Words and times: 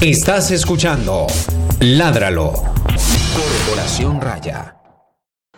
Estás 0.00 0.50
escuchando 0.50 1.26
Ládralo. 1.78 2.52
Corporación 3.36 4.18
Raya. 4.18 4.74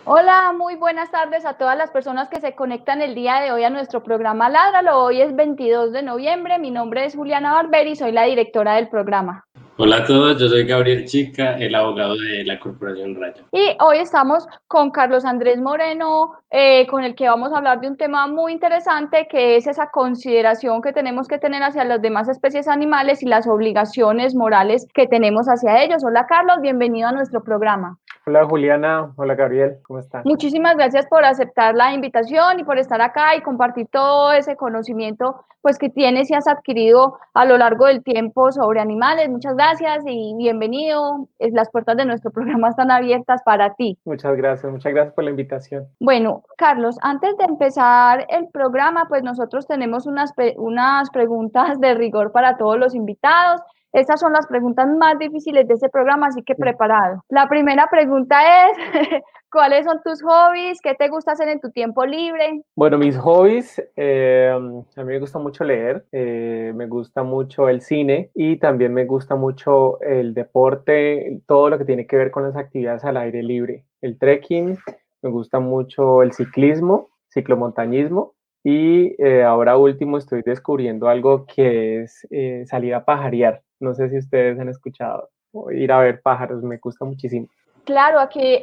Hola, 0.04 0.53
muy 0.58 0.75
buenas 0.75 1.12
tardes 1.12 1.46
a 1.46 1.54
todas 1.54 1.79
las 1.79 1.93
personas 1.93 2.29
que 2.29 2.41
se 2.41 2.57
conectan 2.57 3.03
el 3.03 3.15
día 3.15 3.41
de 3.41 3.53
hoy 3.53 3.63
a 3.63 3.71
nuestro 3.71 4.03
programa 4.03 4.49
Ládralo. 4.49 4.99
Hoy 4.99 5.21
es 5.21 5.37
22 5.37 5.93
de 5.93 6.03
noviembre. 6.03 6.59
Mi 6.59 6.73
nombre 6.73 7.05
es 7.05 7.15
Juliana 7.15 7.53
Barberi, 7.53 7.95
soy 7.95 8.11
la 8.11 8.25
directora 8.25 8.75
del 8.75 8.89
programa. 8.89 9.47
Hola 9.79 9.97
a 9.97 10.04
todos, 10.04 10.39
yo 10.39 10.49
soy 10.49 10.67
Gabriel 10.67 11.07
Chica, 11.07 11.57
el 11.57 11.75
abogado 11.75 12.15
de 12.15 12.45
la 12.45 12.61
Corporación 12.61 13.19
Raya. 13.19 13.43
Y 13.53 13.75
hoy 13.81 13.99
estamos 13.99 14.47
con 14.69 14.91
Carlos 14.91 15.25
Andrés 15.25 15.63
Moreno, 15.63 16.33
eh, 16.51 16.87
con 16.89 17.05
el 17.05 17.15
que 17.15 17.27
vamos 17.27 17.52
a 17.52 17.57
hablar 17.57 17.80
de 17.80 17.89
un 17.89 17.97
tema 17.97 18.27
muy 18.27 18.53
interesante, 18.53 19.27
que 19.30 19.57
es 19.57 19.66
esa 19.66 19.87
consideración 19.87 20.83
que 20.83 20.93
tenemos 20.93 21.27
que 21.27 21.39
tener 21.39 21.62
hacia 21.62 21.87
las 21.87 22.03
demás 22.03 22.29
especies 22.29 22.69
animales 22.69 23.23
y 23.23 23.27
las 23.27 23.47
obligaciones 23.47 24.35
morales 24.35 24.87
que 24.93 25.07
tenemos 25.07 25.47
hacia 25.47 25.83
ellos. 25.83 26.05
Hola 26.05 26.27
Carlos, 26.27 26.59
bienvenido 26.61 27.09
a 27.09 27.13
nuestro 27.13 27.43
programa. 27.43 27.99
Hola 28.25 28.45
Juliana, 28.47 29.12
hola 29.17 29.35
Gabriel, 29.35 29.79
¿cómo 29.83 29.99
están? 29.99 30.23
Muchísimas 30.25 30.77
gracias 30.77 31.07
por 31.07 31.25
aceptar 31.25 31.75
la 31.75 31.93
invitación 31.93 32.61
y 32.61 32.65
por 32.65 32.79
estar 32.79 33.01
acá 33.01 33.35
y 33.35 33.43
compartir 33.43 33.89
todo 33.91 34.33
ese 34.33 34.55
conocimiento 34.55 35.45
pues 35.61 35.77
que 35.77 35.91
tienes 35.91 36.30
y 36.30 36.35
has 36.35 36.47
adquirido 36.47 37.19
a 37.35 37.45
lo 37.45 37.59
largo 37.59 37.87
del 37.87 38.05
tiempo 38.05 38.53
sobre 38.53 38.79
animales. 38.79 39.29
Muchas 39.29 39.57
gracias 39.57 40.05
y 40.07 40.37
bienvenido. 40.37 41.27
Las 41.41 41.69
puertas 41.73 41.97
de 41.97 42.05
nuestro 42.05 42.30
programa 42.33 42.69
están 42.69 42.93
abiertas 42.93 43.43
para 43.45 43.75
ti. 43.75 43.99
Muchas 44.05 44.37
gracias, 44.37 44.71
muchas 44.71 44.93
gracias 44.93 45.15
por 45.15 45.25
la 45.25 45.30
invitación. 45.30 45.89
Bueno, 45.99 46.45
Carlos, 46.57 46.99
antes 47.02 47.37
de 47.39 47.45
empezar 47.45 48.25
el 48.29 48.47
programa, 48.51 49.07
pues 49.09 49.25
nosotros 49.25 49.66
tenemos 49.66 50.07
unas, 50.07 50.33
unas 50.59 51.11
preguntas 51.11 51.80
de 51.80 51.95
rigor 51.95 52.30
para 52.30 52.57
todos 52.57 52.79
los 52.79 52.95
invitados. 52.95 53.61
Estas 53.92 54.20
son 54.20 54.32
las 54.32 54.46
preguntas 54.46 54.88
más 54.88 55.19
difíciles 55.19 55.69
de 55.69 55.74
este 55.74 55.91
programa, 55.91 56.28
así 56.28 56.42
que 56.42 56.55
preparado. 56.55 57.23
La 57.29 57.46
primera 57.46 57.88
pregunta 57.90 58.37
es, 58.66 58.76
¿cuáles 59.52 59.84
son 59.84 60.01
tus 60.02 60.23
hobbies? 60.23 60.80
¿Qué 60.80 60.95
te 60.95 61.09
gusta 61.09 61.32
hacer 61.32 61.49
en 61.49 61.60
tu 61.60 61.71
tiempo 61.71 62.07
libre? 62.07 62.62
Bueno, 62.74 62.96
mis 62.96 63.18
hobbies, 63.18 63.82
eh, 63.96 64.50
a 64.50 64.58
mí 64.58 65.04
me 65.04 65.18
gusta 65.18 65.38
mucho 65.38 65.64
leer, 65.64 66.06
eh, 66.10 66.72
me 66.74 66.86
gusta 66.86 67.22
mucho 67.22 67.68
el 67.68 67.82
cine 67.82 68.30
y 68.34 68.56
también 68.56 68.94
me 68.94 69.04
gusta 69.04 69.34
mucho 69.34 70.00
el 70.00 70.32
deporte, 70.32 71.42
todo 71.46 71.68
lo 71.68 71.77
que 71.77 71.84
tiene 71.84 72.06
que 72.06 72.16
ver 72.16 72.30
con 72.30 72.44
las 72.44 72.56
actividades 72.56 73.04
al 73.04 73.18
aire 73.18 73.42
libre, 73.42 73.84
el 74.00 74.18
trekking, 74.18 74.78
me 75.20 75.30
gusta 75.30 75.60
mucho 75.60 76.22
el 76.22 76.32
ciclismo, 76.32 77.10
ciclomontañismo 77.28 78.32
y 78.64 79.14
eh, 79.22 79.42
ahora 79.42 79.77
último 79.77 80.18
estoy 80.18 80.42
descubriendo 80.42 81.08
algo 81.08 81.46
que 81.46 82.02
es 82.02 82.27
salir 82.66 82.94
a 82.94 83.05
pajarear. 83.05 83.62
No 83.80 83.94
sé 83.94 84.08
si 84.10 84.18
ustedes 84.18 84.58
han 84.60 84.68
escuchado 84.68 85.30
o 85.52 85.70
ir 85.70 85.92
a 85.92 86.00
ver 86.00 86.22
pájaros, 86.22 86.62
me 86.62 86.78
gusta 86.78 87.05
muchísimo. 87.05 87.48
Claro, 87.84 88.20
aquí 88.20 88.62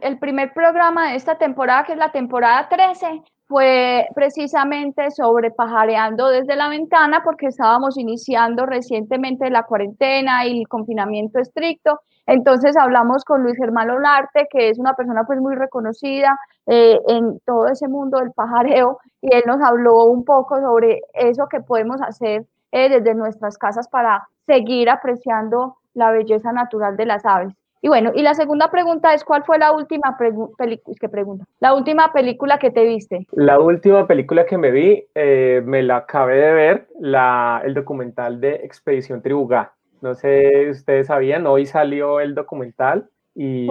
el 0.00 0.18
primer 0.18 0.52
programa 0.54 1.10
de 1.10 1.16
esta 1.16 1.36
temporada, 1.36 1.84
que 1.84 1.92
es 1.92 1.98
la 1.98 2.12
temporada 2.12 2.66
13, 2.68 3.22
fue 3.46 4.06
precisamente 4.14 5.10
sobre 5.10 5.50
pajareando 5.50 6.28
desde 6.28 6.56
la 6.56 6.68
ventana 6.68 7.22
porque 7.22 7.46
estábamos 7.46 7.98
iniciando 7.98 8.64
recientemente 8.64 9.50
la 9.50 9.64
cuarentena 9.64 10.46
y 10.46 10.60
el 10.60 10.68
confinamiento 10.68 11.38
estricto. 11.38 12.00
Entonces 12.26 12.76
hablamos 12.76 13.24
con 13.24 13.42
Luis 13.42 13.56
Germán 13.56 13.90
Olarte, 13.90 14.46
que 14.50 14.70
es 14.70 14.78
una 14.78 14.94
persona 14.94 15.24
pues 15.26 15.40
muy 15.40 15.54
reconocida 15.54 16.38
eh, 16.66 16.98
en 17.08 17.40
todo 17.46 17.66
ese 17.68 17.88
mundo 17.88 18.18
del 18.18 18.32
pajareo, 18.32 18.98
y 19.22 19.34
él 19.34 19.42
nos 19.46 19.62
habló 19.62 20.04
un 20.04 20.24
poco 20.24 20.60
sobre 20.60 21.00
eso 21.14 21.48
que 21.48 21.60
podemos 21.60 22.00
hacer 22.02 22.44
eh, 22.72 22.88
desde 22.90 23.14
nuestras 23.14 23.58
casas 23.58 23.88
para 23.88 24.28
seguir 24.46 24.90
apreciando 24.90 25.76
la 25.94 26.10
belleza 26.12 26.52
natural 26.52 26.96
de 26.96 27.06
las 27.06 27.24
aves. 27.26 27.54
Y 27.80 27.88
bueno, 27.88 28.12
y 28.14 28.22
la 28.22 28.34
segunda 28.34 28.70
pregunta 28.70 29.14
es, 29.14 29.24
¿cuál 29.24 29.44
fue 29.44 29.58
la 29.58 29.72
última 29.72 30.16
película, 30.18 30.96
que 31.00 31.08
pregunta? 31.08 31.44
La 31.60 31.74
última 31.74 32.12
película 32.12 32.58
que 32.58 32.70
te 32.70 32.84
viste. 32.84 33.26
La 33.32 33.60
última 33.60 34.06
película 34.06 34.46
que 34.46 34.58
me 34.58 34.70
vi, 34.70 35.06
eh, 35.14 35.62
me 35.64 35.82
la 35.82 35.98
acabé 35.98 36.36
de 36.36 36.52
ver, 36.52 36.88
la, 36.98 37.62
el 37.64 37.74
documental 37.74 38.40
de 38.40 38.56
Expedición 38.56 39.22
Tribugá. 39.22 39.74
No 40.00 40.14
sé 40.14 40.64
si 40.64 40.70
ustedes 40.70 41.06
sabían, 41.08 41.46
hoy 41.46 41.66
salió 41.66 42.20
el 42.20 42.34
documental 42.34 43.08
y 43.34 43.68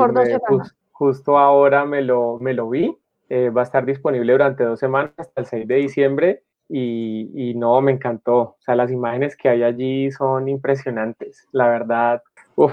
justo 0.91 1.37
ahora 1.37 1.85
me 1.85 2.01
lo, 2.01 2.37
me 2.39 2.53
lo 2.53 2.69
vi. 2.69 2.97
Eh, 3.29 3.49
va 3.49 3.61
a 3.61 3.65
estar 3.65 3.85
disponible 3.85 4.31
durante 4.31 4.63
dos 4.63 4.79
semanas 4.79 5.11
hasta 5.17 5.41
el 5.41 5.47
6 5.47 5.67
de 5.67 5.75
diciembre 5.75 6.43
y, 6.69 7.53
no, 7.55 7.81
me 7.81 7.91
encantó. 7.91 8.37
O 8.37 8.57
sea, 8.59 8.75
las 8.75 8.91
imágenes 8.91 9.35
que 9.35 9.49
hay 9.49 9.63
allí 9.63 10.11
son 10.11 10.47
impresionantes. 10.47 11.47
La 11.51 11.67
verdad, 11.67 12.23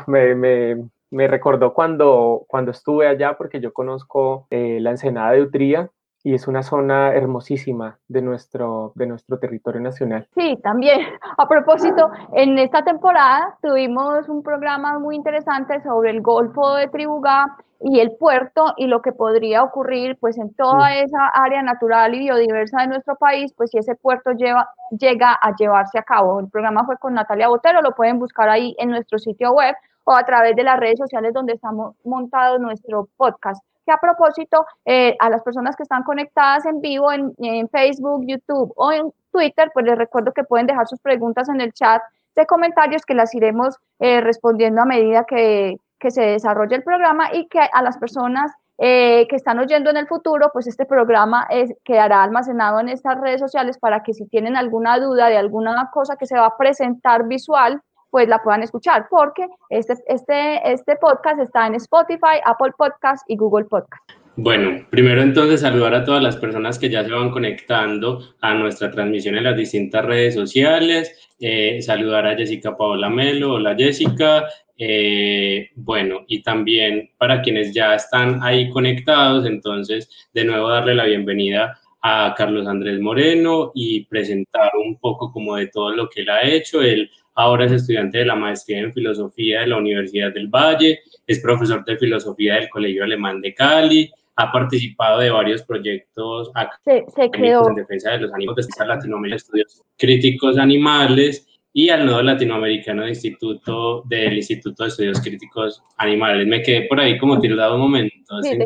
me, 0.07 0.35
me, 0.35 0.89
me, 1.15 1.29
recordó 1.29 1.73
cuando, 1.75 2.45
cuando 2.49 2.71
estuve 2.71 3.07
allá 3.07 3.37
porque 3.37 3.61
yo 3.61 3.73
conozco 3.73 4.47
eh, 4.51 4.79
la 4.81 4.91
ensenada 4.91 5.33
de 5.33 5.43
Utría 5.43 5.91
y 6.25 6.33
es 6.35 6.49
una 6.49 6.63
zona 6.63 7.13
hermosísima 7.13 7.99
de 8.09 8.23
nuestro, 8.23 8.93
de 8.95 9.07
nuestro 9.07 9.39
territorio 9.39 9.83
nacional. 9.83 10.27
Sí, 10.35 10.59
también. 10.63 11.01
A 11.39 11.47
propósito, 11.47 12.11
en 12.33 12.59
esta 12.59 12.83
temporada 12.83 13.59
tuvimos 13.63 14.29
un 14.29 14.43
programa 14.43 14.99
muy 14.99 15.17
interesante 15.17 15.83
sobre 15.83 16.11
el 16.11 16.23
Golfo 16.23 16.77
de 16.77 16.89
Tribugá 16.89 17.57
y 17.81 18.01
el 18.01 18.17
puerto 18.17 18.73
y 18.79 18.87
lo 18.87 19.03
que 19.03 19.13
podría 19.13 19.63
ocurrir 19.63 20.17
pues 20.19 20.39
en 20.39 20.55
toda 20.55 20.95
esa 20.97 21.29
área 21.35 21.63
natural 21.63 22.15
y 22.15 22.21
biodiversa 22.21 22.81
de 22.81 22.87
nuestro 22.87 23.17
país, 23.17 23.53
pues 23.55 23.71
si 23.71 23.79
ese 23.79 23.95
puerto 23.95 24.33
lleva, 24.33 24.71
llega 24.99 25.35
a 25.35 25.55
llevarse 25.55 25.99
a 25.99 26.03
cabo. 26.03 26.41
El 26.41 26.49
programa 26.49 26.87
fue 26.87 26.97
con 26.97 27.13
Natalia 27.13 27.49
Botero, 27.49 27.83
lo 27.83 27.95
pueden 27.95 28.19
buscar 28.19 28.49
ahí 28.49 28.75
en 28.79 28.89
nuestro 28.89 29.19
sitio 29.19 29.53
web 29.53 29.75
o 30.05 30.13
a 30.15 30.25
través 30.25 30.55
de 30.57 30.63
las 30.63 30.79
redes 30.79 30.99
sociales 30.99 31.33
donde 31.33 31.55
estamos 31.55 31.95
montados 32.05 32.61
nuestro 32.61 33.09
podcast 33.17 33.63
que 33.85 33.93
a 33.93 33.99
propósito, 33.99 34.65
eh, 34.85 35.17
a 35.19 35.31
las 35.31 35.43
personas 35.43 35.77
que 35.77 35.83
están 35.83 36.03
conectadas 36.03 36.65
en 36.67 36.81
vivo 36.81 37.13
en, 37.13 37.69
Facebook, 37.69 38.25
YouTube 38.27 38.73
o 38.77 38.93
en 38.93 39.13
Twitter, 39.31 39.71
pues 39.73 39.85
les 39.87 39.99
recuerdo 39.99 40.33
que 40.33 40.45
pueden 40.45 40.67
dejar 40.67 40.87
sus 40.87 41.01
preguntas 41.01 41.49
en 41.49 41.61
el 41.61 41.73
chat 41.73 42.03
de 42.35 42.47
comentarios 42.47 43.05
que 43.05 43.15
las 43.15 43.35
iremos 43.35 43.77
eh, 44.01 44.21
respondiendo 44.21 44.83
a 44.83 44.87
medida 44.87 45.25
que, 45.25 45.77
que, 45.99 46.11
se 46.11 46.23
desarrolle 46.23 46.77
el 46.77 46.83
programa 46.83 47.33
y 47.33 47.47
que 47.49 47.61
a 47.61 47.83
las 47.83 47.99
personas 47.99 48.53
eh, 48.79 49.27
que 49.29 49.37
están 49.37 49.59
oyendo 49.61 49.91
en 49.91 49.97
el 49.99 50.09
futuro, 50.09 50.51
pues 50.53 50.67
este 50.67 50.85
programa 50.85 51.47
quedará 51.85 52.25
almacenado 52.25 52.81
en 52.81 52.89
estas 52.89 53.21
redes 53.21 53.41
sociales 53.41 53.79
para 53.79 54.03
que 54.03 54.15
si 54.15 54.27
tienen 54.27 54.57
alguna 54.57 54.99
duda 54.99 55.29
de 55.29 55.37
alguna 55.37 55.91
cosa 55.93 56.17
que 56.17 56.27
se 56.27 56.37
va 56.37 56.47
a 56.47 56.57
presentar 56.57 57.29
visual, 57.29 57.81
pues 58.15 58.29
la 58.29 58.41
puedan 58.41 58.63
escuchar, 58.63 59.09
porque 59.11 59.45
este, 59.71 59.95
este, 60.07 60.73
este 60.73 60.95
podcast 61.01 61.41
está 61.41 61.67
en 61.67 61.75
Spotify, 61.75 62.39
Apple 62.45 62.71
Podcast 62.79 63.29
y 63.29 63.37
Google 63.37 63.65
Podcast. 63.65 64.09
Bueno, 64.37 64.87
primero 64.89 65.21
entonces 65.21 65.63
saludar 65.63 65.97
a 65.97 66.05
todas 66.05 66.23
las 66.23 66.37
personas 66.37 66.79
que 66.79 66.89
ya 66.89 67.03
se 67.03 67.11
van 67.11 67.33
conectando 67.33 68.21
a 68.41 68.55
nuestra 68.55 68.93
transmisión 68.93 69.35
en 69.35 69.43
las 69.43 69.57
distintas 69.57 70.05
redes 70.05 70.35
sociales. 70.35 71.33
Eh, 71.41 71.83
saludar 71.83 72.25
a 72.29 72.37
Jessica 72.37 72.77
Paola 72.77 73.11
Melo, 73.11 73.55
hola 73.55 73.75
Jessica. 73.77 74.45
Eh, 74.79 75.71
bueno, 75.75 76.21
y 76.29 76.41
también 76.45 77.11
para 77.19 77.43
quienes 77.43 77.75
ya 77.75 77.97
están 77.97 78.39
ahí 78.45 78.71
conectados, 78.71 79.45
entonces 79.45 80.09
de 80.33 80.45
nuevo 80.45 80.69
darle 80.69 80.95
la 80.95 81.07
bienvenida 81.07 81.81
a 82.07 82.35
Carlos 82.37 82.67
Andrés 82.67 83.01
Moreno 83.01 83.73
y 83.75 84.05
presentar 84.05 84.73
un 84.77 84.99
poco 84.99 85.33
como 85.33 85.57
de 85.57 85.69
todo 85.69 85.91
lo 85.97 86.11
que 86.11 86.21
él 86.21 86.29
ha 86.29 86.43
hecho. 86.43 86.83
Él 86.83 87.11
ahora 87.35 87.65
es 87.65 87.73
estudiante 87.73 88.19
de 88.19 88.27
la 88.27 88.35
maestría 88.35 88.81
en 88.81 88.93
filosofía 88.93 89.61
de 89.61 89.69
la 89.69 89.79
Universidad 89.79 90.31
del 90.35 90.49
Valle, 90.49 91.01
es 91.27 91.41
profesor 91.41 91.83
de 91.87 91.97
filosofía 91.97 92.57
del 92.57 92.69
Colegio 92.69 93.05
Alemán 93.05 93.41
de 93.41 93.55
Cali, 93.55 94.13
ha 94.37 94.53
participado 94.53 95.21
de 95.21 95.31
varios 95.31 95.63
proyectos 95.63 96.51
académicos 96.55 97.69
en 97.69 97.75
defensa 97.75 98.11
de 98.11 98.19
los 98.19 98.35
animales 98.35 98.69
de 98.69 98.87
Latinoamérica, 98.87 99.37
estudios 99.37 99.83
críticos 99.97 100.59
animales 100.59 101.54
y 101.77 101.91
al 101.91 102.07
nodo 102.07 102.23
latinoamericano 102.23 103.03
del 103.03 103.11
Instituto, 103.11 104.05
del 104.07 104.35
Instituto 104.35 104.85
de 104.85 104.89
Estudios 104.89 105.21
Críticos 105.21 105.83
Animales. 105.99 106.47
Me 106.47 106.63
quedé 106.63 106.83
por 106.83 107.01
ahí 107.01 107.19
como 107.19 107.41
tildado 107.41 107.75
un 107.75 107.81
momento. 107.81 108.43
Sí, 108.43 108.57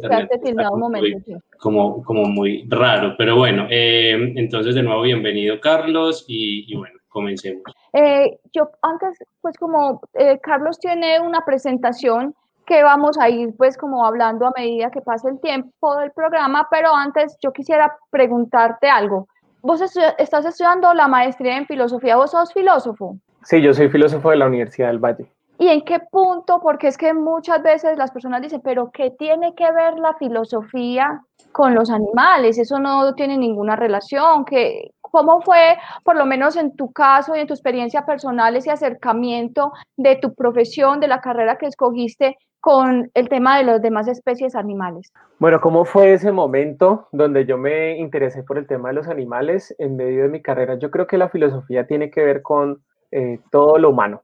tildado 0.44 0.74
un 0.74 0.80
momento. 0.80 1.18
Sí. 1.24 1.34
Como, 1.58 2.04
como 2.04 2.26
muy 2.26 2.66
raro, 2.68 3.14
pero 3.16 3.36
bueno, 3.36 3.66
eh, 3.70 4.34
entonces 4.36 4.74
de 4.74 4.82
nuevo 4.82 5.02
bienvenido 5.02 5.58
Carlos 5.58 6.26
y, 6.28 6.70
y 6.70 6.76
bueno, 6.76 6.98
comencemos. 7.08 7.62
Eh, 7.94 8.38
yo 8.52 8.70
antes, 8.82 9.18
pues 9.40 9.56
como 9.56 10.02
eh, 10.12 10.38
Carlos 10.42 10.78
tiene 10.78 11.18
una 11.18 11.46
presentación 11.46 12.34
que 12.66 12.82
vamos 12.82 13.16
a 13.18 13.30
ir 13.30 13.56
pues 13.56 13.78
como 13.78 14.04
hablando 14.04 14.46
a 14.46 14.52
medida 14.54 14.90
que 14.90 15.00
pase 15.00 15.30
el 15.30 15.40
tiempo 15.40 15.96
del 15.96 16.12
programa, 16.12 16.68
pero 16.70 16.94
antes 16.94 17.38
yo 17.42 17.54
quisiera 17.54 17.96
preguntarte 18.10 18.90
algo. 18.90 19.28
Vos 19.60 19.80
estás 19.80 20.44
estudiando 20.44 20.94
la 20.94 21.08
maestría 21.08 21.56
en 21.56 21.66
filosofía, 21.66 22.16
vos 22.16 22.30
sos 22.30 22.52
filósofo. 22.52 23.18
Sí, 23.42 23.60
yo 23.60 23.74
soy 23.74 23.88
filósofo 23.88 24.30
de 24.30 24.36
la 24.36 24.46
Universidad 24.46 24.88
del 24.88 24.98
Valle. 24.98 25.26
¿Y 25.58 25.68
en 25.68 25.84
qué 25.84 25.98
punto? 25.98 26.60
Porque 26.60 26.86
es 26.86 26.96
que 26.96 27.12
muchas 27.12 27.62
veces 27.62 27.98
las 27.98 28.12
personas 28.12 28.42
dicen, 28.42 28.60
pero 28.62 28.90
¿qué 28.92 29.10
tiene 29.10 29.54
que 29.54 29.70
ver 29.72 29.98
la 29.98 30.14
filosofía 30.14 31.22
con 31.52 31.74
los 31.74 31.90
animales? 31.90 32.58
Eso 32.58 32.78
no 32.78 33.14
tiene 33.14 33.36
ninguna 33.36 33.76
relación. 33.76 34.44
¿Qué, 34.44 34.92
¿Cómo 35.10 35.40
fue, 35.40 35.76
por 36.04 36.16
lo 36.16 36.26
menos 36.26 36.56
en 36.56 36.76
tu 36.76 36.92
caso 36.92 37.34
y 37.34 37.40
en 37.40 37.46
tu 37.46 37.54
experiencia 37.54 38.04
personal, 38.04 38.56
ese 38.56 38.70
acercamiento 38.70 39.72
de 39.96 40.16
tu 40.16 40.34
profesión, 40.34 41.00
de 41.00 41.08
la 41.08 41.20
carrera 41.20 41.56
que 41.56 41.66
escogiste 41.66 42.36
con 42.60 43.10
el 43.14 43.28
tema 43.28 43.58
de 43.58 43.64
las 43.64 43.80
demás 43.80 44.08
especies 44.08 44.54
animales? 44.54 45.12
Bueno, 45.38 45.60
¿cómo 45.60 45.84
fue 45.84 46.12
ese 46.12 46.32
momento 46.32 47.08
donde 47.12 47.46
yo 47.46 47.56
me 47.56 47.96
interesé 47.98 48.42
por 48.42 48.58
el 48.58 48.66
tema 48.66 48.88
de 48.88 48.96
los 48.96 49.08
animales 49.08 49.74
en 49.78 49.96
medio 49.96 50.24
de 50.24 50.28
mi 50.28 50.42
carrera? 50.42 50.78
Yo 50.78 50.90
creo 50.90 51.06
que 51.06 51.18
la 51.18 51.28
filosofía 51.28 51.86
tiene 51.86 52.10
que 52.10 52.22
ver 52.22 52.42
con 52.42 52.82
eh, 53.10 53.40
todo 53.50 53.78
lo 53.78 53.90
humano. 53.90 54.22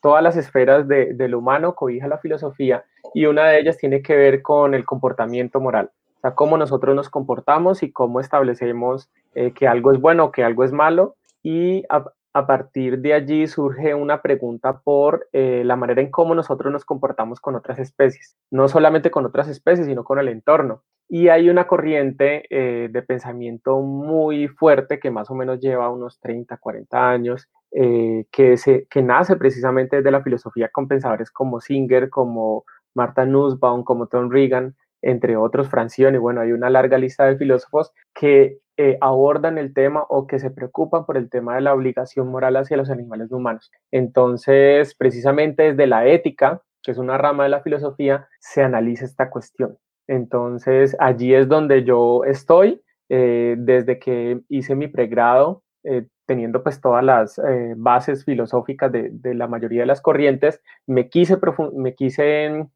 todas 0.00 0.22
las 0.22 0.36
esferas 0.36 0.88
de, 0.88 1.34
humano 1.34 1.74
cobija 1.74 2.08
la 2.08 2.18
filosofía 2.18 2.84
y 3.14 3.26
una 3.26 3.48
de 3.48 3.60
ellas 3.60 3.76
tiene 3.76 4.02
que 4.02 4.16
ver 4.16 4.42
con 4.42 4.74
el 4.74 4.84
comportamiento 4.84 5.60
moral. 5.60 5.90
Sea, 6.28 6.34
cómo 6.34 6.56
nosotros 6.58 6.94
nos 6.94 7.08
comportamos 7.08 7.82
y 7.82 7.92
cómo 7.92 8.20
establecemos 8.20 9.10
eh, 9.34 9.52
que 9.52 9.68
algo 9.68 9.92
es 9.92 10.00
bueno 10.00 10.26
o 10.26 10.32
que 10.32 10.44
algo 10.44 10.64
es 10.64 10.72
malo. 10.72 11.16
Y 11.42 11.84
a, 11.88 12.04
partir 12.46 13.00
de 13.00 13.14
allí 13.14 13.48
surge 13.48 13.94
una 13.96 14.22
pregunta 14.22 14.78
por 14.78 15.26
eh, 15.32 15.62
la 15.64 15.74
manera 15.74 16.00
en 16.00 16.10
cómo 16.10 16.36
nosotros 16.36 16.72
nos 16.72 16.84
comportamos 16.84 17.40
con 17.40 17.56
otras 17.56 17.80
especies, 17.80 18.36
no 18.52 18.68
solamente 18.68 19.10
con 19.10 19.26
otras 19.26 19.48
especies, 19.48 19.88
sino 19.88 20.04
con 20.04 20.20
el 20.20 20.28
entorno. 20.28 20.82
Y 21.08 21.28
hay 21.28 21.48
una 21.50 21.66
corriente 21.66 22.44
eh, 22.50 22.88
de 22.92 23.02
pensamiento 23.02 23.80
muy 23.80 24.46
fuerte 24.46 25.00
que 25.00 25.10
más 25.10 25.30
o 25.30 25.34
menos 25.34 25.58
lleva 25.58 25.90
unos 25.90 26.20
30, 26.20 26.58
40 26.58 27.10
años, 27.10 27.48
que, 27.72 29.02
nace 29.02 29.36
precisamente 29.36 29.96
desde 29.96 30.10
la 30.10 30.22
filosofía 30.22 30.68
con 30.68 30.86
pensadores 30.86 31.30
como 31.30 31.60
Singer, 31.60 32.08
como 32.08 32.64
Martha 32.94 33.24
Nussbaum, 33.24 33.82
como 33.82 34.06
Tom 34.06 34.30
Reagan, 34.30 34.76
entre 35.02 35.36
otros, 35.36 35.68
Francione, 35.68 36.18
bueno, 36.18 36.40
hay 36.40 36.52
una 36.52 36.70
larga 36.70 36.98
lista 36.98 37.24
de 37.26 37.36
filósofos 37.36 37.92
que 38.14 38.58
eh, 38.76 38.96
abordan 39.00 39.58
el 39.58 39.74
tema 39.74 40.04
o 40.08 40.26
que 40.26 40.38
se 40.38 40.50
preocupan 40.50 41.04
por 41.04 41.16
el 41.16 41.30
tema 41.30 41.54
de 41.54 41.62
la 41.62 41.74
obligación 41.74 42.28
moral 42.28 42.56
hacia 42.56 42.76
los 42.76 42.90
animales 42.90 43.32
humanos. 43.32 43.70
Entonces, 43.90 44.94
precisamente 44.94 45.64
desde 45.64 45.86
la 45.86 46.06
ética, 46.06 46.62
que 46.82 46.92
es 46.92 46.98
una 46.98 47.18
rama 47.18 47.44
de 47.44 47.50
la 47.50 47.60
filosofía, 47.60 48.28
se 48.40 48.62
analiza 48.62 49.04
esta 49.04 49.30
cuestión. 49.30 49.78
Entonces, 50.06 50.96
allí 51.00 51.34
es 51.34 51.48
donde 51.48 51.84
yo 51.84 52.24
estoy, 52.24 52.80
eh, 53.08 53.56
desde 53.58 53.98
que 53.98 54.40
hice 54.48 54.74
mi 54.74 54.88
pregrado, 54.88 55.62
eh, 55.84 56.06
teniendo 56.26 56.62
pues 56.62 56.80
todas 56.80 57.02
las 57.02 57.40
bases 57.76 58.24
filosóficas 58.24 58.92
de, 58.92 59.34
la 59.34 59.48
mayoría 59.48 59.80
de 59.80 59.86
las 59.86 60.02
corrientes, 60.02 60.60
me 60.86 61.08
quise, 61.08 61.38
me 61.72 61.94
quise 61.94 62.66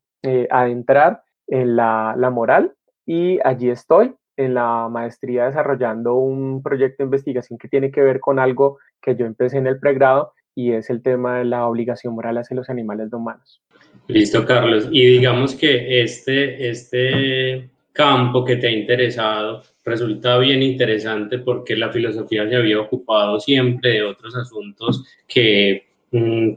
adentrar 0.50 1.22
en 1.46 1.76
la, 1.76 2.14
la 2.16 2.30
moral 2.30 2.72
y 3.06 3.38
allí 3.44 3.70
estoy 3.70 4.14
en 4.36 4.54
la 4.54 4.88
maestría 4.90 5.46
desarrollando 5.46 6.14
un 6.14 6.62
proyecto 6.62 7.02
de 7.02 7.06
investigación 7.06 7.58
que 7.58 7.68
tiene 7.68 7.90
que 7.90 8.00
ver 8.00 8.20
con 8.20 8.38
algo 8.38 8.78
que 9.00 9.16
yo 9.16 9.26
empecé 9.26 9.58
en 9.58 9.66
el 9.66 9.78
pregrado 9.78 10.32
y 10.54 10.72
es 10.72 10.90
el 10.90 11.02
tema 11.02 11.38
de 11.38 11.44
la 11.44 11.66
obligación 11.66 12.14
moral 12.14 12.38
hacia 12.38 12.56
los 12.56 12.68
animales 12.70 13.10
no 13.10 13.18
humanos. 13.18 13.62
Listo, 14.08 14.44
Carlos. 14.44 14.88
Y 14.90 15.06
digamos 15.06 15.54
que 15.54 16.02
este, 16.02 16.68
este 16.68 17.70
campo 17.92 18.44
que 18.44 18.56
te 18.56 18.68
ha 18.68 18.70
interesado 18.70 19.62
resulta 19.84 20.38
bien 20.38 20.62
interesante 20.62 21.38
porque 21.38 21.76
la 21.76 21.90
filosofía 21.90 22.48
se 22.48 22.56
había 22.56 22.80
ocupado 22.80 23.40
siempre 23.40 23.92
de 23.92 24.02
otros 24.02 24.34
asuntos 24.36 25.04
que 25.26 25.91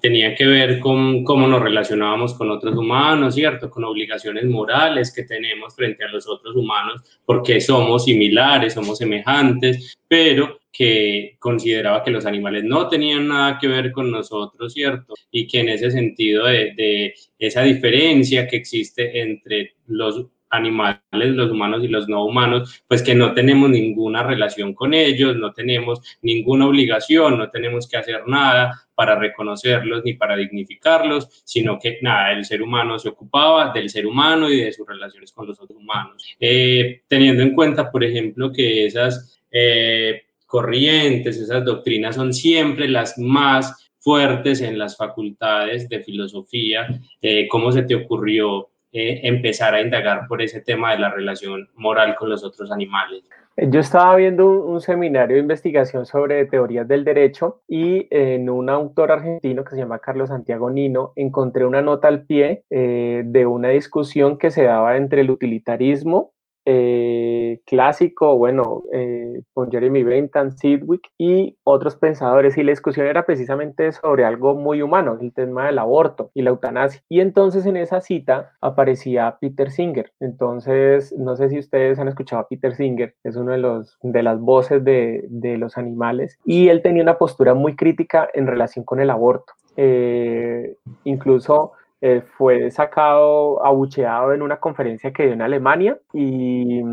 tenía 0.01 0.35
que 0.35 0.45
ver 0.45 0.79
con 0.79 1.23
cómo 1.23 1.47
nos 1.47 1.61
relacionábamos 1.61 2.33
con 2.33 2.51
otros 2.51 2.75
humanos, 2.75 3.35
¿cierto? 3.35 3.69
Con 3.69 3.85
obligaciones 3.85 4.43
morales 4.45 5.13
que 5.13 5.23
tenemos 5.23 5.73
frente 5.73 6.03
a 6.03 6.09
los 6.09 6.27
otros 6.27 6.55
humanos, 6.57 7.01
porque 7.25 7.61
somos 7.61 8.03
similares, 8.03 8.73
somos 8.73 8.97
semejantes, 8.97 9.97
pero 10.09 10.59
que 10.73 11.37
consideraba 11.39 12.03
que 12.03 12.11
los 12.11 12.25
animales 12.25 12.65
no 12.65 12.89
tenían 12.89 13.29
nada 13.29 13.57
que 13.57 13.69
ver 13.69 13.93
con 13.93 14.11
nosotros, 14.11 14.73
¿cierto? 14.73 15.13
Y 15.31 15.47
que 15.47 15.61
en 15.61 15.69
ese 15.69 15.89
sentido 15.89 16.47
de, 16.47 16.73
de 16.75 17.13
esa 17.39 17.61
diferencia 17.61 18.45
que 18.47 18.57
existe 18.57 19.21
entre 19.21 19.75
los 19.87 20.25
animales, 20.49 21.01
los 21.11 21.51
humanos 21.51 21.83
y 21.83 21.87
los 21.87 22.07
no 22.07 22.25
humanos, 22.25 22.83
pues 22.87 23.01
que 23.01 23.15
no 23.15 23.33
tenemos 23.33 23.69
ninguna 23.69 24.23
relación 24.23 24.73
con 24.73 24.93
ellos, 24.93 25.35
no 25.35 25.53
tenemos 25.53 26.01
ninguna 26.21 26.67
obligación, 26.67 27.37
no 27.37 27.49
tenemos 27.49 27.87
que 27.87 27.97
hacer 27.97 28.27
nada 28.27 28.87
para 28.95 29.15
reconocerlos 29.15 30.03
ni 30.05 30.13
para 30.13 30.37
dignificarlos, 30.37 31.43
sino 31.43 31.77
que 31.79 31.99
nada, 32.01 32.31
el 32.31 32.45
ser 32.45 32.61
humano 32.61 32.97
se 32.97 33.09
ocupaba 33.09 33.71
del 33.73 33.89
ser 33.89 34.07
humano 34.07 34.49
y 34.49 34.61
de 34.61 34.71
sus 34.71 34.87
relaciones 34.87 35.31
con 35.31 35.47
los 35.47 35.59
otros 35.59 35.77
humanos. 35.79 36.23
Eh, 36.39 37.01
teniendo 37.07 37.43
en 37.43 37.53
cuenta, 37.53 37.91
por 37.91 38.03
ejemplo, 38.03 38.51
que 38.51 38.85
esas 38.85 39.41
eh, 39.51 40.23
corrientes, 40.45 41.37
esas 41.37 41.65
doctrinas 41.65 42.15
son 42.15 42.33
siempre 42.33 42.87
las 42.87 43.17
más 43.17 43.85
fuertes 43.99 44.61
en 44.61 44.77
las 44.77 44.95
facultades 44.95 45.89
de 45.89 46.03
filosofía, 46.03 46.87
eh, 47.21 47.47
¿cómo 47.47 47.71
se 47.71 47.81
te 47.83 47.95
ocurrió 47.95 48.69
eh, 48.97 49.27
empezar 49.27 49.75
a 49.75 49.81
indagar 49.81 50.25
por 50.25 50.41
ese 50.41 50.61
tema 50.61 50.93
de 50.93 50.99
la 50.99 51.09
relación 51.09 51.67
moral 51.75 52.15
con 52.15 52.29
los 52.29 52.45
otros 52.45 52.71
animales. 52.71 53.25
Yo 53.57 53.81
estaba 53.81 54.15
viendo 54.15 54.47
un, 54.47 54.79
seminario 54.79 55.35
de 55.35 55.41
investigación 55.41 56.05
sobre 56.05 56.45
teorías 56.45 56.87
del 56.87 57.03
derecho 57.03 57.61
y 57.67 58.07
en 58.09 58.49
un 58.49 58.69
autor 58.69 59.11
argentino 59.11 59.65
que 59.65 59.71
se 59.71 59.77
llama 59.81 59.99
Carlos 59.99 60.29
Santiago 60.29 60.69
Nino 60.69 61.11
encontré 61.17 61.65
una 61.65 61.81
nota 61.81 62.07
al 62.07 62.23
pie 62.23 62.63
eh, 62.69 63.23
de 63.25 63.45
una 63.45 63.69
discusión 63.69 64.37
que 64.37 64.49
se 64.49 64.63
daba 64.63 64.95
entre 64.95 65.21
el 65.21 65.29
utilitarismo 65.29 66.31
eh, 66.65 67.61
clásico, 67.65 68.37
bueno, 68.37 68.83
eh, 68.91 69.41
con 69.53 69.71
Jeremy 69.71 70.03
Bentham, 70.03 70.51
Sidwick 70.51 71.09
y 71.17 71.55
otros 71.63 71.95
pensadores. 71.95 72.57
Y 72.57 72.63
la 72.63 72.71
discusión 72.71 73.07
era 73.07 73.25
precisamente 73.25 73.91
sobre 73.91 74.25
algo 74.25 74.55
muy 74.55 74.81
humano, 74.81 75.17
el 75.21 75.33
tema 75.33 75.67
del 75.67 75.79
aborto 75.79 76.31
y 76.33 76.41
la 76.41 76.49
eutanasia. 76.49 77.01
Y 77.07 77.19
entonces 77.19 77.65
en 77.65 77.77
esa 77.77 78.01
cita 78.01 78.53
aparecía 78.61 79.37
Peter 79.39 79.71
Singer. 79.71 80.11
Entonces, 80.19 81.13
no 81.17 81.35
sé 81.35 81.49
si 81.49 81.59
ustedes 81.59 81.99
han 81.99 82.07
escuchado 82.07 82.41
a 82.41 82.47
Peter 82.47 82.75
Singer, 82.75 83.15
es 83.23 83.35
uno 83.35 83.51
de, 83.51 83.59
los, 83.59 83.97
de 84.01 84.23
las 84.23 84.39
voces 84.39 84.83
de, 84.83 85.25
de 85.29 85.57
los 85.57 85.77
animales. 85.77 86.39
Y 86.45 86.69
él 86.69 86.81
tenía 86.81 87.03
una 87.03 87.17
postura 87.17 87.53
muy 87.53 87.75
crítica 87.75 88.27
en 88.33 88.47
relación 88.47 88.83
con 88.85 88.99
el 88.99 89.09
aborto. 89.09 89.53
Eh, 89.77 90.77
incluso 91.03 91.73
eh, 92.07 92.21
fue 92.37 92.69
sacado, 92.69 93.65
abucheado 93.65 94.31
en 94.31 94.43
una 94.43 94.57
conferencia 94.57 95.11
que 95.11 95.23
dio 95.23 95.33
en 95.33 95.41
Alemania 95.41 95.97
y, 96.13 96.83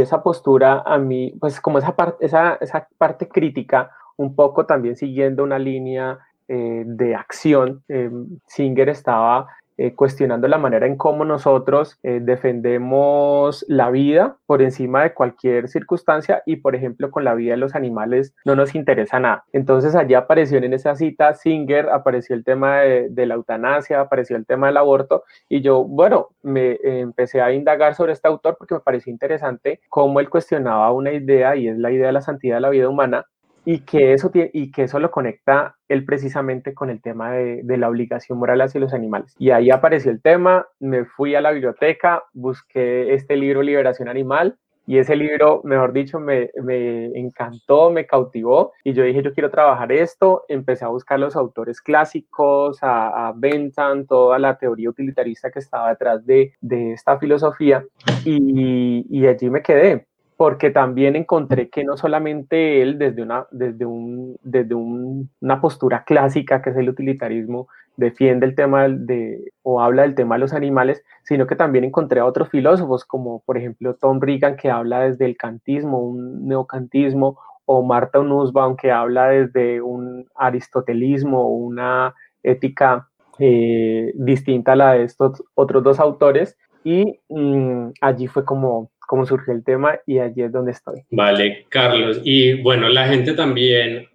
esa 0.00 0.20
postura 0.24 0.82
a 0.84 0.98
mí, 0.98 1.32
pues 1.38 1.60
como 1.60 1.78
esa, 1.78 1.94
parte 1.94 2.26
esa, 2.26 2.58
esa 2.60 2.88
parte 2.98 3.28
crítica, 3.28 3.92
un 4.16 4.34
poco 4.34 4.66
también 4.66 4.96
siguiendo 4.96 5.44
una 5.44 5.60
línea 5.60 6.18
eh, 6.48 6.82
de 6.84 7.14
acción, 7.14 7.84
eh, 7.88 8.10
Singer 8.48 8.88
estaba 8.88 9.46
eh, 9.78 9.94
cuestionando 9.94 10.48
la 10.48 10.58
manera 10.58 10.86
en 10.86 10.96
cómo 10.96 11.24
nosotros 11.24 11.98
eh, 12.02 12.20
defendemos 12.22 13.64
la 13.68 13.90
vida 13.90 14.38
por 14.46 14.62
encima 14.62 15.02
de 15.02 15.12
cualquier 15.12 15.68
circunstancia 15.68 16.42
y, 16.46 16.56
por 16.56 16.74
ejemplo, 16.74 17.10
con 17.10 17.24
la 17.24 17.34
vida 17.34 17.52
de 17.52 17.58
los 17.58 17.74
animales 17.74 18.34
no 18.44 18.56
nos 18.56 18.74
interesa 18.74 19.20
nada. 19.20 19.44
Entonces 19.52 19.94
allí 19.94 20.14
apareció 20.14 20.58
en 20.58 20.72
esa 20.72 20.94
cita 20.96 21.34
Singer, 21.34 21.90
apareció 21.90 22.34
el 22.34 22.44
tema 22.44 22.78
de, 22.80 23.26
la 23.26 23.34
eutanasia, 23.34 24.00
apareció 24.00 24.36
el 24.36 24.46
tema 24.46 24.68
del 24.68 24.78
aborto 24.78 25.24
y 25.48 25.60
yo, 25.60 25.84
bueno, 25.84 26.28
me 26.42 26.72
eh, 26.72 27.00
empecé 27.00 27.40
a 27.42 27.52
indagar 27.52 27.94
sobre 27.94 28.12
este 28.12 28.28
autor 28.28 28.56
porque 28.58 28.74
me 28.74 28.80
pareció 28.80 29.12
interesante 29.12 29.80
cómo 29.88 30.20
él 30.20 30.30
cuestionaba 30.30 30.90
una 30.92 31.12
idea 31.12 31.56
y 31.56 31.68
es 31.68 31.76
la 31.76 31.90
idea 31.90 32.06
de 32.06 32.12
la 32.12 32.20
santidad 32.22 32.56
de 32.56 32.60
la 32.62 32.70
vida 32.70 32.88
humana 32.88 33.26
y 33.66 33.80
que 33.80 34.12
eso, 34.12 34.30
y 34.32 34.70
que 34.70 34.84
eso 34.84 35.00
lo 35.00 35.10
conecta 35.10 35.76
él 35.88 36.04
precisamente 36.04 36.72
con 36.72 36.88
el 36.88 37.02
tema 37.02 37.32
de, 37.32 37.76
la 37.76 37.88
obligación 37.88 38.38
moral 38.38 38.60
hacia 38.60 38.80
los 38.80 38.94
animales. 38.94 39.34
Y 39.38 39.50
ahí 39.50 39.70
apareció 39.70 40.12
el 40.12 40.22
tema, 40.22 40.66
me 40.78 41.04
fui 41.04 41.34
a 41.34 41.40
la 41.40 41.50
biblioteca, 41.50 42.22
busqué 42.32 43.12
este 43.12 43.36
libro 43.36 43.62
Liberación 43.62 44.08
Animal 44.08 44.56
y 44.86 44.98
ese 44.98 45.16
libro, 45.16 45.62
mejor 45.64 45.92
dicho, 45.92 46.20
me, 46.20 46.50
me, 46.62 47.06
encantó, 47.18 47.90
me 47.90 48.06
cautivó 48.06 48.72
y 48.84 48.92
yo 48.92 49.02
dije, 49.02 49.20
yo 49.20 49.34
quiero 49.34 49.50
trabajar 49.50 49.90
esto. 49.90 50.44
Empecé 50.46 50.84
a 50.84 50.88
buscar 50.88 51.18
los 51.18 51.34
autores 51.34 51.80
clásicos, 51.80 52.80
a, 52.84 53.26
a 53.26 53.32
Bentham, 53.34 54.06
toda 54.06 54.38
la 54.38 54.56
teoría 54.56 54.90
utilitarista 54.90 55.50
que 55.50 55.58
estaba 55.58 55.88
detrás 55.88 56.24
de, 56.24 56.52
esta 56.92 57.18
filosofía 57.18 57.84
y 58.24 59.26
allí 59.26 59.50
me 59.50 59.62
quedé 59.62 60.06
porque 60.36 60.70
también 60.70 61.16
encontré 61.16 61.70
que 61.70 61.84
no 61.84 61.96
solamente 61.96 62.82
él 62.82 62.98
desde 62.98 63.22
una, 63.22 63.46
desde 63.50 63.86
un, 63.86 64.36
desde 64.42 64.74
una 64.74 65.60
postura 65.60 66.04
clásica 66.04 66.60
que 66.60 66.70
es 66.70 66.76
el 66.76 66.88
utilitarismo 66.88 67.68
defiende 67.96 68.44
el 68.46 68.54
tema 68.54 68.88
de, 68.88 69.52
o 69.62 69.80
habla 69.80 70.02
del 70.02 70.14
tema 70.14 70.34
de 70.34 70.40
los 70.40 70.52
animales, 70.52 71.02
sino 71.24 71.46
que 71.46 71.56
también 71.56 71.84
encontré 71.84 72.20
a 72.20 72.26
otros 72.26 72.50
filósofos 72.50 73.04
como 73.04 73.40
por 73.40 73.56
ejemplo 73.56 73.94
Tom 73.94 74.20
Reagan 74.20 74.56
que 74.56 74.70
habla 74.70 75.00
desde 75.00 75.24
el 75.24 75.36
kantismo, 75.36 76.00
un 76.00 76.46
neocantismo, 76.46 77.38
o 77.66 77.82
Marta 77.82 78.20
Nussbaum 78.20 78.76
que 78.76 78.92
habla 78.92 79.28
desde 79.28 79.82
un 79.82 80.26
aristotelismo, 80.36 81.48
una 81.48 82.14
ética 82.42 83.08
eh, 83.38 84.12
distinta 84.14 84.72
a 84.72 84.76
la 84.76 84.92
de 84.92 85.02
estos 85.02 85.42
otros 85.54 85.82
dos 85.82 85.98
autores. 85.98 86.56
Y 86.84 87.18
mm, 87.28 87.88
allí 88.00 88.28
fue 88.28 88.44
como, 88.44 88.90
cómo 89.06 89.26
surgió 89.26 89.52
el 89.52 89.64
tema 89.64 89.98
y 90.06 90.18
allí 90.18 90.42
es 90.42 90.52
donde 90.52 90.72
estoy. 90.72 91.02
Vale, 91.10 91.66
Carlos. 91.68 92.20
Y 92.24 92.60
bueno, 92.62 92.88
la 92.88 93.06
gente 93.06 93.32
también 93.32 94.08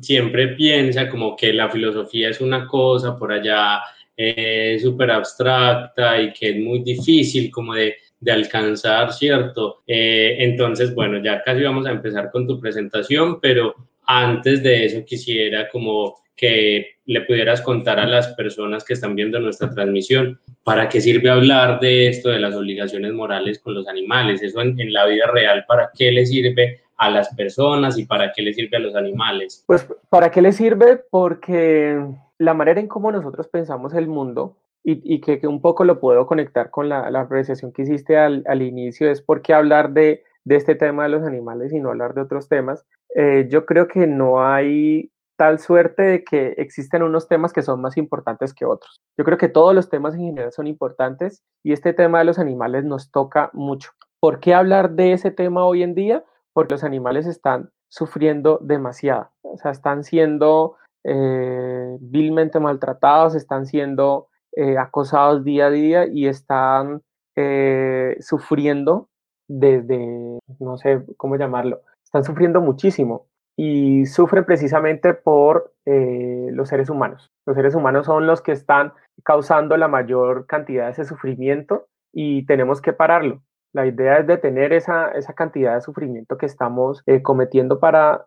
siempre 0.00 0.48
piensa 0.48 1.08
como 1.08 1.36
que 1.36 1.52
la 1.52 1.70
filosofía 1.70 2.30
es 2.30 2.40
una 2.40 2.66
cosa 2.66 3.16
por 3.16 3.32
allá 3.32 3.80
eh, 4.16 4.78
súper 4.80 5.10
abstracta 5.10 6.20
y 6.20 6.32
que 6.32 6.50
es 6.50 6.56
muy 6.56 6.82
difícil 6.82 7.50
como 7.50 7.74
de, 7.74 7.96
de 8.20 8.32
alcanzar, 8.32 9.12
¿cierto? 9.12 9.82
Eh, 9.86 10.36
entonces, 10.38 10.94
bueno, 10.94 11.22
ya 11.22 11.42
casi 11.42 11.62
vamos 11.62 11.86
a 11.86 11.92
empezar 11.92 12.30
con 12.30 12.46
tu 12.46 12.60
presentación, 12.60 13.40
pero 13.40 13.74
antes 14.04 14.62
de 14.62 14.84
eso 14.84 15.04
quisiera 15.04 15.68
como 15.68 16.21
que 16.36 16.92
le 17.04 17.20
pudieras 17.22 17.60
contar 17.60 17.98
a 17.98 18.06
las 18.06 18.28
personas 18.34 18.84
que 18.84 18.94
están 18.94 19.14
viendo 19.14 19.38
nuestra 19.40 19.70
transmisión 19.70 20.40
para 20.64 20.88
qué 20.88 21.00
sirve 21.00 21.30
hablar 21.30 21.80
de 21.80 22.08
esto 22.08 22.30
de 22.30 22.38
las 22.38 22.54
obligaciones 22.54 23.12
morales 23.12 23.58
con 23.58 23.74
los 23.74 23.88
animales, 23.88 24.42
eso 24.42 24.60
en, 24.60 24.92
la 24.92 25.06
vida 25.06 25.26
real, 25.26 25.64
para 25.66 25.90
qué 25.96 26.12
le 26.12 26.24
sirve 26.26 26.80
a 26.96 27.10
las 27.10 27.34
personas 27.34 27.98
y 27.98 28.06
para 28.06 28.32
qué 28.32 28.42
le 28.42 28.54
sirve 28.54 28.76
a 28.76 28.80
los 28.80 28.94
animales. 28.94 29.64
Pues 29.66 29.86
para 30.08 30.30
qué 30.30 30.40
le 30.40 30.52
sirve 30.52 31.00
porque 31.10 32.00
la 32.38 32.54
manera 32.54 32.80
en 32.80 32.88
cómo 32.88 33.10
nosotros 33.10 33.48
pensamos 33.48 33.94
el 33.94 34.06
mundo 34.06 34.56
y, 34.84 35.20
que, 35.20 35.46
un 35.46 35.60
poco 35.60 35.84
lo 35.84 36.00
puedo 36.00 36.26
conectar 36.26 36.70
con 36.70 36.88
la, 36.88 37.08
la 37.10 37.20
apreciación 37.20 37.72
que 37.72 37.82
hiciste 37.82 38.16
al, 38.16 38.42
al, 38.46 38.62
inicio 38.62 39.08
es 39.08 39.22
por 39.22 39.40
qué 39.40 39.54
hablar 39.54 39.92
de, 39.92 40.24
de, 40.44 40.56
este 40.56 40.74
tema 40.74 41.04
de 41.04 41.10
los 41.10 41.22
animales 41.22 41.72
y 41.72 41.78
no 41.78 41.90
hablar 41.90 42.14
de 42.14 42.22
otros 42.22 42.48
temas. 42.48 42.84
Eh, 43.14 43.46
yo 43.48 43.64
creo 43.64 43.86
que 43.86 44.08
no 44.08 44.44
hay 44.44 45.11
tal 45.42 45.58
suerte 45.58 46.02
de 46.02 46.22
que 46.22 46.54
existen 46.58 47.02
unos 47.02 47.26
temas 47.26 47.52
que 47.52 47.62
son 47.62 47.80
más 47.80 47.96
importantes 47.96 48.54
que 48.54 48.64
otros. 48.64 49.00
Yo 49.18 49.24
creo 49.24 49.38
que 49.38 49.48
todos 49.48 49.74
los 49.74 49.90
temas 49.90 50.14
en 50.14 50.20
general 50.20 50.52
son 50.52 50.68
importantes 50.68 51.42
y 51.64 51.72
este 51.72 51.92
tema 51.92 52.20
de 52.20 52.26
los 52.26 52.38
animales 52.38 52.84
nos 52.84 53.10
toca 53.10 53.50
mucho. 53.52 53.90
¿Por 54.20 54.38
qué 54.38 54.54
hablar 54.54 54.92
de 54.92 55.14
ese 55.14 55.32
tema 55.32 55.64
hoy 55.64 55.82
en 55.82 55.96
día? 55.96 56.24
Porque 56.52 56.74
los 56.74 56.84
animales 56.84 57.26
están 57.26 57.70
sufriendo 57.88 58.60
demasiado, 58.62 59.30
o 59.42 59.56
sea, 59.56 59.72
están 59.72 60.04
siendo 60.04 60.76
eh, 61.02 61.96
vilmente 61.98 62.60
maltratados, 62.60 63.34
están 63.34 63.66
siendo 63.66 64.28
eh, 64.54 64.78
acosados 64.78 65.42
día 65.42 65.66
a 65.66 65.70
día 65.70 66.06
y 66.06 66.28
están 66.28 67.02
eh, 67.34 68.16
sufriendo 68.20 69.08
desde, 69.48 70.38
no 70.60 70.78
sé 70.78 71.04
cómo 71.16 71.34
llamarlo, 71.34 71.80
están 72.04 72.22
sufriendo 72.22 72.60
muchísimo 72.60 73.26
y 73.56 74.06
sufren 74.06 74.44
precisamente 74.44 75.14
por 75.14 75.72
los 75.84 76.68
seres 76.68 76.88
humanos. 76.90 77.32
Los 77.46 77.56
seres 77.56 77.74
humanos 77.74 78.06
son 78.06 78.26
los 78.26 78.40
que 78.40 78.52
están 78.52 78.92
causando 79.24 79.76
la 79.76 79.88
mayor 79.88 80.46
cantidad 80.46 80.86
de 80.86 80.92
ese 80.92 81.04
sufrimiento 81.04 81.86
y 82.12 82.46
tenemos 82.46 82.80
que 82.80 82.92
pararlo. 82.92 83.42
La 83.74 83.86
idea 83.86 84.18
es 84.18 84.26
detener 84.26 84.72
esa, 84.72 85.10
esa 85.12 85.32
cantidad 85.32 85.74
de 85.74 85.80
sufrimiento 85.80 86.36
que 86.36 86.46
estamos 86.46 87.02
cometiendo 87.22 87.80
para 87.80 88.26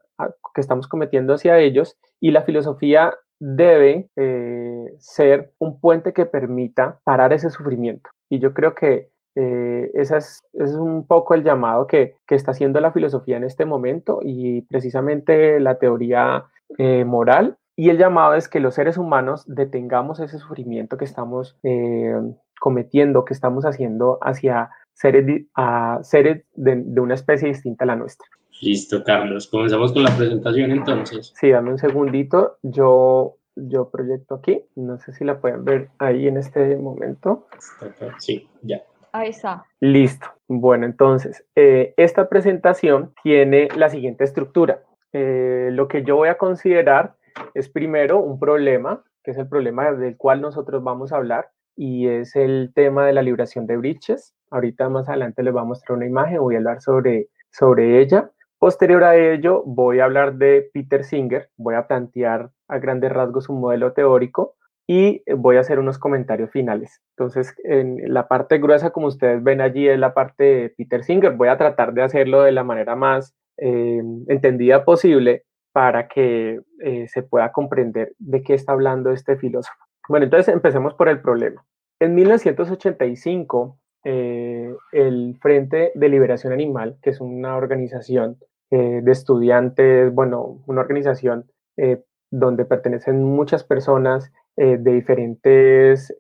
que 0.54 0.62
estamos 0.62 0.88
cometiendo 0.88 1.34
hacia 1.34 1.60
ellos 1.60 1.98
y 2.20 2.32
la 2.32 2.44
filosofía 2.44 3.14
debe 3.40 4.10
eh, 4.16 4.96
ser 5.00 5.54
un 5.60 5.80
puente 5.80 6.14
que 6.14 6.26
permita 6.26 7.00
parar 7.04 7.34
ese 7.34 7.50
sufrimiento. 7.50 8.10
Y 8.30 8.40
yo 8.40 8.54
creo 8.54 8.76
que 8.76 9.10
eh, 9.36 9.92
ese 9.94 10.18
es, 10.18 10.44
es, 10.54 10.74
un 10.74 11.06
poco 11.06 11.34
el 11.34 11.44
llamado 11.44 11.88
que, 11.88 12.16
que, 12.26 12.36
está 12.36 12.52
haciendo 12.52 12.80
la 12.80 12.92
filosofía 12.92 13.38
en 13.38 13.44
este 13.44 13.66
momento 13.66 14.20
y 14.24 14.62
precisamente 14.62 15.60
la 15.60 15.78
teoría 15.78 16.46
eh, 16.78 17.06
moral. 17.06 17.58
Y 17.76 17.90
el 17.90 17.98
llamado 17.98 18.36
es 18.36 18.48
que 18.48 18.62
los 18.62 18.76
seres 18.76 18.98
humanos 18.98 19.44
detengamos 19.48 20.20
ese 20.22 20.40
sufrimiento 20.40 20.96
que 20.98 21.04
estamos 21.04 21.58
cometiendo, 22.62 23.26
que 23.26 23.34
estamos 23.34 23.66
haciendo 23.66 24.18
hacia 24.22 24.70
seres, 24.94 25.44
a 25.56 26.00
seres 26.02 26.46
de, 26.56 26.82
de 26.86 27.02
una 27.02 27.16
especie 27.16 27.50
distinta 27.50 27.84
a 27.84 27.88
la 27.88 27.98
nuestra. 27.98 28.28
Listo, 28.62 29.04
Carlos. 29.04 29.48
Comenzamos 29.48 29.92
con 29.92 30.04
la 30.04 30.16
presentación 30.16 30.72
entonces. 30.72 31.34
Sí, 31.36 31.50
dame 31.50 31.72
un 31.72 31.78
segundito. 31.78 32.58
Yo, 32.64 33.38
yo 33.56 33.90
proyecto 33.90 34.36
aquí. 34.36 34.62
No 34.76 34.98
sé 34.98 35.14
si 35.14 35.26
la 35.26 35.40
pueden 35.40 35.66
ver 35.66 35.90
ahí 36.00 36.28
en 36.28 36.38
este 36.38 36.78
momento. 36.78 37.48
Sí, 38.20 38.48
ya. 38.62 38.82
Ahí 39.16 39.30
está. 39.30 39.66
Listo. 39.80 40.28
Bueno, 40.50 40.86
entonces, 40.86 41.46
eh, 41.56 41.94
esta 41.96 42.28
presentación 42.28 43.14
tiene 43.24 43.70
la 43.78 43.90
siguiente 43.90 44.26
estructura. 44.26 44.82
Eh, 45.14 45.70
lo 45.72 45.88
que 45.88 46.04
yo 46.04 46.18
voy 46.18 46.28
a 46.28 46.38
considerar 46.38 47.16
es 47.54 47.70
primero 47.70 48.20
un 48.20 48.38
problema, 48.38 49.06
que 49.24 49.32
es 49.32 49.38
el 49.38 49.48
problema 49.48 49.90
del 49.94 50.18
cual 50.18 50.42
nosotros 50.42 50.84
vamos 50.84 51.14
a 51.14 51.16
hablar, 51.16 51.50
y 51.78 52.10
es 52.10 52.36
el 52.36 52.74
tema 52.76 53.06
de 53.06 53.14
la 53.14 53.22
liberación 53.22 53.66
de 53.68 53.78
briches. 53.78 54.36
Ahorita 54.52 54.90
más 54.90 55.08
adelante 55.08 55.44
les 55.44 55.54
voy 55.54 55.62
a 55.62 55.66
mostrar 55.66 55.96
una 55.96 56.08
imagen, 56.08 56.40
voy 56.40 56.56
a 56.56 56.58
hablar 56.58 56.82
sobre, 56.82 57.30
sobre 57.52 58.02
ella. 58.02 58.32
Posterior 58.60 59.06
a 59.06 59.16
ello, 59.16 59.64
voy 59.66 60.02
a 60.02 60.06
hablar 60.06 60.36
de 60.36 60.70
Peter 60.74 61.06
Singer, 61.06 61.50
voy 61.56 61.76
a 61.76 61.88
plantear 61.88 62.50
a 62.68 62.80
grandes 62.80 63.14
rasgos 63.14 63.48
un 63.48 63.62
modelo 63.62 63.94
teórico 63.94 64.56
y 64.88 65.24
voy 65.36 65.58
a 65.58 65.62
hacer 65.62 65.80
unos 65.80 65.98
comentarios 65.98 66.52
finales. 66.52 67.02
Entonces, 67.18 67.56
en 67.64 68.14
la 68.14 68.28
parte 68.28 68.60
gruesa, 68.60 68.92
como 68.92 69.08
ustedes 69.08 69.44
ven 69.44 69.62
allí, 69.62 69.88
es 69.88 70.00
la 70.00 70.14
parte 70.14 70.44
de 70.44 70.70
Peter 70.70 71.04
Singer. 71.04 71.34
Voy 71.34 71.48
a 71.48 71.58
tratar 71.58 71.94
de 71.94 72.04
hacerlo 72.04 72.44
de 72.44 72.52
la 72.52 72.64
manera 72.64 72.96
más 72.96 73.34
eh, 73.58 74.02
entendida 74.28 74.86
posible 74.86 75.44
para 75.74 76.08
que 76.08 76.62
eh, 76.84 77.08
se 77.08 77.24
pueda 77.24 77.52
comprender 77.52 78.14
de 78.20 78.44
qué 78.44 78.54
está 78.54 78.74
hablando 78.74 79.12
este 79.12 79.38
filósofo. 79.38 79.78
Bueno, 80.08 80.26
entonces 80.26 80.54
empecemos 80.54 80.94
por 80.94 81.10
el 81.10 81.22
problema. 81.22 81.66
En 82.00 82.14
1985, 82.14 83.80
eh, 84.04 84.76
el 84.92 85.38
Frente 85.42 85.92
de 85.96 86.10
Liberación 86.10 86.54
Animal, 86.54 86.98
que 87.02 87.10
es 87.10 87.22
una 87.22 87.58
organización 87.58 88.38
eh, 88.70 89.02
de 89.02 89.12
estudiantes, 89.12 90.14
bueno, 90.14 90.62
una 90.68 90.82
organización 90.82 91.50
eh, 91.78 92.04
donde 92.30 92.66
pertenecen 92.66 93.24
muchas 93.24 93.64
personas 93.64 94.32
eh, 94.58 94.78
de 94.80 94.92
diferentes 94.94 96.16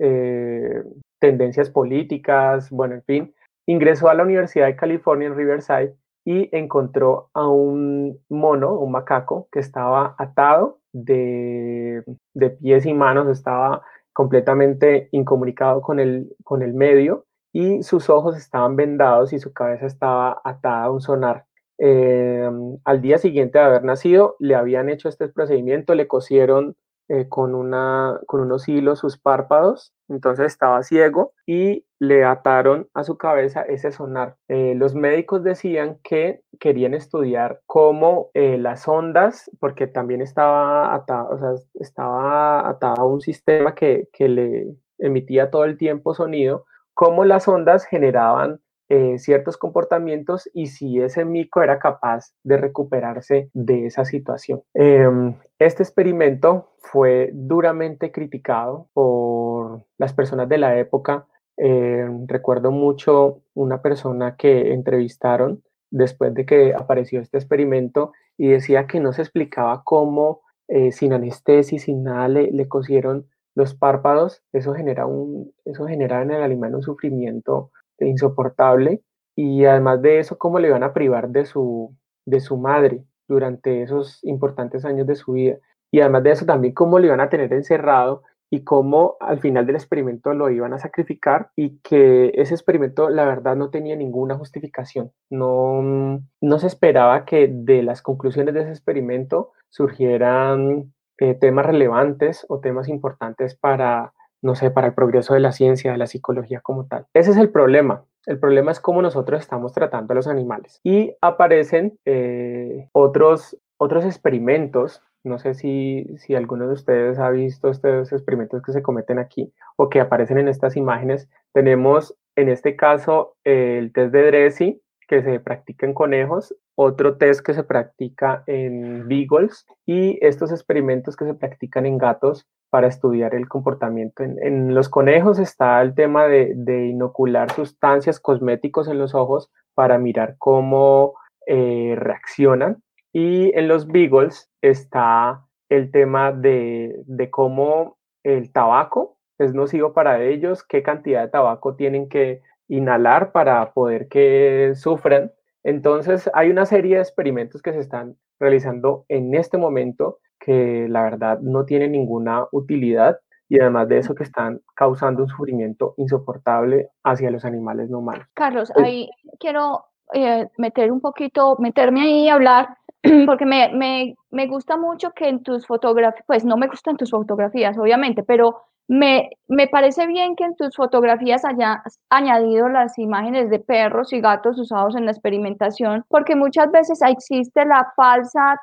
tendencias 1.19 1.69
políticas, 1.69 2.69
bueno, 2.69 2.95
en 2.95 3.03
fin, 3.03 3.35
ingresó 3.65 4.09
a 4.09 4.13
la 4.13 4.23
Universidad 4.23 4.67
de 4.67 4.75
California 4.75 5.27
en 5.27 5.35
Riverside 5.35 5.95
y 6.25 6.49
encontró 6.55 7.29
a 7.33 7.47
un 7.47 8.19
mono, 8.29 8.77
un 8.79 8.91
macaco, 8.91 9.47
que 9.51 9.59
estaba 9.59 10.15
atado 10.17 10.79
de, 10.91 12.03
de 12.33 12.49
pies 12.49 12.85
y 12.85 12.93
manos, 12.93 13.27
estaba 13.27 13.83
completamente 14.13 15.09
incomunicado 15.11 15.81
con 15.81 15.99
el, 15.99 16.33
con 16.43 16.63
el 16.63 16.73
medio 16.73 17.25
y 17.53 17.83
sus 17.83 18.09
ojos 18.09 18.37
estaban 18.37 18.75
vendados 18.75 19.33
y 19.33 19.39
su 19.39 19.53
cabeza 19.53 19.85
estaba 19.85 20.41
atada 20.43 20.85
a 20.85 20.91
un 20.91 21.01
sonar. 21.01 21.45
Em, 21.77 22.77
al 22.85 23.01
día 23.01 23.17
siguiente 23.17 23.59
de 23.59 23.65
haber 23.65 23.83
nacido, 23.83 24.37
le 24.39 24.55
habían 24.55 24.89
hecho 24.89 25.09
este 25.09 25.27
procedimiento, 25.27 25.93
le 25.95 26.07
cosieron 26.07 26.75
eh, 27.07 27.27
con, 27.29 27.53
una, 27.53 28.19
con 28.25 28.41
unos 28.41 28.67
hilos 28.67 28.99
sus 28.99 29.17
párpados, 29.17 29.93
entonces 30.09 30.47
estaba 30.47 30.83
ciego 30.83 31.33
y 31.45 31.85
le 31.99 32.23
ataron 32.23 32.89
a 32.93 33.03
su 33.03 33.17
cabeza 33.17 33.61
ese 33.61 33.91
sonar. 33.91 34.37
Eh, 34.47 34.73
los 34.75 34.95
médicos 34.95 35.43
decían 35.43 35.99
que 36.03 36.41
querían 36.59 36.93
estudiar 36.93 37.61
cómo 37.65 38.29
eh, 38.33 38.57
las 38.57 38.87
ondas, 38.87 39.49
porque 39.59 39.87
también 39.87 40.21
estaba 40.21 40.93
atado, 40.93 41.29
o 41.29 41.37
sea, 41.37 41.53
estaba 41.75 42.67
atado 42.69 43.01
a 43.01 43.07
un 43.07 43.21
sistema 43.21 43.75
que, 43.75 44.09
que 44.11 44.27
le 44.27 44.75
emitía 44.97 45.51
todo 45.51 45.65
el 45.65 45.77
tiempo 45.77 46.13
sonido, 46.13 46.65
cómo 46.93 47.25
las 47.25 47.47
ondas 47.47 47.85
generaban 47.85 48.61
eh, 48.87 49.17
ciertos 49.17 49.57
comportamientos 49.57 50.47
y 50.53 50.67
si 50.67 51.01
ese 51.01 51.25
mico 51.25 51.63
era 51.63 51.79
capaz 51.79 52.33
de 52.43 52.57
recuperarse 52.57 53.49
de 53.53 53.87
esa 53.87 54.05
situación. 54.05 54.61
Em, 54.75 55.35
este 55.57 55.81
experimento 55.81 56.69
fue 56.77 57.31
duramente 57.33 58.11
criticado 58.11 58.87
por 58.93 59.85
las 59.97 60.13
personas 60.13 60.47
de 60.49 60.59
la 60.59 60.77
época. 60.77 61.25
Em, 61.57 62.27
recuerdo 62.27 62.71
mucho 62.71 63.41
una 63.55 63.81
persona 63.81 64.35
que 64.35 64.73
entrevistaron 64.73 65.63
después 65.89 66.33
de 66.35 66.45
que 66.45 66.75
apareció 66.75 67.21
este 67.21 67.37
experimento 67.37 68.11
y 68.37 68.49
decía 68.49 68.85
que 68.85 68.99
no 68.99 69.13
se 69.13 69.21
explicaba 69.23 69.81
cómo 69.83 70.41
eh, 70.67 70.91
sin 70.91 71.13
anestesia, 71.13 71.79
sin 71.79 72.03
nada, 72.03 72.27
le, 72.27 72.51
le, 72.51 72.67
cosieron 72.67 73.27
los 73.55 73.73
párpados. 73.73 74.43
Eso 74.51 74.73
genera, 74.73 75.05
un, 75.05 75.53
eso 75.63 75.87
genera 75.87 76.21
en 76.21 76.31
el 76.31 76.43
animal 76.43 76.75
un 76.75 76.81
sufrimiento 76.83 77.71
insoportable 77.99 79.01
y 79.35 79.65
además 79.65 80.01
de 80.01 80.19
eso, 80.19 80.37
cómo 80.37 80.59
le 80.59 80.69
van 80.69 80.83
a 80.83 80.93
privar 80.93 81.29
de 81.29 81.45
su, 81.45 81.95
de 82.25 82.39
su 82.39 82.57
madre 82.57 83.03
durante 83.27 83.81
esos 83.83 84.23
importantes 84.23 84.85
años 84.85 85.07
de 85.07 85.15
su 85.15 85.33
vida. 85.33 85.57
Y 85.91 85.99
además 86.01 86.23
de 86.23 86.31
eso, 86.31 86.45
también 86.45 86.73
cómo 86.73 86.99
le 86.99 87.07
iban 87.07 87.19
a 87.19 87.29
tener 87.29 87.51
encerrado 87.53 88.23
y 88.49 88.63
cómo 88.63 89.17
al 89.19 89.39
final 89.39 89.65
del 89.65 89.75
experimento 89.75 90.33
lo 90.33 90.49
iban 90.49 90.73
a 90.73 90.79
sacrificar 90.79 91.49
y 91.55 91.79
que 91.79 92.31
ese 92.35 92.53
experimento 92.53 93.09
la 93.09 93.25
verdad 93.25 93.55
no 93.55 93.69
tenía 93.69 93.95
ninguna 93.95 94.37
justificación. 94.37 95.11
No, 95.29 96.21
no 96.41 96.59
se 96.59 96.67
esperaba 96.67 97.25
que 97.25 97.49
de 97.51 97.83
las 97.83 98.01
conclusiones 98.01 98.53
de 98.53 98.61
ese 98.61 98.69
experimento 98.69 99.51
surgieran 99.69 100.93
eh, 101.17 101.33
temas 101.35 101.65
relevantes 101.65 102.45
o 102.47 102.59
temas 102.59 102.87
importantes 102.87 103.55
para 103.55 104.13
no 104.45 104.55
sé, 104.55 104.71
para 104.71 104.87
el 104.87 104.93
progreso 104.93 105.33
de 105.33 105.39
la 105.39 105.51
ciencia, 105.51 105.91
de 105.91 105.97
la 105.97 106.07
psicología 106.07 106.61
como 106.61 106.85
tal. 106.85 107.07
Ese 107.13 107.31
es 107.31 107.37
el 107.37 107.49
problema. 107.49 108.05
el 108.27 108.39
problema 108.39 108.71
es 108.71 108.79
cómo 108.79 109.01
nosotros 109.01 109.41
estamos 109.41 109.73
tratando 109.73 110.13
a 110.13 110.15
los 110.15 110.27
animales. 110.27 110.79
Y 110.83 111.15
aparecen 111.21 111.97
eh, 112.05 112.89
otros, 112.93 113.57
otros 113.77 114.05
experimentos 114.05 115.01
no 115.25 115.39
sé 115.39 115.55
si, 115.55 116.05
si 116.19 116.35
alguno 116.35 116.67
de 116.67 116.73
ustedes 116.73 117.17
ha 117.17 117.31
visto 117.31 117.69
estos 117.69 118.13
experimentos 118.13 118.61
que 118.61 118.71
se 118.71 118.83
cometen 118.83 119.17
aquí 119.17 119.51
o 119.75 119.89
que 119.89 119.99
aparecen 119.99 120.37
en 120.37 120.47
estas 120.47 120.77
imágenes. 120.77 121.27
Tenemos 121.51 122.15
en 122.35 122.47
este 122.47 122.75
caso 122.75 123.35
el 123.43 123.91
test 123.91 124.13
de 124.13 124.27
Dressy 124.27 124.81
que 125.07 125.23
se 125.23 125.39
practica 125.39 125.85
en 125.85 125.93
conejos, 125.93 126.55
otro 126.75 127.17
test 127.17 127.41
que 127.41 127.53
se 127.53 127.63
practica 127.63 128.43
en 128.47 129.07
beagles 129.07 129.65
y 129.85 130.17
estos 130.21 130.51
experimentos 130.51 131.15
que 131.15 131.25
se 131.25 131.33
practican 131.33 131.85
en 131.85 131.97
gatos 131.97 132.47
para 132.69 132.87
estudiar 132.87 133.35
el 133.35 133.47
comportamiento. 133.47 134.23
En, 134.23 134.73
los 134.73 134.89
conejos 134.89 135.39
está 135.39 135.81
el 135.81 135.95
tema 135.95 136.27
de, 136.27 136.87
inocular 136.87 137.51
sustancias 137.51 138.19
cosméticos 138.19 138.87
en 138.87 138.97
los 138.97 139.15
ojos 139.15 139.49
para 139.73 139.97
mirar 139.97 140.35
cómo 140.37 141.15
eh, 141.47 141.95
reaccionan 141.97 142.83
y 143.13 143.57
en 143.57 143.69
los 143.69 143.87
beagles 143.87 144.51
está 144.61 145.45
el 145.69 145.91
tema 145.91 146.33
de, 146.33 147.05
cómo 147.31 147.97
el 148.23 148.51
tabaco 148.51 149.17
es 149.37 149.53
nocivo 149.53 149.93
para 149.93 150.21
ellos, 150.21 150.65
qué 150.65 150.83
cantidad 150.83 151.21
de 151.23 151.29
tabaco 151.29 151.75
tienen 151.75 152.09
que 152.09 152.41
inhalar 152.67 153.31
para 153.31 153.71
poder 153.73 154.07
que 154.07 154.73
sufran. 154.75 155.31
Entonces 155.63 156.29
hay 156.33 156.49
una 156.49 156.65
serie 156.65 156.95
de 156.95 157.01
experimentos 157.01 157.61
que 157.61 157.73
se 157.73 157.79
están 157.79 158.17
realizando 158.39 159.05
en 159.07 159.33
este 159.33 159.57
momento 159.57 160.19
que 160.45 160.85
la 160.87 161.01
verdad 161.01 161.39
no 161.41 161.65
tienen 161.65 161.93
ninguna 161.93 162.45
utilidad 162.51 163.17
y 163.49 163.59
además 163.59 163.87
de 163.89 163.97
eso 163.97 164.13
que 164.13 164.23
están 164.23 164.61
causando 164.75 165.23
un 165.23 165.29
sufrimiento 165.29 165.95
insoportable 165.97 166.89
hacia 167.03 167.31
los 167.31 167.45
animales 167.45 167.89
no 167.89 167.99
humanos. 167.99 168.27
Carlos, 168.35 168.71
ahí 168.75 169.09
quiero 169.39 169.85
eh, 170.13 170.47
meter 170.57 170.91
un 170.91 171.01
poquito, 171.01 171.57
meterme 171.59 172.01
ahí 172.01 172.25
y 172.25 172.29
hablar 172.29 172.77
porque 173.25 173.45
me, 173.45 173.71
me, 173.73 174.15
me, 174.29 174.45
gusta 174.45 174.77
mucho 174.77 175.11
que 175.11 175.29
en 175.29 175.41
tus 175.41 175.65
fotografías, 175.65 176.23
pues 176.27 176.45
no 176.45 176.57
me 176.57 176.67
gustan 176.67 176.95
tus 176.95 177.09
fotografías, 177.09 177.75
obviamente, 177.77 178.21
pero 178.21 178.61
me, 178.87 179.29
me, 179.47 179.67
parece 179.67 180.05
bien 180.07 180.35
que 180.35 180.43
en 180.43 180.55
tus 180.55 180.75
fotografías 180.75 181.43
hayas 181.43 181.99
añadido 182.09 182.69
las 182.69 182.97
imágenes 182.97 183.49
de 183.49 183.59
perros 183.59 184.13
y 184.13 184.21
gatos 184.21 184.59
usados 184.59 184.95
en 184.95 185.05
la 185.05 185.11
experimentación, 185.11 186.03
porque 186.07 186.35
muchas 186.35 186.71
veces 186.71 186.99
existe 187.01 187.65
la 187.65 187.91
falsa 187.95 188.59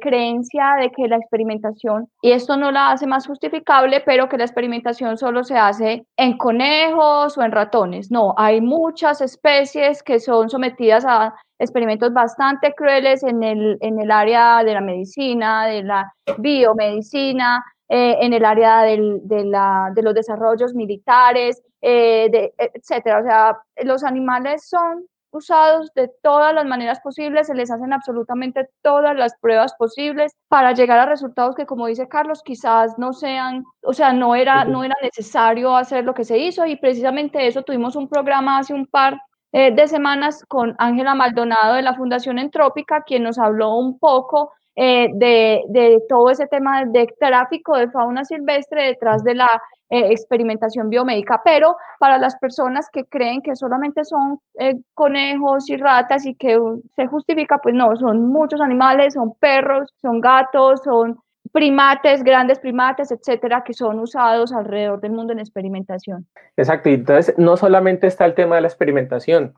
creencia 0.00 0.76
de 0.80 0.90
que 0.90 1.08
la 1.08 1.16
experimentación, 1.16 2.08
y 2.20 2.32
esto 2.32 2.56
no 2.56 2.70
la 2.70 2.90
hace 2.90 3.06
más 3.06 3.26
justificable, 3.26 4.02
pero 4.04 4.28
que 4.28 4.38
la 4.38 4.44
experimentación 4.44 5.16
solo 5.16 5.42
se 5.44 5.56
hace 5.56 6.06
en 6.16 6.36
conejos 6.36 7.36
o 7.38 7.42
en 7.42 7.52
ratones. 7.52 8.10
No, 8.10 8.34
hay 8.36 8.60
muchas 8.60 9.20
especies 9.20 10.02
que 10.02 10.20
son 10.20 10.50
sometidas 10.50 11.04
a 11.06 11.34
experimentos 11.58 12.12
bastante 12.12 12.74
crueles 12.74 13.22
en 13.22 13.42
el, 13.42 13.78
en 13.80 13.98
el 14.00 14.10
área 14.10 14.62
de 14.62 14.74
la 14.74 14.80
medicina, 14.80 15.66
de 15.66 15.82
la 15.82 16.12
biomedicina, 16.38 17.64
eh, 17.88 18.16
en 18.20 18.32
el 18.32 18.44
área 18.44 18.82
del, 18.82 19.20
de, 19.24 19.44
la, 19.44 19.90
de, 19.94 20.02
los 20.02 20.14
desarrollos 20.14 20.74
militares, 20.74 21.62
eh, 21.80 22.28
de, 22.30 22.54
etcétera. 22.58 23.20
O 23.20 23.22
sea, 23.22 23.58
los 23.84 24.02
animales 24.04 24.68
son 24.68 25.06
usados 25.30 25.92
de 25.94 26.10
todas 26.22 26.54
las 26.54 26.64
maneras 26.64 27.00
posibles, 27.00 27.46
se 27.46 27.54
les 27.54 27.70
hacen 27.70 27.92
absolutamente 27.92 28.68
todas 28.82 29.16
las 29.16 29.36
pruebas 29.38 29.74
posibles 29.78 30.32
para 30.48 30.72
llegar 30.72 30.98
a 30.98 31.06
resultados 31.06 31.54
que, 31.54 31.66
como 31.66 31.86
dice 31.86 32.08
Carlos, 32.08 32.42
quizás 32.42 32.98
no 32.98 33.12
sean, 33.12 33.64
o 33.82 33.92
sea, 33.92 34.12
no 34.12 34.34
era, 34.34 34.64
no 34.64 34.82
era 34.82 34.94
necesario 35.02 35.76
hacer 35.76 36.04
lo 36.04 36.14
que 36.14 36.24
se 36.24 36.38
hizo 36.38 36.66
y 36.66 36.76
precisamente 36.76 37.46
eso 37.46 37.62
tuvimos 37.62 37.96
un 37.96 38.08
programa 38.08 38.58
hace 38.58 38.74
un 38.74 38.86
par 38.86 39.20
eh, 39.52 39.72
de 39.72 39.88
semanas 39.88 40.44
con 40.48 40.74
Ángela 40.78 41.14
Maldonado 41.14 41.74
de 41.74 41.82
la 41.82 41.94
Fundación 41.94 42.38
Entrópica, 42.38 43.02
quien 43.02 43.22
nos 43.22 43.38
habló 43.38 43.76
un 43.76 43.98
poco 43.98 44.52
eh, 44.78 45.08
de, 45.14 46.02
todo 46.06 46.28
ese 46.28 46.46
tema 46.48 46.84
de 46.84 47.06
tráfico 47.18 47.78
de 47.78 47.90
fauna 47.90 48.26
silvestre 48.26 48.88
detrás 48.88 49.24
de 49.24 49.34
la 49.34 49.48
eh, 49.88 50.08
experimentación 50.10 50.90
biomédica, 50.90 51.40
pero 51.42 51.76
para 51.98 52.18
las 52.18 52.36
personas 52.36 52.90
que 52.92 53.06
creen 53.06 53.40
que 53.40 53.56
solamente 53.56 54.04
son 54.04 54.38
eh, 54.58 54.74
conejos 54.92 55.70
y 55.70 55.78
ratas 55.78 56.26
y 56.26 56.34
que 56.34 56.60
se 56.94 57.06
justifica, 57.06 57.56
pues 57.56 57.74
no, 57.74 57.96
son 57.96 58.28
muchos 58.28 58.60
animales, 58.60 59.14
son 59.14 59.32
perros, 59.40 59.94
son 60.02 60.20
gatos, 60.20 60.82
son 60.84 61.16
primates, 61.52 62.22
grandes 62.22 62.58
primates, 62.58 63.10
etcétera, 63.10 63.64
que 63.64 63.72
son 63.72 63.98
usados 63.98 64.52
alrededor 64.52 65.00
del 65.00 65.12
mundo 65.12 65.32
en 65.32 65.38
experimentación. 65.38 66.26
Exacto, 66.58 66.90
y 66.90 66.94
entonces 66.94 67.34
no 67.38 67.56
solamente 67.56 68.08
está 68.08 68.26
el 68.26 68.34
tema 68.34 68.56
de 68.56 68.60
la 68.60 68.68
experimentación, 68.68 69.54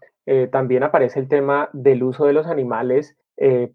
también 0.53 0.83
aparece 0.83 1.19
el 1.19 1.27
tema 1.27 1.71
del 1.73 2.03
uso 2.03 2.27
de 2.27 2.35
los 2.35 2.47
animales 2.47 3.17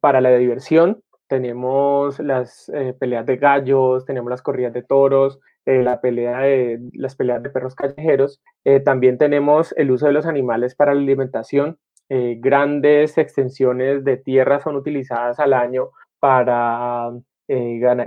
para 0.02 0.22
la 0.22 0.30
diversión 0.30 1.02
tenemos 1.28 2.20
las 2.20 2.70
eh, 2.70 2.94
peleas 3.00 3.26
de 3.26 3.38
gallos, 3.38 4.06
tenemos 4.06 4.30
las 4.30 4.42
corridas 4.42 4.74
de 4.74 4.84
toros, 4.84 5.40
eh, 5.66 5.82
la 5.82 6.02
pelea 6.02 6.40
de, 6.40 6.80
las 6.94 7.16
peleas 7.16 7.42
de 7.42 7.50
perros 7.50 7.76
callejeros. 7.76 8.42
Eh, 8.66 8.80
también 8.80 9.18
tenemos 9.18 9.74
el 9.78 9.92
uso 9.92 10.08
de 10.08 10.14
los 10.14 10.26
animales 10.26 10.76
para 10.76 10.94
la 10.94 11.02
alimentación. 11.02 11.78
grandes 12.10 13.18
extensiones 13.18 14.04
de 14.04 14.18
tierra 14.18 14.60
son 14.60 14.76
utilizadas 14.76 15.40
al 15.40 15.54
año 15.54 15.90
para 16.20 17.12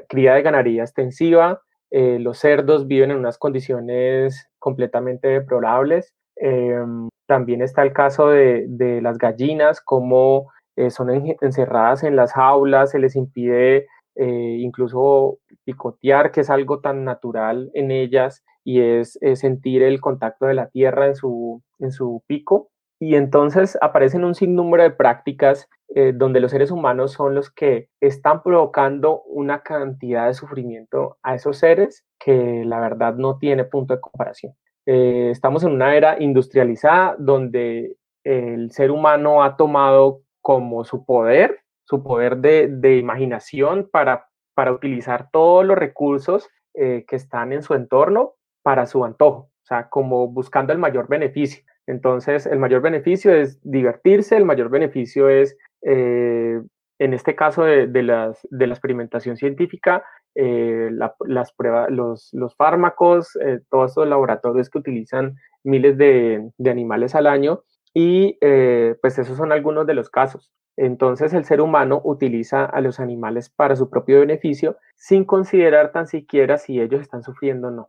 cría 0.09 0.35
de 0.35 0.43
ganadería 0.43 0.83
extensiva. 0.83 1.61
los 1.91 2.39
cerdos 2.39 2.87
viven 2.87 3.11
en 3.11 3.17
unas 3.17 3.39
condiciones 3.39 4.49
completamente 4.61 5.29
deplorables. 5.29 6.15
Em, 6.37 7.09
también 7.27 7.63
está 7.63 7.83
el 7.83 7.93
caso 7.93 8.29
de, 8.29 8.67
de 8.69 9.01
las 9.03 9.19
gallinas, 9.19 9.81
como 9.81 10.53
eh, 10.77 10.91
son 10.91 11.11
encerradas 11.41 12.03
en 12.05 12.17
las 12.17 12.35
jaulas, 12.35 12.91
se 12.91 12.99
les 12.99 13.17
impide 13.17 13.87
eh, 14.15 14.57
incluso 14.61 15.39
picotear, 15.65 16.31
que 16.33 16.43
es 16.43 16.51
algo 16.51 16.81
tan 16.81 17.05
natural 17.05 17.71
en 17.73 17.91
ellas, 17.91 18.45
y 18.63 18.81
es, 18.81 19.19
sentir 19.35 19.83
el 19.83 20.01
contacto 20.01 20.47
de 20.47 20.55
la 20.55 20.69
tierra 20.69 21.07
en 21.07 21.17
su, 21.17 21.63
en 21.79 21.93
su 21.93 22.23
pico. 22.27 22.71
Y 22.99 23.15
entonces 23.15 23.79
aparecen 23.81 24.25
un 24.25 24.35
sinnúmero 24.35 24.83
de 24.83 24.91
prácticas 24.91 25.69
eh, 25.95 26.13
donde 26.15 26.41
los 26.41 26.51
seres 26.51 26.71
humanos 26.71 27.13
son 27.13 27.35
los 27.35 27.51
que 27.51 27.89
están 28.01 28.43
provocando 28.43 29.23
una 29.23 29.63
cantidad 29.63 30.27
de 30.27 30.35
sufrimiento 30.35 31.17
a 31.23 31.35
esos 31.35 31.59
seres 31.59 32.05
que 32.19 32.65
la 32.65 32.81
verdad 32.81 33.15
no 33.15 33.39
tiene 33.39 33.65
punto 33.65 33.95
de 33.95 34.01
comparación. 34.01 34.55
estamos 34.87 35.65
en 35.65 35.73
una 35.73 35.95
era 35.97 36.23
industrializada 36.23 37.17
donde 37.19 37.97
el 38.25 38.73
ser 38.73 38.91
humano 38.91 39.43
ha 39.43 39.57
tomado 39.57 40.23
como 40.47 40.85
su 40.85 41.05
poder, 41.05 41.59
su 41.83 42.05
poder 42.05 42.37
de, 42.37 42.99
imaginación 42.99 43.91
para, 43.91 44.29
utilizar 44.73 45.29
todos 45.33 45.67
los 45.67 45.77
recursos 45.77 46.49
eh, 46.75 47.05
que 47.09 47.17
están 47.17 47.53
en 47.53 47.63
su 47.63 47.75
entorno 47.75 48.35
para 48.63 48.87
su 48.87 49.05
antojo, 49.05 49.51
o 49.51 49.67
sea, 49.67 49.89
como 49.89 50.29
buscando 50.29 50.73
el 50.73 50.79
mayor 50.79 51.09
beneficio. 51.09 51.65
Entonces, 51.89 52.47
el 52.47 52.61
mayor 52.61 52.81
beneficio 52.81 53.35
es 53.35 53.59
divertirse, 53.65 54.37
el 54.37 54.45
mayor 54.45 54.69
beneficio 54.71 55.29
es, 55.29 55.59
eh, 55.83 56.63
en 57.01 57.13
este 57.13 57.35
caso 57.35 57.65
de, 57.65 58.03
la 58.05 58.33
experimentación 58.61 59.37
científica, 59.37 60.05
eh, 60.37 60.91
las 60.93 61.53
pruebas, 61.55 61.91
los, 61.91 62.55
fármacos, 62.57 63.37
todos 63.69 63.91
estos 63.91 64.07
laboratorios 64.07 64.71
que 64.71 64.79
utilizan 64.79 65.35
miles 65.65 65.99
de 65.99 66.71
animales 66.71 67.17
al 67.17 67.27
año, 67.27 67.65
y 67.99 68.37
eh, 68.43 68.95
pues 69.01 69.19
esos 69.19 69.39
son 69.39 69.53
algunos 69.53 69.87
de 69.87 69.95
los 69.95 70.11
casos. 70.11 70.53
Entonces 70.77 71.33
el 71.33 71.47
ser 71.47 71.63
humano 71.63 72.03
utiliza 72.05 72.67
a 72.67 72.83
los 72.83 73.01
animales 73.01 73.49
para 73.49 73.75
su 73.75 73.89
propio 73.89 74.21
beneficio 74.21 74.77
sin 74.97 75.25
considerar 75.25 75.93
tan 75.93 76.07
siquiera 76.07 76.59
si 76.59 76.79
ellos 76.79 77.01
están 77.01 77.23
sufriendo 77.23 77.69
o 77.69 77.71
no. 77.71 77.89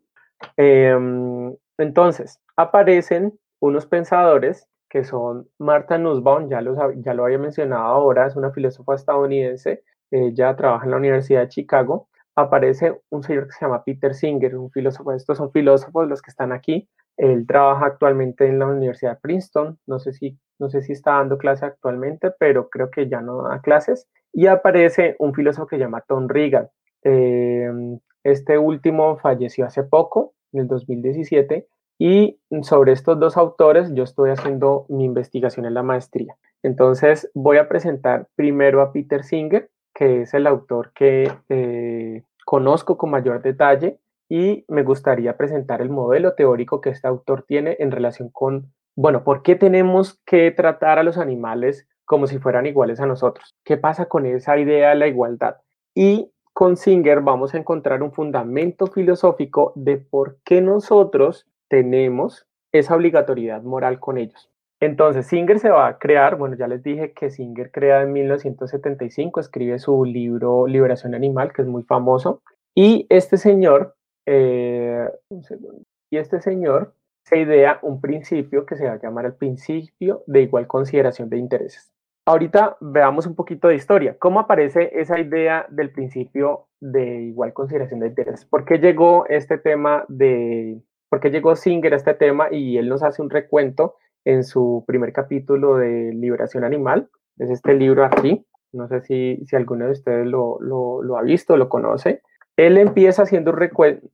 Em, 0.55 1.53
entonces 1.77 2.39
aparecen 2.55 3.37
unos 3.59 3.85
pensadores 3.85 4.69
que 4.89 5.03
son 5.03 5.49
Martha 5.59 5.97
Nussbaum, 5.97 6.47
ya 6.49 6.61
lo, 6.61 6.73
ya 6.93 7.13
lo 7.13 7.25
había 7.25 7.37
mencionado 7.37 7.83
ahora, 7.83 8.27
es 8.27 8.37
una 8.37 8.51
filósofa 8.51 8.95
estadounidense, 8.95 9.83
ella 10.09 10.55
trabaja 10.55 10.85
en 10.85 10.91
la 10.91 10.97
Universidad 10.97 11.41
de 11.41 11.49
Chicago. 11.49 12.07
Aparece 12.33 13.01
un 13.09 13.23
señor 13.23 13.47
que 13.47 13.51
se 13.51 13.65
llama 13.65 13.83
Peter 13.83 14.13
Singer, 14.13 14.55
un 14.55 14.71
filósofo, 14.71 15.11
estos 15.11 15.37
son 15.37 15.51
filósofos 15.51 16.07
los 16.07 16.21
que 16.21 16.31
están 16.31 16.53
aquí, 16.53 16.87
él 17.17 17.47
trabaja 17.47 17.87
actualmente 17.87 18.45
en 18.45 18.59
la 18.59 18.67
Universidad 18.67 19.15
de 19.15 19.21
Princeton, 19.21 19.79
no 19.87 19.99
sé 19.99 20.13
si, 20.13 20.37
no 20.59 20.69
sé 20.69 20.81
si 20.81 20.93
está 20.93 21.13
dando 21.13 21.37
clase 21.37 21.65
actualmente, 21.65 22.31
pero 22.39 22.69
creo 22.69 22.91
que 22.91 23.09
ya 23.09 23.21
no 23.21 23.43
da 23.43 23.59
clases. 23.61 24.07
Y 24.31 24.45
aparece 24.47 25.15
un 25.19 25.33
filósofo 25.33 25.67
que 25.67 25.77
se 25.77 25.81
llama 25.81 26.03
Tom 26.07 26.27
Regan. 26.27 26.69
Em, 27.03 27.99
este 28.23 28.57
último 28.57 29.17
falleció 29.17 29.65
hace 29.65 29.83
poco, 29.83 30.33
en 30.53 30.61
el 30.61 30.67
2017, 30.67 31.67
y 31.99 32.39
sobre 32.61 32.91
estos 32.91 33.19
dos 33.19 33.37
autores 33.37 33.91
yo 33.93 34.03
estoy 34.03 34.29
haciendo 34.29 34.85
mi 34.89 35.05
investigación 35.05 35.65
en 35.65 35.73
la 35.73 35.83
maestría. 35.83 36.35
Entonces 36.61 37.31
voy 37.33 37.57
a 37.57 37.67
presentar 37.67 38.27
primero 38.35 38.81
a 38.81 38.91
Peter 38.91 39.23
Singer, 39.23 39.69
que 39.95 40.21
es 40.21 40.33
el 40.35 40.45
autor 40.45 40.91
que 40.93 41.31
eh, 41.49 42.23
conozco 42.45 42.97
con 42.97 43.09
mayor 43.09 43.41
detalle 43.41 43.97
y 44.29 44.65
me 44.67 44.83
gustaría 44.83 45.37
presentar 45.37 45.81
el 45.81 45.89
modelo 45.89 46.33
teórico 46.33 46.81
que 46.81 46.89
este 46.89 47.07
autor 47.07 47.43
tiene 47.47 47.77
en 47.79 47.91
relación 47.91 48.29
con 48.29 48.71
bueno, 48.99 49.23
¿por 49.23 49.43
qué 49.43 49.55
tenemos 49.55 50.19
que 50.25 50.49
tratar 50.49 50.97
a 50.97 51.03
los 51.03 51.19
animales 51.19 51.87
como 52.03 52.25
si 52.25 52.39
fueran 52.39 52.65
iguales 52.65 52.99
a 52.99 53.05
nosotros? 53.05 53.55
¿Qué 53.63 53.77
pasa 53.77 54.07
con 54.07 54.25
esa 54.25 54.57
idea 54.57 54.89
de 54.89 54.95
la 54.95 55.07
igualdad? 55.07 55.57
Y 55.93 56.31
con 56.51 56.77
Singer 56.77 57.21
vamos 57.21 57.53
a 57.53 57.59
encontrar 57.59 58.01
un 58.01 58.11
fundamento 58.11 58.87
filosófico 58.87 59.71
de 59.75 59.97
por 59.97 60.39
qué 60.43 60.61
nosotros 60.61 61.45
tenemos 61.69 62.47
esa 62.71 62.95
obligatoriedad 62.95 63.61
moral 63.61 63.99
con 63.99 64.17
ellos. 64.17 64.49
Entonces, 64.79 65.27
Singer 65.27 65.59
se 65.59 65.69
va 65.69 65.85
a 65.85 65.99
crear, 65.99 66.35
bueno, 66.35 66.55
ya 66.55 66.67
les 66.67 66.81
dije 66.81 67.13
que 67.13 67.29
Singer 67.29 67.69
crea 67.69 68.01
en 68.01 68.13
1975, 68.13 69.39
escribe 69.39 69.77
su 69.77 70.05
libro 70.05 70.65
Liberación 70.65 71.13
Animal, 71.13 71.53
que 71.53 71.61
es 71.61 71.67
muy 71.67 71.83
famoso, 71.83 72.41
y 72.73 73.05
este 73.09 73.37
señor, 73.37 73.95
eh, 74.27 75.09
y 76.11 76.17
este 76.17 76.41
señor 76.41 76.93
se 77.23 77.39
idea 77.39 77.79
un 77.81 77.99
principio 77.99 78.65
que 78.65 78.75
se 78.75 78.85
va 78.85 78.93
a 78.93 78.99
llamar 79.01 79.25
el 79.25 79.33
principio 79.33 80.23
de 80.27 80.41
igual 80.43 80.67
consideración 80.67 81.29
de 81.29 81.37
intereses. 81.37 81.91
Ahorita 82.25 82.75
veamos 82.81 83.25
un 83.25 83.35
poquito 83.35 83.69
de 83.69 83.75
historia. 83.75 84.17
¿Cómo 84.19 84.41
aparece 84.41 84.91
esa 84.93 85.17
idea 85.17 85.65
del 85.69 85.91
principio 85.91 86.67
de 86.81 87.21
igual 87.21 87.53
consideración 87.53 88.01
de 88.01 88.07
intereses? 88.07 88.45
¿Por 88.45 88.65
qué 88.65 88.79
llegó 88.79 89.25
este 89.27 89.57
tema 89.57 90.03
de, 90.09 90.81
por 91.09 91.21
qué 91.21 91.29
llegó 91.29 91.55
Singer 91.55 91.93
a 91.93 91.97
este 91.97 92.13
tema 92.13 92.47
y 92.51 92.77
él 92.77 92.89
nos 92.89 93.01
hace 93.01 93.21
un 93.21 93.29
recuento 93.29 93.95
en 94.25 94.43
su 94.43 94.83
primer 94.85 95.13
capítulo 95.13 95.77
de 95.77 96.11
Liberación 96.13 96.65
Animal? 96.65 97.09
Es 97.37 97.49
este 97.49 97.75
libro 97.75 98.03
aquí. 98.03 98.45
No 98.73 98.89
sé 98.89 99.01
si, 99.01 99.41
si 99.45 99.55
alguno 99.55 99.85
de 99.85 99.91
ustedes 99.91 100.27
lo, 100.27 100.57
lo, 100.59 101.01
lo 101.01 101.17
ha 101.17 101.21
visto, 101.21 101.55
lo 101.55 101.69
conoce. 101.69 102.21
Él 102.57 102.77
empieza 102.79 103.21
haciendo 103.21 103.51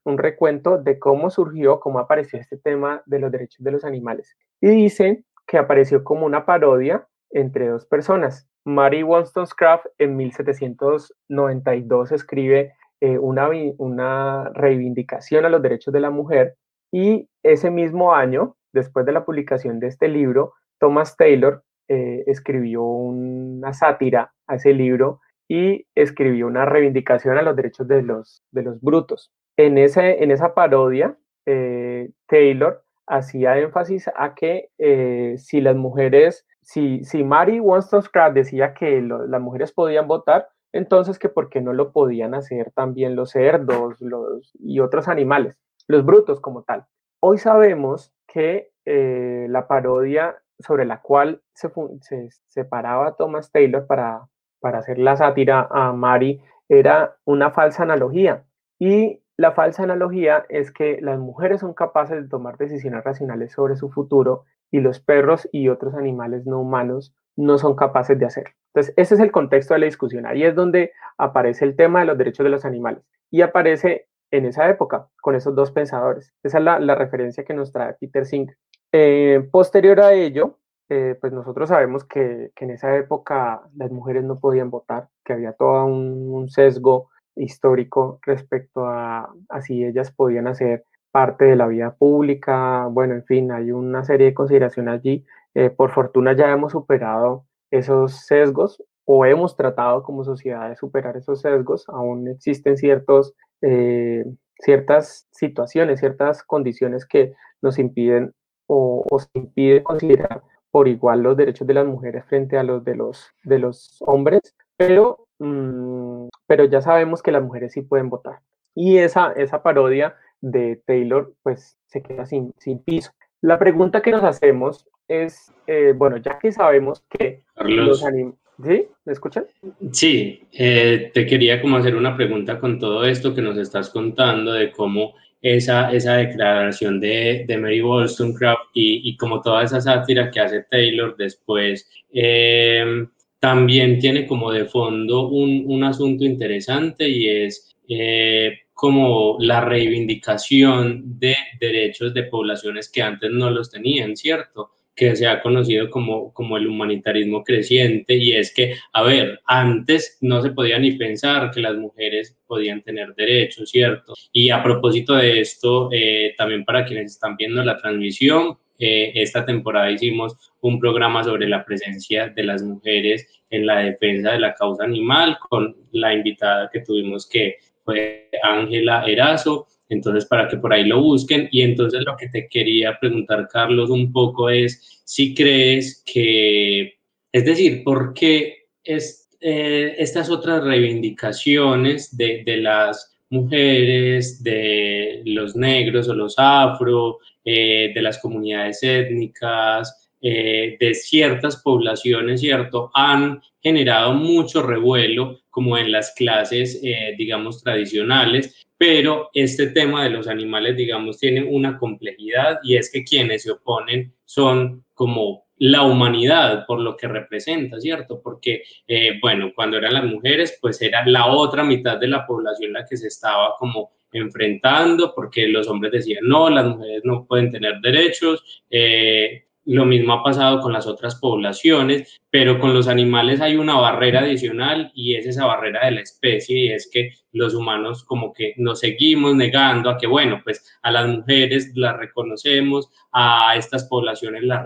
un 0.04 0.18
recuento, 0.18 0.78
de 0.78 1.00
cómo 1.00 1.30
surgió, 1.30 1.80
cómo 1.80 2.00
apareció 2.00 2.38
este 2.40 2.58
tema 2.58 3.02
de 3.06 3.20
los 3.20 3.32
derechos 3.32 3.64
de 3.64 3.72
los 3.72 3.86
animales. 3.86 4.36
Y 4.60 4.68
dice 4.68 5.24
que 5.48 5.58
apareció 5.58 6.04
como 6.04 6.26
una 6.26 6.46
parodia 6.46 7.08
entre 7.32 7.70
dos 7.70 7.86
personas. 7.86 8.50
Mary 8.66 9.02
Wollstonecraft 9.02 9.86
en 9.98 10.18
1792 10.18 12.12
escribe 12.12 12.74
eh, 13.00 13.18
una, 13.18 13.50
una 13.78 14.50
reivindicación 14.54 15.46
a 15.46 15.50
los 15.50 15.62
derechos 15.62 15.94
de 15.94 16.02
la 16.02 16.10
mujer 16.10 16.58
y 16.92 17.30
ese 17.44 17.72
mismo 17.72 18.14
año, 18.14 18.58
después 18.74 19.06
de 19.06 19.14
la 19.14 19.26
publicación 19.26 19.80
de 19.80 19.88
este 19.88 20.10
libro, 20.10 20.54
Thomas 20.80 21.16
Taylor 21.16 21.64
eh, 21.88 22.24
escribió 22.28 22.84
una 22.84 23.74
sátira 23.74 24.34
a 24.48 24.56
ese 24.56 24.74
libro 24.74 25.22
y 25.48 25.86
escribió 25.96 26.48
una 26.48 26.66
reivindicación 26.66 27.38
a 27.38 27.42
los 27.42 27.56
derechos 27.56 27.88
de 27.88 28.02
los, 28.02 28.44
de 28.52 28.64
los 28.64 28.82
brutos. 28.82 29.32
En, 29.58 29.78
ese, 29.78 30.24
en 30.24 30.32
esa 30.32 30.54
parodia, 30.54 31.18
eh, 31.46 32.10
Taylor 32.28 32.84
hacía 33.08 33.60
énfasis 33.60 34.10
a 34.16 34.34
que 34.34 34.70
eh, 34.78 35.36
si 35.38 35.62
las 35.62 35.76
mujeres, 35.76 36.46
si, 36.62 37.04
si 37.04 37.24
Mary 37.24 37.60
Wollstonecraft 37.60 38.36
decía 38.36 38.74
que 38.74 39.02
las 39.02 39.42
mujeres 39.42 39.72
podían 39.74 40.08
votar, 40.08 40.48
entonces 40.72 41.20
que 41.20 41.30
por 41.30 41.50
qué 41.50 41.62
no 41.62 41.74
lo 41.74 41.92
podían 41.92 42.34
hacer 42.34 42.72
también 42.72 43.16
los 43.16 43.32
cerdos 43.32 44.00
los, 44.00 44.52
y 44.60 44.80
otros 44.80 45.08
animales, 45.08 45.58
los 45.88 46.06
brutos 46.06 46.40
como 46.40 46.64
tal. 46.64 46.86
Hoy 47.20 47.38
sabemos 47.38 48.12
que 48.28 48.72
eh, 48.86 49.46
la 49.50 49.68
parodia 49.68 50.38
sobre 50.60 50.86
la 50.86 51.02
cual 51.02 51.42
se, 51.54 51.70
se 52.02 52.30
separaba 52.48 53.16
Thomas 53.16 53.52
Taylor 53.52 53.86
para, 53.86 54.28
para 54.64 54.80
hacer 54.80 54.98
la 54.98 55.18
sátira 55.18 55.68
a 55.70 55.92
Mari 55.92 56.42
era 56.70 57.18
una 57.26 57.52
falsa 57.52 57.84
analogía. 57.84 58.46
Y 58.80 59.22
la 59.36 59.52
falsa 59.52 59.84
analogía 59.84 60.46
es 60.48 60.72
que 60.72 61.00
las 61.02 61.20
mujeres 61.20 61.60
son 61.60 61.74
capaces 61.74 62.24
de 62.24 62.30
tomar 62.30 62.58
decisiones 62.58 63.04
racionales 63.04 63.52
sobre 63.52 63.76
su 63.76 63.90
futuro 63.90 64.46
y 64.72 64.80
los 64.80 65.02
perros 65.02 65.50
y 65.52 65.68
otros 65.68 65.96
animales 65.96 66.46
no 66.46 66.62
humanos 66.62 67.14
no 67.36 67.58
son 67.58 67.76
capaces 67.76 68.18
de 68.18 68.26
hacerlo. 68.26 68.54
Entonces, 68.74 68.94
ese 68.96 69.16
es 69.16 69.20
el 69.20 69.34
contexto 69.34 69.74
de 69.74 69.82
la 69.82 69.86
discusión. 69.86 70.26
Ahí 70.26 70.44
es 70.44 70.56
donde 70.56 70.94
aparece 71.18 71.66
el 71.66 71.76
tema 71.76 72.00
de 72.00 72.06
los 72.06 72.18
derechos 72.18 72.46
de 72.46 72.50
los 72.50 72.64
animales. 72.64 73.04
Y 73.32 73.42
aparece 73.42 74.08
en 74.32 74.46
esa 74.46 74.70
época 74.70 75.10
con 75.22 75.36
esos 75.36 75.54
dos 75.56 75.72
pensadores. 75.72 76.34
Esa 76.42 76.60
es 76.60 76.64
la, 76.64 76.96
referencia 76.96 77.44
que 77.44 77.54
nos 77.54 77.74
trae 77.74 77.96
Peter 78.00 78.26
Singer. 78.26 78.56
Eh, 78.94 79.46
posterior 79.52 80.00
a 80.00 80.14
ello, 80.14 80.58
eh, 80.94 81.16
pues 81.20 81.34
nosotros 81.34 81.70
sabemos 81.70 82.04
que, 82.06 82.52
en 82.56 82.70
esa 82.70 82.96
época 82.96 83.64
las 83.76 83.92
mujeres 83.92 84.24
no 84.24 84.40
podían 84.40 84.70
votar, 84.70 85.10
que 85.26 85.34
había 85.34 85.54
todo 85.54 85.86
un, 85.86 86.50
sesgo 86.50 87.10
histórico 87.36 88.20
respecto 88.22 88.86
a, 88.86 89.34
si 89.62 89.84
ellas 89.84 90.12
podían 90.12 90.48
hacer 90.48 90.86
parte 91.12 91.46
de 91.46 91.56
la 91.56 91.66
vida 91.66 91.96
pública. 91.96 92.88
Bueno, 92.92 93.16
en 93.16 93.26
fin, 93.26 93.52
hay 93.52 93.72
una 93.72 94.04
serie 94.04 94.28
de 94.28 94.34
consideraciones 94.36 94.94
allí. 94.94 95.26
Eh, 95.56 95.72
por 95.72 95.92
fortuna 95.92 96.34
ya 96.34 96.52
hemos 96.52 96.74
superado 96.74 97.46
esos 97.72 98.26
sesgos 98.28 98.84
o 99.06 99.26
hemos 99.26 99.56
tratado 99.56 100.04
como 100.04 100.24
sociedad 100.24 100.70
de 100.70 100.76
superar 100.76 101.18
esos 101.18 101.42
sesgos. 101.42 101.90
Aún 101.90 102.28
existen 102.28 102.78
ciertos, 102.78 103.34
eh, 103.62 104.26
ciertas 104.60 105.28
situaciones, 105.32 106.00
ciertas 106.02 106.44
condiciones 106.44 107.06
que 107.08 107.34
nos 107.64 107.80
impiden 107.80 108.34
o, 108.68 109.04
o 109.10 109.20
se 109.20 109.30
impide 109.34 109.82
considerar 109.82 110.44
por 110.74 110.88
igual 110.88 111.22
los 111.22 111.38
derechos 111.38 111.68
de 111.68 111.76
las 111.76 111.86
mujeres 111.86 112.26
frente 112.26 112.58
a 112.58 112.64
los 112.64 112.84
de 112.84 112.96
los, 112.96 113.28
de 113.44 113.60
los 113.60 113.98
hombres, 114.00 114.56
pero, 114.76 115.28
mm, 115.38 116.30
pero 116.48 116.66
ya 116.66 116.82
sabemos 116.82 117.22
que 117.22 117.32
las 117.32 117.44
mujeres 117.44 117.74
sí 117.74 117.84
pueden 117.84 118.10
votar. 118.10 118.40
Y 118.74 118.98
esa, 118.98 119.34
esa 119.34 119.62
parodia 119.62 120.16
de 120.42 120.82
Taylor 120.88 121.32
pues 121.44 121.78
se 121.86 122.02
queda 122.02 122.26
sin, 122.26 122.56
sin 122.58 122.80
piso. 122.80 123.12
La 123.40 123.60
pregunta 123.60 124.02
que 124.02 124.10
nos 124.10 124.24
hacemos 124.24 124.88
es, 125.08 125.54
eh, 125.68 125.94
bueno, 125.96 126.18
ya 126.18 126.40
que 126.40 126.52
sabemos 126.52 127.04
que 127.08 127.44
los 127.56 128.04
animales... 128.04 128.40
¿Sí? 128.64 128.88
¿Me 129.06 129.14
escuchan? 129.14 129.46
Sí, 129.92 130.42
eh, 130.54 131.12
te 131.14 131.28
quería 131.28 131.62
como 131.62 131.78
hacer 131.78 131.96
una 131.96 132.16
pregunta 132.16 132.60
con 132.60 132.80
todo 132.80 133.06
esto 133.06 133.36
que 133.36 133.42
nos 133.44 133.58
estás 133.58 133.92
contando 133.92 134.54
de 134.54 134.72
cómo 134.72 135.14
esa, 135.44 135.92
esa 135.92 136.16
declaración 136.16 137.02
de, 137.02 137.44
de 137.46 137.58
Mary 137.58 137.82
Wollstonecraft 137.82 138.72
y, 138.74 139.10
y, 139.10 139.18
como 139.18 139.42
toda 139.42 139.64
esa 139.64 139.82
sátira 139.82 140.32
que 140.32 140.40
hace 140.40 140.64
Taylor 140.72 141.16
después, 141.18 141.88
eh, 142.14 143.06
también 143.40 144.00
tiene 144.00 144.26
como 144.26 144.52
de 144.52 144.64
fondo 144.66 145.28
un, 145.28 145.66
un 145.68 145.84
asunto 145.84 146.24
interesante 146.24 147.10
y 147.10 147.28
es 147.28 147.76
eh, 147.90 148.60
como 148.74 149.36
la 149.40 149.60
reivindicación 149.60 151.20
de 151.20 151.36
derechos 151.60 152.14
de 152.14 152.24
poblaciones 152.24 152.90
que 152.90 153.02
antes 153.02 153.30
no 153.30 153.50
los 153.50 153.70
tenían, 153.70 154.16
¿cierto? 154.16 154.72
Que 154.96 155.16
se 155.16 155.28
ha 155.28 155.42
conocido 155.42 155.90
como, 155.90 156.34
como 156.34 156.58
el 156.58 156.68
humanitarismo 156.68 157.44
creciente 157.44 158.16
y 158.16 158.34
es 158.34 158.54
que, 158.54 158.76
a 158.92 159.04
ver, 159.04 159.40
antes 159.46 160.18
no 160.22 160.42
se 160.42 160.52
podía 160.52 160.78
ni 160.80 160.92
pensar 160.92 161.52
que 161.52 161.62
las 161.62 161.76
mujeres 161.76 162.38
podían 162.46 162.82
tener 162.82 163.16
derechos, 163.16 163.70
¿cierto? 163.70 164.14
Y 164.32 164.50
a 164.52 164.62
propósito 164.62 165.16
de 165.16 165.42
esto, 165.42 165.90
eh, 165.92 166.34
también 166.38 166.64
para 166.64 166.86
quienes 166.86 167.14
están 167.14 167.36
viendo 167.36 167.64
la 167.64 167.78
transmisión, 167.78 168.58
eh, 168.80 169.12
esta 169.16 169.46
temporada 169.46 169.92
hicimos 169.92 170.36
un 170.62 170.80
programa 170.80 171.24
sobre 171.24 171.48
la 171.48 171.64
presencia 171.64 172.30
de 172.30 172.44
las 172.44 172.64
mujeres 172.64 173.28
en 173.50 173.66
la 173.66 173.80
defensa 173.80 174.32
de 174.32 174.40
la 174.40 174.54
causa 174.56 174.84
animal 174.84 175.38
con 175.50 175.76
la 175.92 176.14
invitada 176.14 176.70
que 176.72 176.82
tuvimos 176.82 177.30
que 177.30 177.58
fue 177.86 178.30
Ángela 178.42 179.06
Erazo 179.06 179.68
entonces, 179.94 180.26
para 180.26 180.48
que 180.48 180.58
por 180.58 180.74
ahí 180.74 180.86
lo 180.86 181.02
busquen. 181.02 181.48
Y 181.52 181.62
entonces 181.62 182.04
lo 182.06 182.18
que 182.18 182.28
te 182.30 182.48
quería 182.50 182.98
preguntar, 183.00 183.48
Carlos, 183.52 183.90
un 183.90 184.12
poco 184.12 184.50
es 184.50 185.02
si 185.06 185.34
crees 185.34 186.04
que, 186.06 186.96
es 187.32 187.46
decir, 187.46 187.84
¿por 187.84 188.14
qué 188.14 188.66
es, 188.84 189.30
eh, 189.40 189.96
estas 189.98 190.30
otras 190.30 190.64
reivindicaciones 190.64 192.16
de, 192.16 192.44
de, 192.46 192.58
las 192.58 193.16
mujeres, 193.30 194.44
de 194.44 195.22
los 195.26 195.56
negros 195.56 196.08
o 196.10 196.14
los 196.14 196.36
afro, 196.38 197.20
eh, 197.46 197.92
de 197.94 198.02
las 198.02 198.20
comunidades 198.20 198.82
étnicas, 198.84 200.10
eh, 200.22 200.78
de 200.80 200.94
ciertas 200.94 201.58
poblaciones, 201.58 202.40
¿cierto?, 202.42 202.90
han 202.94 203.42
generado 203.62 204.14
mucho 204.14 204.62
revuelo 204.62 205.40
como 205.50 205.78
en 205.78 205.92
las 205.92 206.14
clases, 206.16 206.82
digamos, 207.18 207.62
tradicionales, 207.64 208.66
pero 208.86 209.30
este 209.34 209.68
tema 209.68 210.04
de 210.04 210.10
los 210.10 210.28
animales, 210.28 210.76
digamos, 210.76 211.18
tiene 211.18 211.42
una 211.42 211.78
complejidad 211.78 212.60
y 212.64 212.76
es 212.76 212.92
que 212.92 213.06
quienes 213.06 213.44
se 213.44 213.52
oponen 213.52 214.14
son 214.26 214.84
como 214.94 215.46
la 215.56 215.84
humanidad 215.84 216.66
por 216.68 216.82
lo 216.82 216.98
que 216.98 217.08
representa, 217.08 217.80
¿cierto? 217.80 218.20
Porque, 218.22 218.64
eh, 218.86 219.20
bueno, 219.22 219.54
cuando 219.56 219.78
eran 219.78 219.94
las 219.94 220.04
mujeres, 220.04 220.58
pues 220.60 220.82
era 220.82 221.08
la 221.08 221.28
otra 221.28 221.64
mitad 221.64 221.98
de 221.98 222.10
la 222.10 222.28
población 222.28 222.74
la 222.74 222.86
que 222.86 222.98
se 222.98 223.08
estaba 223.08 223.56
como 223.58 223.94
enfrentando, 224.12 225.16
porque 225.16 225.48
los 225.48 225.70
hombres 225.70 225.94
decían, 225.94 226.26
no, 226.28 226.50
las 226.50 226.66
mujeres 226.66 227.04
no 227.06 227.26
pueden 227.26 227.52
tener 227.52 227.80
derechos, 227.80 228.66
eh, 228.70 229.46
lo 229.66 229.86
mismo 229.86 230.14
ha 230.14 230.24
pasado 230.24 230.60
con 230.60 230.74
las 230.74 230.88
otras 230.88 231.16
poblaciones, 231.16 232.22
pero 232.30 232.60
con 232.60 232.74
los 232.74 232.88
animales 232.88 233.40
hay 233.42 233.56
una 233.56 233.76
barrera 233.76 234.22
adicional 234.22 234.92
y 234.94 235.16
es 235.16 235.26
esa 235.26 235.46
barrera 235.46 235.86
de 235.86 235.92
la 235.92 236.02
especie 236.02 236.60
y 236.60 236.72
es 236.72 236.90
que 236.92 237.12
los 237.32 237.56
humanos 237.56 238.04
como 238.04 238.34
que 238.34 238.54
nos 238.58 238.80
seguimos 238.80 239.36
negando 239.36 239.90
a 239.90 239.98
que, 239.98 240.08
bueno, 240.08 240.42
pues 240.44 240.78
a 240.82 240.92
las 240.92 241.08
mujeres 241.08 241.72
las 241.76 241.98
reconocemos, 241.98 242.90
a 243.12 243.56
estas 243.56 243.86
poblaciones 243.86 244.44
las, 244.44 244.66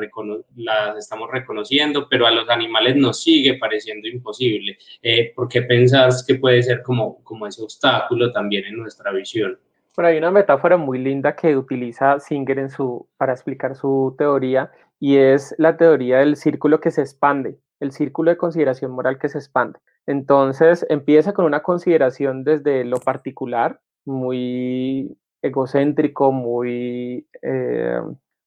las 0.56 0.98
estamos 0.98 1.30
reconociendo, 1.32 2.08
pero 2.10 2.26
a 2.26 2.32
los 2.32 2.50
animales 2.50 2.96
nos 2.96 3.22
sigue 3.22 3.56
pareciendo 3.56 4.08
imposible. 4.08 4.78
Eh, 5.02 5.32
¿Por 5.36 5.48
qué 5.48 5.62
pensás 5.62 6.26
que 6.26 6.36
puede 6.36 6.64
ser 6.64 6.82
como, 6.82 7.24
como 7.24 7.48
ese 7.48 7.62
obstáculo 7.62 8.32
también 8.32 8.66
en 8.66 8.78
nuestra 8.78 9.12
visión? 9.12 9.60
Bueno, 9.98 10.10
hay 10.10 10.20
una 10.20 10.30
metáfora 10.30 10.78
muy 10.78 11.00
linda 11.00 11.36
que 11.36 11.58
utiliza 11.58 12.20
Singer 12.20 12.60
en 12.60 12.70
su, 12.70 13.10
para 13.18 13.34
explicar 13.34 13.76
su 13.76 14.14
teoría 14.16 14.72
y 15.00 15.18
es 15.18 15.56
la 15.58 15.76
teoría 15.76 16.20
del 16.20 16.36
círculo 16.36 16.80
que 16.80 16.92
se 16.92 17.02
expande, 17.02 17.58
el 17.80 17.92
círculo 17.92 18.30
de 18.30 18.38
consideración 18.38 18.92
moral 18.92 19.18
que 19.18 19.28
se 19.28 19.40
expande. 19.40 19.80
Entonces 20.06 20.86
empieza 20.90 21.34
con 21.34 21.46
una 21.46 21.64
consideración 21.64 22.44
desde 22.44 22.86
lo 22.86 23.00
particular, 23.00 23.82
muy 24.06 25.18
egocéntrico, 25.42 26.32
muy, 26.32 27.28
eh, 27.42 28.00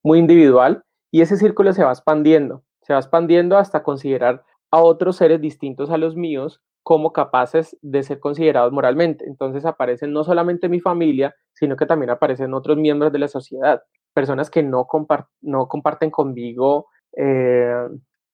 muy 0.04 0.20
individual, 0.20 0.84
y 1.10 1.22
ese 1.22 1.36
círculo 1.36 1.72
se 1.72 1.82
va 1.82 1.90
expandiendo, 1.90 2.62
se 2.82 2.92
va 2.92 3.00
expandiendo 3.00 3.58
hasta 3.58 3.82
considerar 3.82 4.44
a 4.70 4.80
otros 4.82 5.16
seres 5.16 5.40
distintos 5.40 5.90
a 5.90 5.98
los 5.98 6.14
míos 6.14 6.62
como 6.82 7.12
capaces 7.12 7.76
de 7.82 8.02
ser 8.02 8.20
considerados 8.20 8.72
moralmente. 8.72 9.26
Entonces 9.26 9.64
aparecen 9.64 10.12
no 10.12 10.24
solamente 10.24 10.68
mi 10.68 10.80
familia, 10.80 11.34
sino 11.52 11.76
que 11.76 11.86
también 11.86 12.10
aparecen 12.10 12.54
otros 12.54 12.76
miembros 12.76 13.12
de 13.12 13.18
la 13.18 13.28
sociedad, 13.28 13.82
personas 14.14 14.50
que 14.50 14.62
no, 14.62 14.86
no 15.42 15.68
comparten 15.68 16.10
conmigo 16.10 16.86
eh, 17.16 17.88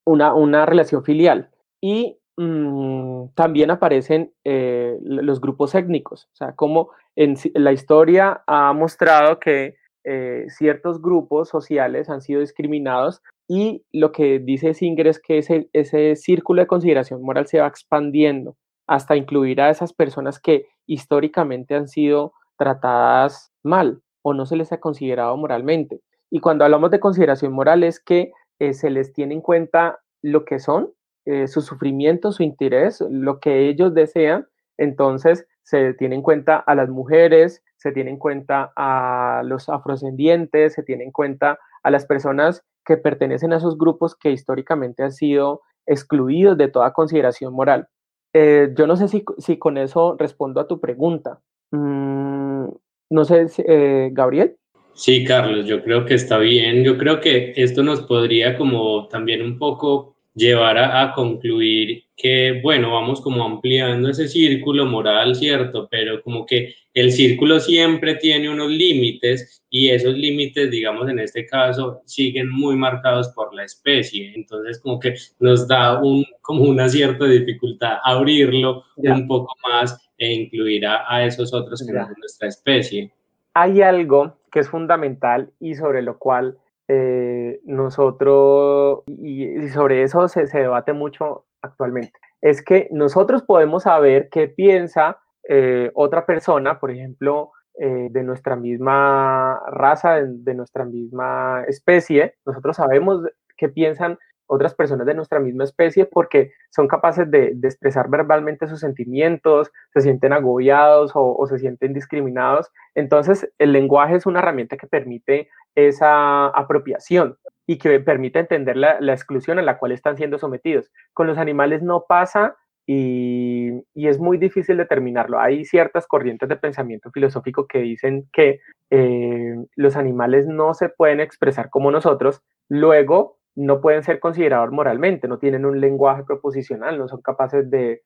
una, 0.04 0.35
una, 0.35 0.66
relación 0.66 1.04
filial. 1.04 1.50
Y 1.80 2.18
mm, 2.37 3.28
también 3.35 3.70
aparecen 3.70 4.32
eh, 4.44 4.96
los 5.02 5.40
grupos 5.40 5.74
étnicos, 5.74 6.28
o 6.32 6.37
sea, 6.37 6.54
como 6.54 6.90
en 7.16 7.37
la 7.54 7.72
historia 7.72 8.42
ha 8.46 8.72
mostrado 8.72 9.40
que 9.40 9.76
eh, 10.04 10.46
ciertos 10.48 11.02
grupos 11.02 11.48
sociales 11.48 12.09
han 12.09 12.20
sido 12.20 12.40
discriminados 12.40 13.22
y 13.48 13.85
lo 13.92 14.12
que 14.12 14.40
dice 14.40 14.74
Singer 14.74 15.06
es 15.06 15.20
que 15.20 15.38
ese, 15.38 16.16
círculo 16.16 16.62
de 16.62 16.66
consideración 16.66 17.22
moral 17.22 17.46
se 17.46 17.61
va 17.61 17.68
expandiendo 17.68 18.56
hasta 18.87 19.16
incluir 19.16 19.61
a 19.61 19.70
esas 19.70 19.92
personas 19.92 20.40
que 20.40 20.66
históricamente 20.87 21.74
han 21.74 21.88
sido 21.88 22.32
tratadas 22.59 23.52
mal 23.62 24.00
o 24.22 24.35
no 24.35 24.46
se 24.46 24.56
les 24.56 24.72
ha 24.72 24.80
considerado 24.80 25.37
moralmente. 25.37 26.00
Y 26.30 26.40
cuando 26.40 26.64
hablamos 26.64 26.90
de 26.90 27.00
consideración 27.00 27.52
moral 27.52 27.85
es 27.85 28.00
que 28.00 28.32
eh, 28.59 28.74
se 28.74 28.90
les 28.90 29.12
tiene 29.12 29.35
en 29.35 29.40
cuenta 29.40 30.00
lo 30.22 30.44
que 30.44 30.59
son, 30.59 30.92
eh, 31.24 31.46
su 31.46 31.61
sufrimiento, 31.61 32.32
su 32.32 32.42
interés, 32.42 33.00
lo 33.09 33.38
que 33.38 33.68
ellos 33.68 33.94
desean. 33.94 34.46
Entonces 34.76 35.46
se 35.62 35.94
tiene 35.94 36.16
en 36.16 36.22
cuenta 36.22 36.56
a 36.56 36.74
las 36.74 36.88
mujeres, 36.88 37.62
se 37.76 37.92
tiene 37.92 38.11
en 38.11 38.18
cuenta 38.18 38.72
a 38.76 39.42
los 39.44 39.68
afrodescendientes, 39.68 40.74
se 40.74 40.82
tiene 40.82 41.04
en 41.04 41.12
cuenta 41.12 41.59
a 41.87 41.90
las 41.90 42.05
personas 42.05 42.64
que 42.85 42.96
pertenecen 42.96 43.53
a 43.53 43.59
esos 43.59 43.79
grupos 43.79 44.16
que 44.16 44.33
históricamente 44.33 45.05
han 45.05 45.12
sido 45.12 45.61
excluidos 45.87 46.59
de 46.59 46.66
toda 46.66 46.92
consideración 46.92 47.55
moral. 47.55 47.87
Eh, 48.33 48.70
yo 48.77 48.88
no 48.88 48.96
sé 48.96 49.07
si, 49.07 49.25
si, 49.38 49.57
con 49.57 49.79
eso 49.79 50.16
respondo 50.18 50.61
a 50.61 50.66
tu 50.66 50.81
pregunta. 50.81 51.38
Mm, 51.70 52.64
no 53.11 53.25
sé, 53.25 53.46
eh, 53.68 54.11
Gabriel. 54.12 54.57
Sí, 54.94 55.25
Carlos, 55.25 55.66
yo 55.66 55.81
creo 55.85 56.05
que 56.07 56.14
está 56.14 56.38
bien. 56.38 56.83
Yo 56.83 56.99
creo 56.99 57.20
que 57.20 57.53
esto 57.55 57.85
nos 57.85 58.01
podría 58.01 58.59
como 58.59 59.07
también 59.07 59.40
un 59.42 59.57
poco 59.57 60.16
llevar 60.35 60.79
a, 60.79 61.12
concluir 61.12 62.03
que, 62.16 62.61
bueno, 62.64 62.90
vamos 62.90 63.20
como 63.20 63.44
ampliando 63.44 64.11
ese 64.11 64.27
círculo 64.27 64.87
moral, 64.87 65.37
¿cierto? 65.37 65.87
Pero 65.88 66.20
como 66.20 66.46
que 66.46 66.75
el 66.96 67.12
círculo 67.12 67.61
siempre 67.61 68.14
tiene 68.14 68.48
unos 68.48 68.70
límites 68.70 69.62
y 69.68 69.90
esos 69.90 70.14
límites, 70.14 70.70
digamos, 70.70 71.06
en 71.11 71.18
este 71.18 71.44
caso, 71.44 72.00
siguen 72.06 72.48
muy 72.48 72.74
marcados 72.74 73.28
por 73.35 73.54
la 73.54 73.64
especie. 73.64 74.32
Entonces, 74.35 74.80
como 74.80 74.98
que 74.98 75.14
nos 75.38 75.68
da 75.68 76.00
un, 76.02 76.24
como 76.40 76.64
una 76.64 76.88
cierta 76.88 77.26
dificultad 77.26 77.98
abrirlo 78.02 78.85
un 78.96 79.28
poco 79.28 79.54
más 79.68 80.09
e 80.16 80.32
incluir 80.32 80.87
a, 80.87 81.22
esos 81.26 81.52
otros 81.52 81.85
que 81.87 81.92
no 81.92 82.06
son 82.06 82.14
nuestra 82.18 82.48
especie. 82.48 83.12
Hay 83.52 83.82
algo 83.82 84.38
que 84.50 84.61
es 84.61 84.68
fundamental 84.70 85.50
y 85.61 85.74
sobre 85.74 86.00
lo 86.00 86.16
cual 86.18 86.56
eh, 86.88 87.61
nosotros, 87.64 89.04
y, 89.06 89.68
sobre 89.68 90.02
eso 90.02 90.28
se, 90.28 90.46
debate 90.46 90.94
mucho 90.94 91.44
actualmente, 91.61 92.18
es 92.40 92.62
que 92.62 92.88
nosotros 92.90 93.42
podemos 93.42 93.82
saber 93.82 94.30
qué 94.30 94.48
piensa 94.48 95.18
eh, 95.48 95.90
otra 95.94 96.26
persona, 96.26 96.78
por 96.80 96.90
ejemplo, 96.90 97.52
eh, 97.78 98.09
de 98.11 98.22
nuestra 98.22 98.56
misma 98.56 99.61
raza, 99.68 100.22
de, 100.22 100.54
nuestra 100.54 100.85
misma 100.85 101.62
especie, 101.68 102.35
nosotros 102.46 102.76
sabemos 102.76 103.22
qué 103.56 103.68
piensan 103.68 104.18
otras 104.46 104.74
personas 104.74 105.06
de 105.06 105.14
nuestra 105.14 105.40
misma 105.40 105.64
especie 105.64 106.06
porque 106.06 106.52
son 106.70 106.88
capaces 106.88 107.30
de, 107.30 107.56
expresar 107.62 108.09
verbalmente 108.09 108.66
sus 108.66 108.80
sentimientos, 108.80 109.70
se 109.92 110.00
sienten 110.00 110.32
agobiados 110.32 111.12
o, 111.14 111.46
se 111.46 111.59
sienten 111.59 111.92
discriminados. 111.92 112.70
Entonces, 112.94 113.52
el 113.59 113.72
lenguaje 113.72 114.16
es 114.16 114.26
una 114.26 114.38
herramienta 114.38 114.76
que 114.76 114.87
permite 114.87 115.50
esa 115.74 116.46
apropiación 116.46 117.37
y 117.66 117.78
que 117.78 118.00
permite 118.00 118.38
entender 118.38 118.76
la, 118.76 118.98
exclusión 119.12 119.59
a 119.59 119.62
la 119.62 119.78
cual 119.78 119.92
están 119.92 120.16
siendo 120.16 120.38
sometidos. 120.38 120.90
Con 121.12 121.26
los 121.26 121.37
animales 121.37 121.82
no 121.82 122.04
pasa 122.09 122.56
y, 122.87 123.83
es 123.94 124.18
muy 124.20 124.38
difícil 124.38 124.77
determinarlo. 124.77 125.40
Hay 125.40 125.64
ciertas 125.64 126.07
corrientes 126.07 126.49
de 126.49 126.57
pensamiento 126.57 127.11
filosófico 127.11 127.66
que 127.66 127.81
dicen 127.81 128.29
que 128.33 128.61
eh, 128.90 129.57
los 129.75 129.96
animales 129.96 130.46
no 130.46 130.75
se 130.75 130.88
pueden 130.88 131.20
expresar 131.20 131.70
como 131.70 131.90
nosotros, 131.90 132.42
luego 132.68 133.38
no 133.57 133.81
pueden 133.81 134.03
ser 134.03 134.20
considerados 134.20 134.70
moralmente, 134.70 135.29
no 135.29 135.38
tienen 135.38 135.64
un 135.64 135.81
lenguaje 135.81 136.22
proposicional, 136.25 136.99
no 136.99 137.09
son 137.09 137.22
capaces 137.22 137.68
de, 137.70 138.03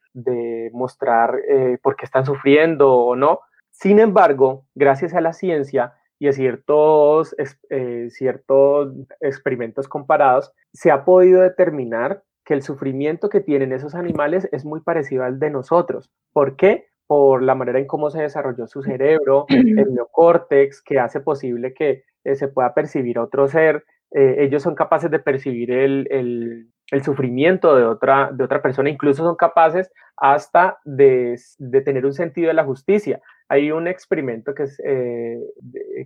mostrar 0.73 1.35
eh, 1.49 1.79
por 1.83 1.97
qué 1.97 2.07
están 2.07 2.25
sufriendo 2.25 2.95
o 2.95 3.16
no. 3.16 3.40
Sin 3.71 3.99
embargo, 3.99 4.64
gracias 4.75 5.12
a 5.14 5.21
la 5.21 5.33
ciencia 5.33 5.95
y 6.19 6.29
a 6.29 6.33
ciertos, 6.33 7.35
eh, 7.71 8.09
ciertos 8.11 8.95
experimentos 9.21 9.88
comparados, 9.88 10.53
se 10.73 10.90
ha 10.90 11.05
podido 11.05 11.43
determinar 11.43 12.23
que 12.51 12.55
el 12.55 12.63
sufrimiento 12.63 13.29
que 13.29 13.41
tienen 13.41 13.71
esos 13.71 13.95
animales 13.95 14.49
es 14.51 14.65
muy 14.65 14.81
parecido 14.81 15.23
al 15.23 15.39
de 15.39 15.51
nosotros. 15.51 16.11
¿Por 16.33 16.57
qué? 16.57 16.89
Por 17.07 17.45
la 17.45 17.55
manera 17.55 17.79
en 17.79 17.87
cómo 17.87 18.11
se 18.11 18.23
desarrolló 18.23 18.67
su 18.67 18.83
cerebro, 18.83 19.47
el 19.49 19.95
neocórtex, 19.95 20.83
que 20.83 20.99
hace 20.99 21.21
posible 21.21 21.73
que 21.73 22.03
eh, 22.25 22.35
se 22.35 22.49
pueda 22.49 22.75
percibir 22.75 23.21
otro 23.21 23.47
ser, 23.47 23.85
eh, 24.11 24.39
ellos 24.41 24.65
son 24.65 24.75
capaces 24.75 25.13
de 25.13 25.21
percibir 25.21 25.71
el, 25.71 26.67
sufrimiento 27.05 27.77
de 27.77 27.85
otra, 27.85 28.33
de 28.33 28.43
otra 28.43 28.61
persona, 28.61 28.91
incluso 28.91 29.23
son 29.23 29.37
capaces 29.37 29.89
hasta 30.17 30.81
de, 30.85 31.39
tener 31.85 32.05
un 32.05 32.15
sentido 32.15 32.49
de 32.49 32.55
la 32.55 32.65
justicia. 32.65 33.23
Hay 33.49 33.71
un 33.71 33.87
experimento 33.87 34.55
que, 34.55 34.65
es, 34.65 34.83
eh, 34.85 35.39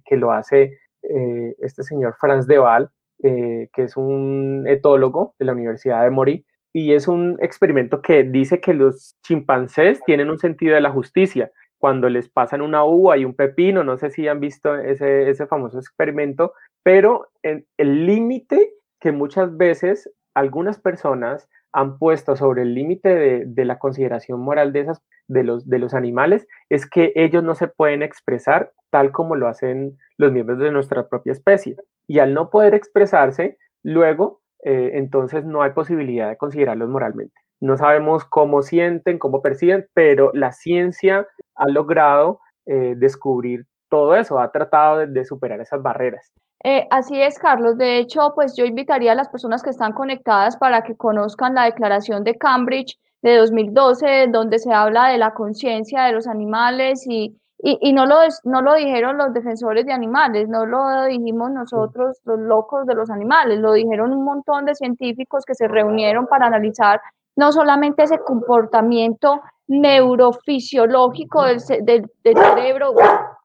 que 0.05 0.17
lo 0.17 0.31
hace 0.31 0.79
este 1.03 1.83
señor 1.83 2.17
Franz 2.21 2.47
de 2.47 2.59
Waal, 2.59 2.91
que 3.31 3.83
es 3.83 3.97
un 3.97 4.65
etólogo 4.69 5.35
de 5.39 5.47
la 5.47 5.53
Universidad 5.53 6.03
de 6.05 6.11
Mori, 6.11 6.45
y 6.73 6.93
es 6.93 7.09
un 7.09 7.39
experimento 7.41 8.03
que 8.03 8.25
dice 8.25 8.61
que 8.61 8.75
los 8.75 9.17
chimpancés 9.23 10.03
tienen 10.05 10.29
un 10.29 10.39
sentido 10.39 10.75
de 10.75 10.81
la 10.81 10.91
justicia. 10.91 11.51
Cuando 11.79 12.09
les 12.09 12.29
pasan 12.29 12.63
una 12.63 12.85
uva 12.85 13.17
y 13.17 13.25
un 13.25 13.35
pepino, 13.35 13.85
no 13.85 13.97
sé 13.97 14.11
si 14.11 14.27
han 14.27 14.41
visto 14.41 14.75
ese, 14.77 15.31
ese 15.31 15.47
famoso 15.47 15.79
experimento, 15.79 16.53
pero 16.83 17.29
el 17.43 18.07
límite 18.07 18.75
que 19.01 19.13
muchas 19.13 19.57
veces 19.57 20.11
algunas 20.35 20.81
personas 20.81 21.49
han 21.73 21.99
puesto 21.99 22.37
sobre 22.37 22.63
el 22.63 22.75
límite 22.75 23.45
de, 23.47 23.65
la 23.65 23.79
consideración 23.79 24.41
moral 24.41 24.73
de, 24.73 24.81
esas, 24.81 25.03
de, 25.27 25.43
los, 25.43 25.69
de 25.69 25.81
los 25.81 25.93
animales 25.93 26.47
es 26.69 26.89
que 26.89 27.13
ellos 27.17 27.43
no 27.43 27.55
se 27.57 27.67
pueden 27.67 28.03
expresar 28.03 28.73
tal 28.91 29.11
como 29.11 29.35
lo 29.35 29.49
hacen 29.49 29.99
los 30.17 30.33
miembros 30.33 30.61
de 30.61 30.71
nuestra 30.71 31.09
propia 31.09 31.33
especie. 31.33 31.77
Y 32.07 32.19
al 32.19 32.35
no 32.35 32.51
poder 32.51 32.75
expresarse, 32.75 33.59
luego, 33.83 34.40
eh, 34.62 34.93
entonces 34.95 35.45
no 35.45 35.62
hay 35.62 35.71
posibilidad 35.73 36.29
de 36.29 36.37
considerarlos 36.37 36.88
moralmente. 36.88 37.35
No 37.61 37.77
sabemos 37.77 38.25
cómo 38.25 38.62
sienten, 38.62 39.19
cómo 39.19 39.40
perciben, 39.40 39.87
pero 39.95 40.31
la 40.35 40.53
ciencia 40.53 41.27
ha 41.55 41.69
logrado 41.69 42.40
eh, 42.67 42.95
descubrir 42.97 43.67
todo 43.88 44.17
eso, 44.17 44.38
ha 44.38 44.51
tratado 44.51 45.07
de 45.07 45.25
superar 45.25 45.61
esas 45.61 45.83
barreras. 45.83 46.33
Eh, 46.64 46.87
así 46.90 47.21
es, 47.21 47.38
Carlos. 47.38 47.77
De 47.77 47.99
hecho, 47.99 48.33
pues 48.35 48.57
yo 48.57 48.64
invitaría 48.64 49.12
a 49.12 49.14
las 49.14 49.29
personas 49.29 49.62
que 49.62 49.71
están 49.71 49.93
conectadas 49.93 50.57
para 50.57 50.83
que 50.83 50.97
conozcan 50.97 51.55
la 51.55 51.64
declaración 51.64 52.25
de 52.25 52.37
Cambridge 52.37 52.99
de 53.23 53.37
2012, 53.37 54.29
donde 54.29 54.59
se 54.59 54.73
habla 54.73 55.09
de 55.09 55.19
la 55.19 55.35
conciencia 55.35 56.05
de 56.05 56.12
los 56.12 56.27
animales 56.27 57.07
y, 57.07 57.38
y, 57.66 57.79
y, 57.81 57.94
no, 57.94 58.05
lo, 58.05 58.16
no 58.44 58.61
lo 58.61 58.74
dijeron 58.74 59.16
los 59.16 59.33
defensores 59.33 59.87
de 59.87 59.92
animales, 59.94 60.48
no 60.50 60.66
lo 60.66 61.05
dijimos 61.05 61.50
nosotros, 61.50 62.20
los 62.24 62.38
locos 62.38 62.87
de 62.87 62.94
los 62.94 63.09
animales, 63.09 63.59
lo 63.59 63.72
dijeron 63.72 64.12
un 64.12 64.22
montón 64.22 64.66
de 64.66 64.74
científicos 64.74 65.46
que 65.46 65.55
se 65.55 65.66
reunieron 65.66 66.27
para 66.27 66.46
analizar 66.46 67.00
no 67.37 67.53
solamente 67.53 68.03
ese 68.03 68.18
comportamiento 68.18 69.40
neurofisiológico 69.66 71.44
del, 71.44 71.59
del, 71.83 72.11
del 72.22 72.37
cerebro, 72.37 72.92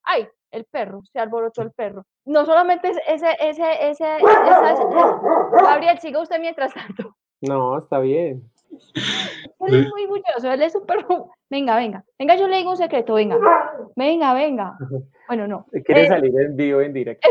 ay, 0.04 0.28
el 0.52 0.66
perro, 0.66 1.00
se 1.14 1.20
alborotó 1.20 1.62
el 1.62 1.72
perro. 1.72 2.04
No 2.26 2.46
solamente 2.46 2.90
ese, 2.90 3.02
ese, 3.08 3.38
ese, 3.40 3.88
ese 3.90 4.18
Gabriel, 5.64 5.98
siga 6.00 6.22
usted 6.22 6.42
mientras 6.42 6.74
tanto. 6.74 7.16
No, 7.40 7.78
está 7.78 8.00
bien. 8.00 8.44
Él 8.72 9.76
es 9.76 9.90
muy 9.90 10.06
bulloso, 10.08 10.52
él 10.52 10.62
es 10.62 10.78
perro. 10.88 11.30
Venga, 11.50 11.76
venga, 11.76 12.04
venga, 12.18 12.36
yo 12.36 12.48
le 12.48 12.58
digo 12.58 12.72
un 12.72 12.78
secreto, 12.78 13.16
venga, 13.16 13.38
venga, 13.96 14.34
venga. 14.34 14.78
Bueno, 15.28 15.48
no. 15.48 15.66
Quiere 15.86 16.04
eh, 16.04 16.08
salir 16.08 16.40
en 16.40 16.56
vivo, 16.56 16.82
en 16.82 16.94
directo. 16.94 17.28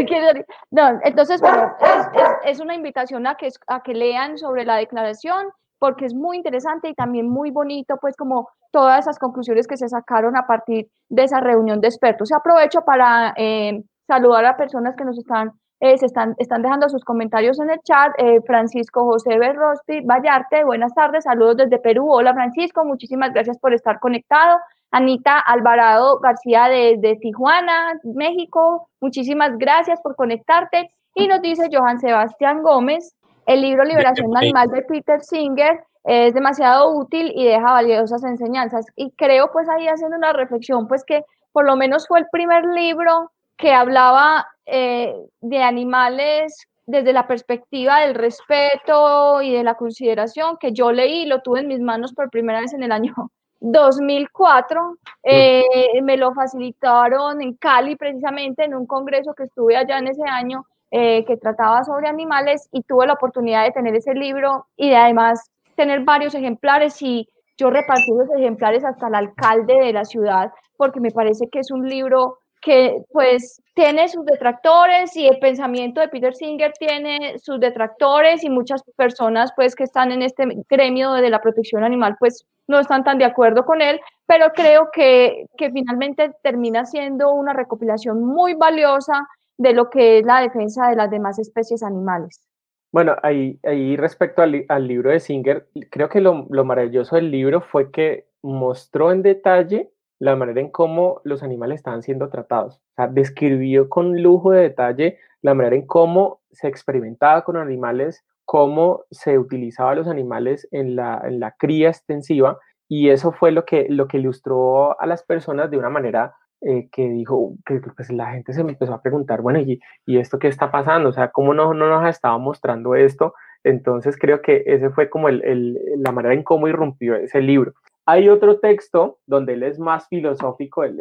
No, 0.70 0.98
entonces, 1.03 1.40
bueno, 1.40 1.72
es, 1.81 2.53
es, 2.53 2.61
una 2.61 2.74
invitación 2.74 3.27
a 3.27 3.37
que, 3.37 3.48
a 3.66 3.83
que 3.83 3.94
lean 3.94 4.38
sobre 4.38 4.64
la 4.64 4.77
declaración, 4.77 5.48
porque 5.79 6.05
es 6.07 6.14
muy 6.14 6.37
interesante 6.37 6.88
y 6.88 6.94
también 6.94 7.29
muy 7.29 7.51
bonito, 7.51 7.96
pues 8.01 8.16
como 8.16 8.48
todas 8.70 9.01
esas 9.01 9.18
conclusiones 9.18 9.66
que 9.66 9.77
se 9.77 9.88
sacaron 9.88 10.37
a 10.37 10.46
partir 10.46 10.88
de 11.09 11.24
esa 11.24 11.40
reunión 11.40 11.81
de 11.81 11.88
expertos. 11.88 12.33
aprovecho 12.33 12.83
para 12.83 13.35
eh, 13.37 13.83
saludar 14.07 14.44
a 14.44 14.57
personas 14.57 14.96
que 14.96 15.05
nos 15.05 15.18
están, 15.18 15.53
eh, 15.81 15.97
se 15.97 16.07
están, 16.07 16.35
están 16.38 16.62
dejando 16.62 16.88
sus 16.88 17.05
comentarios 17.05 17.61
en 17.61 17.71
el 17.71 17.81
chat. 17.83 18.12
Eh, 18.19 18.41
Francisco 18.47 19.05
José 19.05 19.38
Berrosti 19.38 20.01
Vallarte, 20.01 20.64
buenas 20.64 20.93
tardes, 20.95 21.25
saludos 21.25 21.59
desde 21.59 21.79
Perú. 21.79 22.11
Hola 22.11 22.35
Francisco, 22.35 22.85
muchísimas 22.85 23.33
gracias 23.33 23.59
por 23.59 23.73
estar 23.73 24.01
conectado. 24.01 24.59
Anita 24.91 25.38
Alvarado 25.38 26.19
García 26.19 26.64
de, 26.64 27.19
Tijuana, 27.21 27.93
México, 28.03 28.88
muchísimas 29.01 29.57
gracias 29.59 30.01
por 30.01 30.17
conectarte. 30.17 30.91
Y 31.14 31.29
nos 31.29 31.43
dice 31.43 31.69
Johan 31.71 32.01
Sebastián 32.01 32.62
Gómez, 32.62 33.14
el 33.47 33.62
libro 33.62 33.85
Liberación 33.85 34.37
Animal 34.37 34.69
de 34.69 34.83
Peter 34.83 35.21
Singer 35.21 35.85
es 36.05 36.33
demasiado 36.33 36.97
útil 36.97 37.33
y 37.35 37.45
deja 37.45 37.71
valiosas 37.73 38.25
enseñanzas. 38.25 38.87
Y 38.97 39.11
creo 39.12 39.53
pues 39.53 39.69
ahí 39.69 39.87
haciendo 39.87 40.17
una 40.17 40.33
reflexión, 40.33 40.88
pues 40.88 41.05
que 41.05 41.23
por 41.53 41.67
lo 41.67 41.77
menos 41.77 42.09
fue 42.09 42.21
el 42.21 42.27
primer 42.33 42.64
libro 42.64 43.31
que 43.59 43.73
hablaba 43.73 44.47
eh, 44.71 45.15
de 45.41 45.63
animales 45.63 46.69
desde 46.87 47.13
la 47.13 47.27
perspectiva 47.27 48.01
del 48.01 48.15
respeto 48.15 49.43
y 49.43 49.53
de 49.53 49.63
la 49.63 49.75
consideración 49.75 50.57
que 50.59 50.73
yo 50.73 50.91
leí, 50.91 51.27
lo 51.27 51.43
tuve 51.43 51.61
en 51.61 51.69
mis 51.69 51.81
manos 51.81 52.15
por 52.15 52.31
primera 52.31 52.61
vez 52.61 52.73
en 52.73 52.83
el 52.83 52.93
año 52.93 53.15
2004. 53.61 54.99
Eh, 55.23 55.65
me 56.03 56.17
lo 56.17 56.33
facilitaron 56.33 57.43
en 57.43 57.55
Cali 57.55 57.97
precisamente 57.97 58.65
en 58.65 58.75
un 58.75 58.87
congreso 58.87 59.35
que 59.35 59.45
estuve 59.45 59.77
allá 59.77 59.99
en 59.99 60.09
ese 60.09 60.25
año 60.25 60.65
eh, 60.91 61.25
que 61.27 61.37
trataba 61.37 61.85
sobre 61.85 62.09
animales 62.09 62.67
y 62.73 62.83
tuve 62.83 63.07
la 63.07 63.13
oportunidad 63.13 63.65
de 63.65 63.73
tener 63.73 63.95
ese 63.95 64.15
libro 64.15 64.67
y 64.75 64.89
de 64.89 64.97
además 64.97 65.51
tener 65.77 66.01
varios 66.01 66.35
ejemplares 66.35 67.03
y 67.03 67.29
yo 67.59 67.69
repartí 67.69 68.11
los 68.17 68.31
ejemplares 68.35 68.85
hasta 68.85 69.09
el 69.09 69.15
alcalde 69.15 69.75
de 69.75 69.93
la 69.93 70.07
ciudad 70.07 70.51
porque 70.79 71.01
me 71.01 71.11
parece 71.11 71.49
que 71.51 71.59
es 71.59 71.71
un 71.71 71.87
libro 71.87 72.39
que 72.61 73.03
pues 73.12 73.62
tiene 73.75 74.09
sus 74.09 74.25
detractores 74.25 75.16
y 75.16 75.27
el 75.27 75.38
pensamiento 75.38 76.01
de 76.01 76.09
Peter 76.09 76.35
Singer 76.35 76.73
tiene 76.79 77.38
sus 77.38 77.61
detractores 77.61 78.42
y 78.44 78.51
muchas 78.51 78.83
personas 78.97 79.53
pues 79.55 79.75
que 79.75 79.85
están 79.85 80.12
en 80.12 80.23
este 80.23 80.44
gremio 80.68 81.12
de 81.12 81.31
la 81.31 81.40
protección 81.40 81.85
animal 81.85 82.16
pues 82.18 82.47
no 82.66 82.79
están 82.79 83.05
tan 83.05 83.18
de 83.18 83.25
acuerdo 83.25 83.64
con 83.64 83.81
él, 83.81 84.01
pero 84.27 84.53
creo 84.55 84.90
que, 84.92 85.47
que 85.57 85.71
finalmente 85.71 86.33
termina 86.42 86.85
siendo 86.85 87.33
una 87.33 87.53
recopilación 87.55 88.23
muy 88.23 88.55
valiosa 88.55 89.27
de 89.57 89.73
lo 89.73 89.90
que 89.90 90.18
es 90.18 90.27
la 90.27 90.40
defensa 90.40 90.88
de 90.88 90.97
las 90.97 91.11
demás 91.11 91.38
especies 91.38 91.83
animales. 91.83 92.42
Bueno, 92.90 93.16
ahí, 93.23 93.59
ahí 93.64 93.97
respecto 93.97 94.40
al, 94.40 94.88
libro 94.88 95.11
de 95.11 95.21
Singer, 95.21 95.68
creo 95.90 96.09
que 96.09 96.21
lo, 96.21 96.47
maravilloso 96.64 97.16
del 97.16 97.31
libro 97.31 97.61
fue 97.61 97.90
que 97.90 98.29
mostró 98.42 99.12
en 99.12 99.23
detalle 99.23 99.90
la 100.19 100.37
manera 100.37 100.61
en 100.61 100.71
cómo 100.71 101.21
los 101.25 101.43
animales 101.43 101.77
estaban 101.77 102.03
siendo 102.03 102.29
tratados. 102.29 102.77
O 102.77 102.95
sea, 102.97 103.09
describió 103.09 103.89
con 103.89 104.23
lujo 104.23 104.53
de 104.53 104.63
detalle 104.63 105.19
la 105.43 105.55
manera 105.55 105.77
en 105.77 105.87
cómo 105.87 106.41
se 106.51 106.69
experimentaba 106.69 107.45
con 107.45 107.57
animales, 107.57 108.25
cómo 108.45 109.05
se 109.11 109.39
utilizaba 109.39 109.95
los 109.95 110.09
animales 110.09 110.67
en 110.73 110.97
la, 110.97 111.21
en 111.25 111.39
la 111.39 111.55
cría 111.59 111.91
extensiva, 111.91 112.59
y 112.89 113.11
eso 113.11 113.33
fue 113.33 113.53
lo 113.53 113.65
que, 113.65 113.87
lo 113.91 114.09
que 114.09 114.19
ilustró 114.19 114.99
a 115.01 115.07
las 115.07 115.23
personas 115.23 115.71
de 115.71 115.77
una 115.77 115.91
manera 115.91 116.35
eh, 116.63 116.89
que 116.91 117.09
dijo 117.09 117.55
que 117.65 117.81
pues, 117.95 118.11
la 118.11 118.33
gente 118.33 118.53
se 118.53 118.63
empezó 118.63 118.95
a 118.95 119.03
preguntar, 119.03 119.43
bueno, 119.43 119.61
¿y, 119.61 119.81
¿y, 120.07 120.19
esto 120.19 120.39
qué 120.39 120.49
está 120.49 120.71
pasando? 120.73 121.11
O 121.11 121.13
sea, 121.13 121.31
¿cómo 121.31 121.55
no, 121.55 121.75
no 121.75 121.89
nos 121.89 122.09
estaba 122.09 122.39
mostrando 122.39 122.95
esto? 122.97 123.35
Entonces 123.63 124.17
creo 124.19 124.41
que 124.41 124.65
ese 124.67 124.91
fue 124.91 125.11
como 125.11 125.29
el, 125.29 125.45
el, 125.45 125.79
la 125.99 126.11
manera 126.11 126.35
en 126.35 126.43
cómo 126.43 126.67
irrumpió 126.67 127.15
ese 127.15 127.43
libro. 127.43 127.75
Hay 128.09 128.31
otro 128.31 128.59
texto 128.59 129.18
donde 129.27 129.53
él 129.53 129.62
es 129.64 129.79
más 129.79 130.09
filosófico, 130.09 130.83
él, 130.83 130.99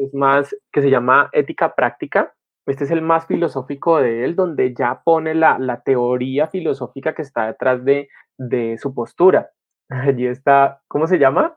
es 0.00 0.12
más, 0.12 0.56
que 0.72 0.82
se 0.82 0.90
llama 0.90 1.30
Ética 1.32 1.72
Práctica. 1.76 2.34
Este 2.66 2.82
es 2.82 2.90
el 2.90 3.00
más 3.00 3.28
filosófico 3.28 4.00
de 4.00 4.24
él, 4.24 4.34
donde 4.34 4.74
ya 4.74 5.00
pone 5.04 5.36
la, 5.36 5.60
la 5.60 5.82
teoría 5.82 6.48
filosófica 6.48 7.14
que 7.14 7.22
está 7.22 7.46
detrás 7.46 7.84
de, 7.84 8.08
de 8.36 8.76
su 8.76 8.92
postura. 8.92 9.52
Allí 9.88 10.26
está, 10.26 10.82
¿cómo 10.88 11.06
se 11.06 11.20
llama? 11.20 11.56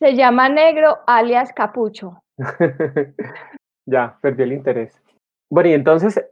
Se 0.00 0.14
llama 0.14 0.48
Negro 0.48 0.96
alias 1.06 1.52
Capucho. 1.52 2.22
ya, 3.86 4.18
perdió 4.22 4.46
el 4.46 4.54
interés. 4.54 4.98
Bueno, 5.50 5.68
y 5.68 5.74
entonces, 5.74 6.24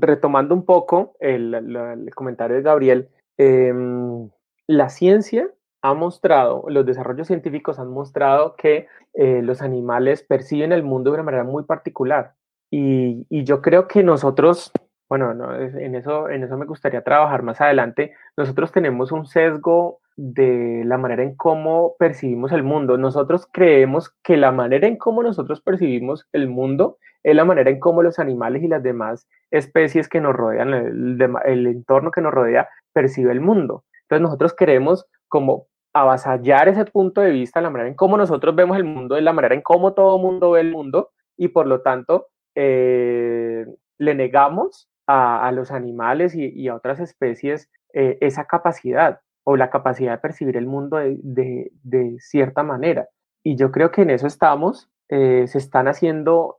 retomando 0.00 0.56
un 0.56 0.64
poco 0.64 1.14
el, 1.20 2.10
comentario 2.16 2.56
de 2.56 2.62
Gabriel, 2.62 3.08
em, 3.38 4.28
la 4.66 4.88
ciencia 4.88 5.48
ha 5.82 5.94
mostrado, 5.94 6.64
los 6.68 6.84
desarrollos 6.84 7.26
científicos 7.26 7.78
han 7.78 7.88
mostrado 7.88 8.54
que 8.56 8.86
eh, 9.14 9.40
los 9.42 9.62
animales 9.62 10.22
perciben 10.22 10.72
el 10.72 10.82
mundo 10.82 11.10
de 11.10 11.14
una 11.14 11.24
manera 11.24 11.44
muy 11.44 11.64
particular. 11.64 12.34
Y, 12.70 13.26
y 13.28 13.44
yo 13.44 13.62
creo 13.62 13.88
que 13.88 14.02
nosotros, 14.02 14.72
bueno, 15.08 15.34
no, 15.34 15.54
en, 15.56 15.94
eso, 15.94 16.28
en 16.28 16.44
eso 16.44 16.56
me 16.56 16.66
gustaría 16.66 17.02
trabajar 17.02 17.42
más 17.42 17.60
adelante, 17.60 18.14
nosotros 18.36 18.72
tenemos 18.72 19.10
un 19.10 19.26
sesgo 19.26 20.00
de 20.16 20.82
la 20.84 20.98
manera 20.98 21.22
en 21.22 21.34
cómo 21.34 21.94
percibimos 21.98 22.52
el 22.52 22.62
mundo. 22.62 22.98
Nosotros 22.98 23.48
creemos 23.50 24.14
que 24.22 24.36
la 24.36 24.52
manera 24.52 24.86
en 24.86 24.96
cómo 24.96 25.22
nosotros 25.22 25.62
percibimos 25.62 26.28
el 26.32 26.48
mundo 26.48 26.98
es 27.22 27.34
la 27.34 27.44
manera 27.44 27.70
en 27.70 27.80
cómo 27.80 28.02
los 28.02 28.18
animales 28.18 28.62
y 28.62 28.68
las 28.68 28.82
demás 28.82 29.28
especies 29.50 30.08
que 30.08 30.20
nos 30.20 30.34
rodean, 30.34 30.72
el, 30.74 31.66
entorno 31.66 32.10
que 32.10 32.20
nos 32.20 32.32
rodea, 32.32 32.68
percibe 32.92 33.32
el 33.32 33.40
mundo. 33.40 33.84
Entonces 34.02 34.22
nosotros 34.22 34.54
queremos 34.54 35.06
como 35.28 35.66
avasallar 35.92 36.68
ese 36.68 36.84
punto 36.84 37.20
de 37.20 37.30
vista, 37.30 37.60
la 37.60 37.70
manera 37.70 37.88
en 37.88 37.94
cómo 37.94 38.16
nosotros 38.16 38.54
vemos 38.54 38.76
el 38.76 38.84
mundo, 38.84 39.16
es 39.16 39.22
la 39.22 39.32
manera 39.32 39.54
en 39.54 39.62
cómo 39.62 39.92
todo 39.92 40.18
mundo 40.18 40.52
ve 40.52 40.60
el 40.60 40.70
mundo 40.70 41.10
y 41.36 41.48
por 41.48 41.66
lo 41.66 41.82
tanto 41.82 42.28
eh, 42.54 43.66
le 43.98 44.14
negamos 44.14 44.88
a, 45.06 45.50
los 45.52 45.72
animales 45.72 46.36
y, 46.36 46.68
a 46.68 46.76
otras 46.76 47.00
especies 47.00 47.68
eh, 47.92 48.18
esa 48.20 48.44
capacidad 48.44 49.20
o 49.42 49.56
la 49.56 49.70
capacidad 49.70 50.12
de 50.12 50.18
percibir 50.18 50.56
el 50.56 50.66
mundo 50.66 50.98
de, 50.98 52.16
cierta 52.20 52.62
manera. 52.62 53.08
Y 53.42 53.56
yo 53.56 53.72
creo 53.72 53.90
que 53.90 54.02
en 54.02 54.10
eso 54.10 54.28
estamos. 54.28 54.88
Eh, 55.08 55.48
se 55.48 55.58
están 55.58 55.88
haciendo 55.88 56.58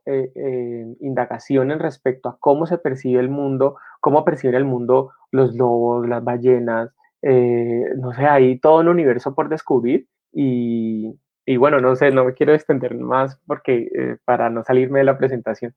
indagaciones 1.00 1.78
respecto 1.78 2.28
a 2.28 2.36
cómo 2.38 2.66
se 2.66 2.76
percibe 2.76 3.20
el 3.20 3.30
mundo, 3.30 3.76
cómo 4.00 4.26
perciben 4.26 4.56
el 4.56 4.66
mundo 4.66 5.12
los 5.30 5.54
lobos, 5.54 6.06
las 6.06 6.22
ballenas, 6.22 6.90
no 7.22 8.12
sé, 8.12 8.26
hay 8.26 8.58
todo 8.58 8.80
un 8.80 8.88
universo 8.88 9.34
por 9.34 9.48
descubrir 9.48 10.06
y, 10.32 11.14
y 11.46 11.56
bueno, 11.56 11.80
no 11.80 11.94
sé, 11.96 12.10
no 12.10 12.24
me 12.24 12.34
quiero 12.34 12.54
extender 12.54 12.96
más 12.96 13.38
porque 13.46 14.16
para 14.24 14.50
no 14.50 14.64
salirme 14.64 15.00
de 15.00 15.04
la 15.04 15.18
presentación. 15.18 15.74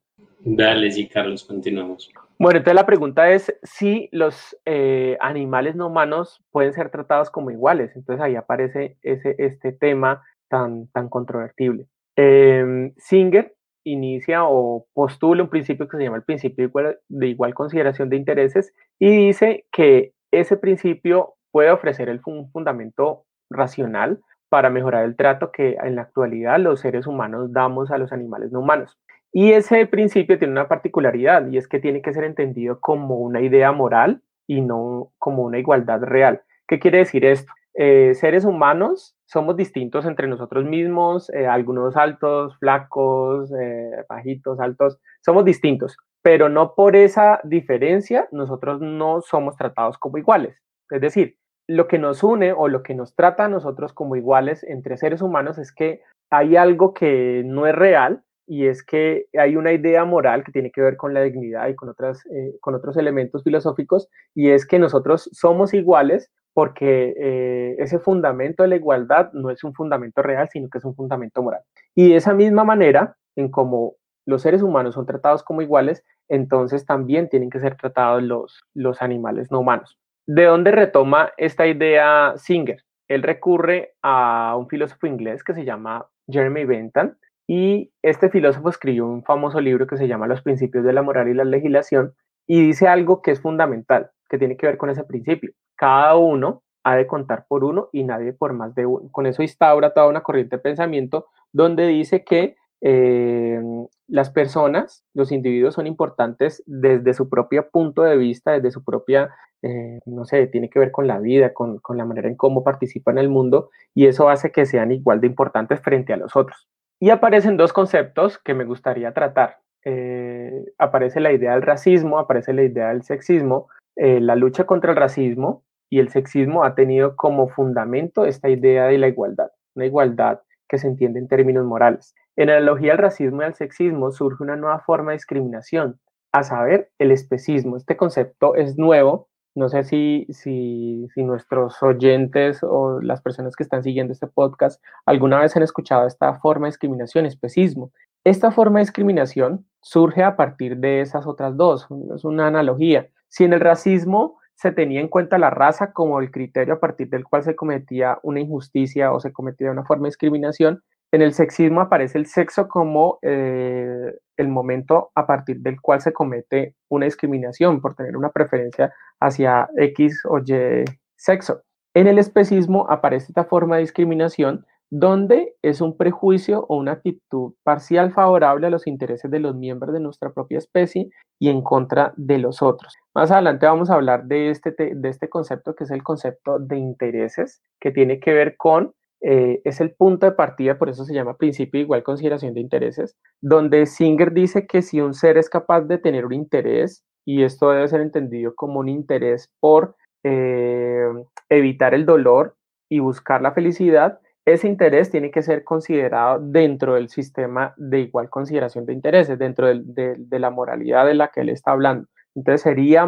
Dale, 0.47 0.91
sí, 0.91 1.08
Carlos, 1.08 1.43
continuamos. 1.43 2.12
Bueno, 2.38 2.58
entonces 2.58 2.75
la 2.75 2.86
pregunta 2.86 3.31
es 3.31 3.53
si 3.63 4.10
los 4.12 4.55
eh, 4.65 5.17
animales 5.21 5.75
no 5.75 5.88
humanos 5.88 6.43
pueden 6.51 6.73
ser 6.73 6.91
tratados 6.91 7.31
como 7.31 7.49
iguales. 7.49 7.95
Entonces 7.95 8.23
ahí 8.23 8.36
aparece 8.36 8.97
ese, 9.01 9.36
este 9.39 9.71
tema 9.71 10.21
tan, 10.47 10.88
tan 10.89 11.10
controvertible. 11.10 11.88
Em, 12.15 12.93
Singer 12.97 13.55
inicia 13.84 14.43
o 14.45 14.86
postula 14.93 15.43
un 15.43 15.49
principio 15.49 15.88
que 15.88 15.97
se 15.97 16.03
llama 16.03 16.17
el 16.17 16.23
principio 16.23 16.69
de 17.08 17.27
igual, 17.27 17.53
consideración 17.53 18.10
de 18.10 18.17
intereses 18.17 18.73
y 18.99 19.27
dice 19.27 19.65
que 19.71 20.13
ese 20.31 20.57
principio 20.57 21.35
puede 21.51 21.71
ofrecer 21.71 22.09
el, 22.09 22.21
un 22.26 22.49
fundamento 22.51 23.26
racional 23.49 24.19
para 24.49 24.69
mejorar 24.69 25.05
el 25.05 25.15
trato 25.15 25.51
que 25.51 25.78
en 25.82 25.95
la 25.95 26.03
actualidad 26.03 26.59
los 26.59 26.82
seres 26.82 27.07
humanos 27.07 27.51
damos 27.51 27.91
a 27.91 27.97
los 27.97 28.11
animales 28.11 28.51
no 28.51 28.59
humanos. 28.59 28.97
Y 29.32 29.51
ese 29.51 29.86
principio 29.86 30.38
tiene 30.38 30.53
una 30.53 30.67
particularidad 30.67 31.47
y 31.47 31.57
es 31.57 31.67
que 31.67 31.80
tiene 31.80 32.01
que 32.01 32.13
ser 32.13 32.23
entendido 32.23 32.80
como 32.80 33.17
una 33.17 33.41
idea 33.41 33.71
moral 33.71 34.21
y 34.47 34.61
no 34.61 35.11
como 35.17 35.43
una 35.43 35.59
igualdad 35.59 36.01
real. 36.01 36.41
¿Qué 36.67 36.80
quiere 36.80 36.99
decir 36.99 37.26
esto? 37.26 37.51
eh, 37.76 38.13
seres 38.15 38.45
humanos 38.45 39.15
somos 39.26 39.57
distintos 39.57 40.05
entre 40.05 40.28
nosotros 40.28 40.63
mismos, 40.65 41.30
eh, 41.32 41.45
algunos 41.45 41.97
altos, 41.97 42.57
flacos, 42.57 43.51
eh, 43.51 43.91
bajitos, 44.07 44.59
altos, 44.59 44.99
somos 45.21 45.43
distintos, 45.43 45.97
pero 46.26 46.49
no 46.49 46.73
por 46.73 46.95
esa 46.95 47.39
diferencia 47.43 48.28
nosotros 48.32 48.82
no 48.82 49.21
somos 49.21 49.55
tratados 49.57 49.99
como 49.99 50.17
iguales. 50.17 50.59
Es 50.89 50.99
decir, 50.99 51.38
lo 51.67 51.88
que 51.88 51.99
nos 51.99 52.23
une 52.23 52.51
o 52.51 52.67
lo 52.67 52.82
que 52.82 52.95
nos 52.95 53.13
trata 53.13 53.45
a 53.45 53.47
nosotros 53.47 53.93
como 53.93 54.15
iguales 54.15 54.63
entre 54.63 54.97
seres 54.97 55.21
humanos 55.21 55.59
es 55.59 55.71
que 55.71 56.01
hay 56.32 56.55
algo 56.55 56.95
que 56.95 57.43
no 57.45 57.67
es 57.67 57.76
real 57.76 58.23
y 58.47 58.65
es 58.65 58.84
que 58.84 59.28
hay 59.38 59.55
una 59.55 59.71
idea 59.71 60.03
moral 60.03 60.43
que 60.43 60.51
tiene 60.51 60.71
que 60.71 60.82
ver 60.82 60.97
con 60.97 61.13
la 61.13 61.21
dignidad 61.21 61.67
y 61.67 61.76
con, 61.76 61.89
otras, 61.89 62.26
eh, 62.26 62.55
con 62.59 62.73
otros 62.73 62.97
elementos 62.97 63.43
filosóficos, 63.43 64.09
y 64.34 64.49
es 64.49 64.65
que 64.65 64.80
nosotros 64.80 65.30
somos 65.32 65.76
iguales 65.76 66.32
porque 66.53 67.13
eh, 67.19 67.76
ese 67.78 67.99
fundamento 67.99 68.63
de 68.63 68.69
la 68.69 68.78
igualdad 68.78 69.32
no 69.34 69.51
es 69.51 69.63
un 69.63 69.76
fundamento 69.76 70.23
real, 70.23 70.49
sino 70.51 70.69
que 70.69 70.80
es 70.80 70.86
un 70.86 70.95
fundamento 70.95 71.43
moral. 71.43 71.61
Y 71.93 72.09
de 72.09 72.15
esa 72.15 72.34
misma 72.34 72.63
manera, 72.63 73.15
en 73.36 73.51
como 73.51 73.97
los 74.26 74.41
seres 74.41 74.61
humanos 74.61 74.95
son 74.95 75.05
tratados 75.05 75.43
como 75.43 75.61
iguales, 75.61 76.03
entonces 76.30 76.86
también 76.86 77.30
tienen 77.30 77.49
que 77.49 77.59
ser 77.59 77.76
tratados 77.76 78.23
los, 78.23 78.63
los 78.73 79.01
animales 79.01 79.51
no 79.51 79.59
humanos. 79.59 79.97
¿De 80.28 80.45
dónde 80.45 80.71
retoma 80.71 81.32
esta 81.38 81.67
idea 81.67 82.34
Singer? 82.38 82.84
Él 83.07 83.21
recurre 83.21 83.93
a 84.01 84.55
un 84.57 84.67
filósofo 84.67 85.05
inglés 85.07 85.43
que 85.43 85.53
se 85.53 85.63
llama 85.65 86.07
Jeremy 86.28 86.65
Bentham, 86.65 87.15
y 87.47 87.91
este 88.01 88.30
filósofo 88.30 88.69
escribió 88.69 89.05
un 89.05 89.23
famoso 89.23 89.61
libro 89.61 89.86
que 89.86 89.97
se 89.97 90.07
llama 90.07 90.28
Los 90.28 90.41
principios 90.41 90.84
de 90.84 90.93
la 90.93 91.03
moral 91.03 91.28
y 91.28 91.34
la 91.34 91.43
legislación 91.43 92.13
y 92.47 92.65
dice 92.65 92.88
algo 92.88 93.21
que 93.21 93.32
es 93.32 93.41
fundamental, 93.41 94.11
que 94.30 94.38
tiene 94.38 94.57
que 94.57 94.67
ver 94.67 94.78
con 94.78 94.89
ese 94.89 95.03
principio. 95.03 95.51
Cada 95.76 96.15
uno 96.15 96.63
ha 96.84 96.95
de 96.95 97.07
contar 97.07 97.45
por 97.47 97.63
uno 97.63 97.89
y 97.91 98.03
nadie 98.03 98.34
por 98.34 98.53
más 98.53 98.76
de 98.76 98.86
uno. 98.86 99.09
Con 99.11 99.26
eso 99.26 99.41
instaura 99.41 99.93
toda 99.93 100.07
una 100.07 100.21
corriente 100.21 100.57
de 100.57 100.61
pensamiento 100.61 101.28
donde 101.51 101.88
dice 101.88 102.23
que 102.23 102.55
eh, 102.82 103.59
las 104.07 104.30
personas, 104.30 105.03
los 105.13 105.32
individuos 105.32 105.76
son 105.76 105.88
importantes 105.88 106.63
desde 106.65 107.13
su 107.13 107.30
propio 107.30 107.69
punto 107.69 108.03
de 108.03 108.17
vista, 108.17 108.51
desde 108.51 108.71
su 108.71 108.84
propia, 108.84 109.32
eh, 109.61 109.99
no 110.05 110.26
sé, 110.26 110.47
tiene 110.47 110.69
que 110.69 110.80
ver 110.80 110.91
con 110.91 111.07
la 111.07 111.19
vida, 111.19 111.53
con, 111.53 111.82
la 111.95 112.05
manera 112.05 112.28
en 112.28 112.36
cómo 112.36 112.63
participan 112.63 113.17
en 113.17 113.23
el 113.23 113.30
mundo 113.30 113.69
y 113.93 114.07
eso 114.07 114.30
hace 114.30 114.51
que 114.51 114.65
sean 114.65 114.91
igual 114.91 115.21
de 115.21 115.28
importantes 115.28 115.80
frente 115.82 116.13
a 116.13 116.17
los 116.17 116.36
otros. 116.36 116.67
Y 116.99 117.09
aparecen 117.09 117.57
dos 117.57 117.73
conceptos 117.73 118.38
que 118.38 118.53
me 118.53 118.65
gustaría 118.65 119.13
tratar. 119.13 119.57
Eh, 119.84 120.65
aparece 120.78 121.19
la 121.19 121.32
idea 121.32 121.53
del 121.53 121.61
racismo, 121.61 122.19
aparece 122.19 122.53
la 122.53 122.63
idea 122.63 122.89
del 122.89 123.03
sexismo. 123.03 123.67
La 123.97 124.36
lucha 124.36 124.65
contra 124.65 124.91
el 124.91 124.97
racismo 124.97 125.63
y 125.89 125.99
el 125.99 126.09
sexismo 126.09 126.65
ha 126.65 126.76
tenido 126.76 127.15
como 127.15 127.47
fundamento 127.47 128.26
esta 128.26 128.49
idea 128.49 128.88
de 128.88 128.97
la 128.97 129.07
igualdad, 129.07 129.51
una 129.73 129.86
igualdad 129.86 130.41
que 130.68 130.78
se 130.78 130.88
entiende 130.88 131.20
en 131.20 131.28
términos 131.28 131.66
morales. 131.66 132.16
En 132.36 132.49
analogía 132.49 132.93
al 132.93 132.97
racismo 132.97 133.41
y 133.41 133.45
al 133.45 133.55
sexismo 133.55 134.11
surge 134.11 134.43
una 134.43 134.55
nueva 134.55 134.80
forma 134.80 135.11
de 135.11 135.18
discriminación, 135.18 135.99
a 136.32 136.43
saber, 136.43 136.91
el 136.99 137.11
especismo. 137.11 137.78
Este 137.78 137.95
concepto 137.95 138.55
es 138.55 138.78
nuevo, 138.78 139.30
no 139.55 139.70
sé 139.70 139.84
si, 139.86 140.28
si, 140.30 141.07
si, 141.13 141.24
nuestros 141.24 141.82
oyentes 141.82 142.59
o 142.61 142.99
las 143.01 143.22
personas 143.22 143.55
que 143.55 143.63
están 143.63 143.84
siguiendo 143.84 144.11
este 144.11 144.28
podcast 144.28 144.84
alguna 145.05 145.39
vez 145.39 145.55
han 145.55 145.63
escuchado 145.63 146.05
esta 146.05 146.34
forma 146.39 146.68
de 146.68 146.72
discriminación, 146.72 147.26
especismo. 147.26 147.91
Esta 148.26 148.51
forma 148.51 148.80
de 148.80 148.86
discriminación 148.86 149.66
surge 149.82 150.24
a 150.24 150.36
partir 150.36 150.78
de 150.78 150.99
esas 150.99 151.26
otras 151.26 151.55
dos, 151.55 151.88
es 152.13 152.26
una 152.26 152.47
analogía. 152.47 153.07
Si 153.30 153.45
en 153.45 153.53
el 153.53 153.61
racismo 153.61 154.39
se 154.56 154.72
tenía 154.72 155.01
en 155.01 155.10
cuenta 155.10 155.38
la 155.38 155.49
raza 155.49 155.91
como 155.91 156.20
el 156.20 156.32
criterio 156.32 156.76
a 156.76 156.80
partir 156.80 157.10
del 157.10 157.26
cual 157.26 157.43
se 157.43 157.56
cometía 157.56 158.20
una 158.24 158.39
injusticia 158.39 159.12
o 159.12 159.20
se 159.20 159.34
cometía 159.34 159.72
una 159.72 159.84
forma 159.84 160.03
de 160.03 160.10
discriminación, 160.10 160.82
en 161.12 161.22
el 161.22 161.34
sexismo 161.34 161.82
aparece 161.82 162.18
el 162.18 162.26
sexo 162.26 162.68
como 162.68 163.20
eh, 163.22 164.12
el 164.38 164.47
momento 164.49 165.12
a 165.16 165.26
partir 165.26 165.60
del 165.60 165.80
cual 165.80 166.01
se 166.01 166.12
comete 166.12 166.76
una 166.89 167.06
discriminación 167.06 167.80
por 167.80 167.95
tener 167.95 168.18
una 168.18 168.32
preferencia 168.32 168.93
hacia 169.20 169.70
X 169.78 170.24
o 170.26 170.39
Y 170.39 170.84
sexo. 171.16 171.62
En 171.93 172.08
el 172.08 172.20
especismo 172.20 172.88
aparece 172.89 173.28
esta 173.28 173.45
forma 173.45 173.76
de 173.76 173.84
discriminación 173.84 174.66
donde 174.91 175.55
es 175.61 175.81
un 175.81 175.97
prejuicio 175.97 176.65
o 176.69 176.77
una 176.77 176.93
actitud 176.93 177.53
parcial 177.63 178.11
favorable 178.11 178.67
a 178.67 178.69
los 178.69 178.88
intereses 178.88 179.29
de 179.31 179.39
los 179.39 179.55
miembros 179.55 179.93
de 179.93 179.99
nuestra 179.99 180.31
propia 180.31 180.57
especie 180.57 181.09
y 181.39 181.49
en 181.49 181.61
contra 181.61 182.13
de 182.17 182.38
los 182.38 182.61
otros. 182.61 182.95
Más 183.13 183.31
adelante 183.31 183.65
vamos 183.65 183.89
a 183.89 183.95
hablar 183.95 184.25
de 184.25 184.49
este, 184.49 184.71
de 184.71 185.09
este 185.09 185.29
concepto 185.29 185.75
que 185.75 185.86
es 185.86 185.91
el 185.91 186.03
concepto 186.03 186.59
de 186.59 186.77
intereses, 186.77 187.61
que 187.79 187.91
tiene 187.91 188.19
que 188.19 188.33
ver 188.33 188.55
con 188.57 188.93
eh, 189.21 189.61
es 189.63 189.81
el 189.81 189.91
punto 189.95 190.27
de 190.27 190.33
partida, 190.33 190.77
por 190.77 190.89
eso 190.89 191.03
se 191.03 191.13
llama 191.13 191.38
principio 191.38 191.81
igual 191.81 192.03
consideración 192.03 192.53
de 192.53 192.61
intereses, 192.61 193.15
donde 193.41 193.88
Singer 193.88 194.33
dice 194.33 194.67
que 194.67 194.83
si 194.83 195.01
un 195.01 195.15
ser 195.15 195.38
es 195.38 195.49
capaz 195.49 195.81
de 195.81 195.97
tener 195.97 196.25
un 196.25 196.33
interés, 196.33 197.03
y 197.25 197.41
esto 197.41 197.71
debe 197.71 197.88
ser 197.88 198.01
entendido 198.01 198.53
como 198.53 198.79
un 198.79 198.88
interés 198.88 199.49
por 199.59 199.95
eh, 200.23 201.07
evitar 201.49 201.95
el 201.95 202.05
dolor 202.05 202.55
y 202.88 202.99
buscar 202.99 203.41
la 203.41 203.53
felicidad, 203.53 204.19
ese 204.45 204.67
interés 204.67 205.09
tiene 205.09 205.31
que 205.31 205.41
ser 205.41 205.63
considerado 205.63 206.39
dentro 206.39 206.93
del 206.93 207.09
sistema 207.09 207.73
de 207.77 208.01
igual 208.01 208.29
consideración 208.29 208.85
de 208.85 208.93
intereses, 208.93 209.39
dentro 209.39 209.67
de, 209.67 210.17
la 210.29 210.51
moralidad 210.51 211.05
de 211.05 211.15
la 211.15 211.29
que 211.29 211.41
él 211.41 211.49
está 211.49 211.71
hablando. 211.71 212.07
Entonces 212.35 212.61
sería 212.61 213.07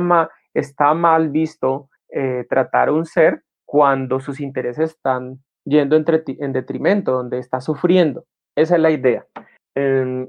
está 0.53 0.93
mal 0.95 1.29
visto 1.29 1.89
eh, 2.09 2.45
tratar 2.49 2.89
a 2.89 2.93
un 2.93 3.05
ser 3.05 3.43
cuando 3.65 4.19
sus 4.19 4.39
intereses 4.39 4.91
están 4.91 5.39
yendo 5.63 5.95
en 5.95 6.53
detrimento, 6.53 7.11
donde 7.11 7.38
está 7.38 7.61
sufriendo. 7.61 8.23
Esa 8.55 8.75
es 8.75 8.81
la 8.81 8.89
idea. 8.89 9.25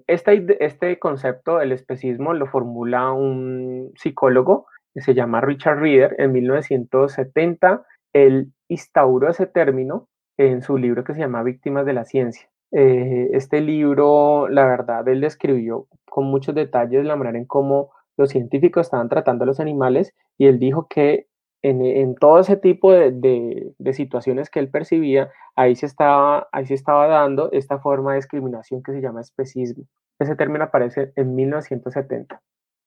Este, 0.06 0.62
este 0.62 0.98
concepto, 0.98 1.62
el 1.62 1.72
especismo, 1.72 2.34
lo 2.34 2.46
formula 2.46 3.12
un 3.12 3.92
psicólogo 3.94 4.66
que 4.92 5.00
se 5.00 5.14
llama 5.14 5.40
Richard 5.40 5.78
Reader 5.78 6.16
en 6.18 6.32
1970. 6.32 7.82
Él 8.12 8.52
instauró 8.68 9.30
ese 9.30 9.46
término 9.46 10.08
en 10.38 10.62
su 10.62 10.78
libro 10.78 11.04
que 11.04 11.14
se 11.14 11.20
llama 11.20 11.42
Víctimas 11.42 11.84
de 11.84 11.92
la 11.92 12.04
Ciencia. 12.04 12.48
Eh, 12.72 13.30
este 13.32 13.60
libro, 13.60 14.48
la 14.48 14.64
verdad, 14.66 15.06
él 15.08 15.20
describió 15.20 15.86
con 16.08 16.26
muchos 16.26 16.54
detalles 16.54 17.04
la 17.04 17.16
manera 17.16 17.38
en 17.38 17.44
cómo 17.44 17.90
los 18.16 18.30
científicos 18.30 18.86
estaban 18.86 19.08
tratando 19.08 19.44
a 19.44 19.46
los 19.46 19.60
animales 19.60 20.14
y 20.36 20.46
él 20.46 20.58
dijo 20.58 20.86
que 20.88 21.26
en, 21.62 22.14
todo 22.14 22.38
ese 22.38 22.56
tipo 22.56 22.92
de, 22.92 23.72
situaciones 23.92 24.48
que 24.48 24.60
él 24.60 24.70
percibía, 24.70 25.30
ahí 25.56 25.74
se, 25.74 25.86
estaba, 25.86 26.48
ahí 26.52 26.66
se 26.66 26.74
estaba 26.74 27.08
dando 27.08 27.50
esta 27.52 27.78
forma 27.80 28.12
de 28.12 28.18
discriminación 28.18 28.82
que 28.82 28.92
se 28.92 29.00
llama 29.00 29.20
especismo. 29.20 29.84
Ese 30.20 30.36
término 30.36 30.64
aparece 30.64 31.12
en 31.16 31.34
1970. 31.34 32.40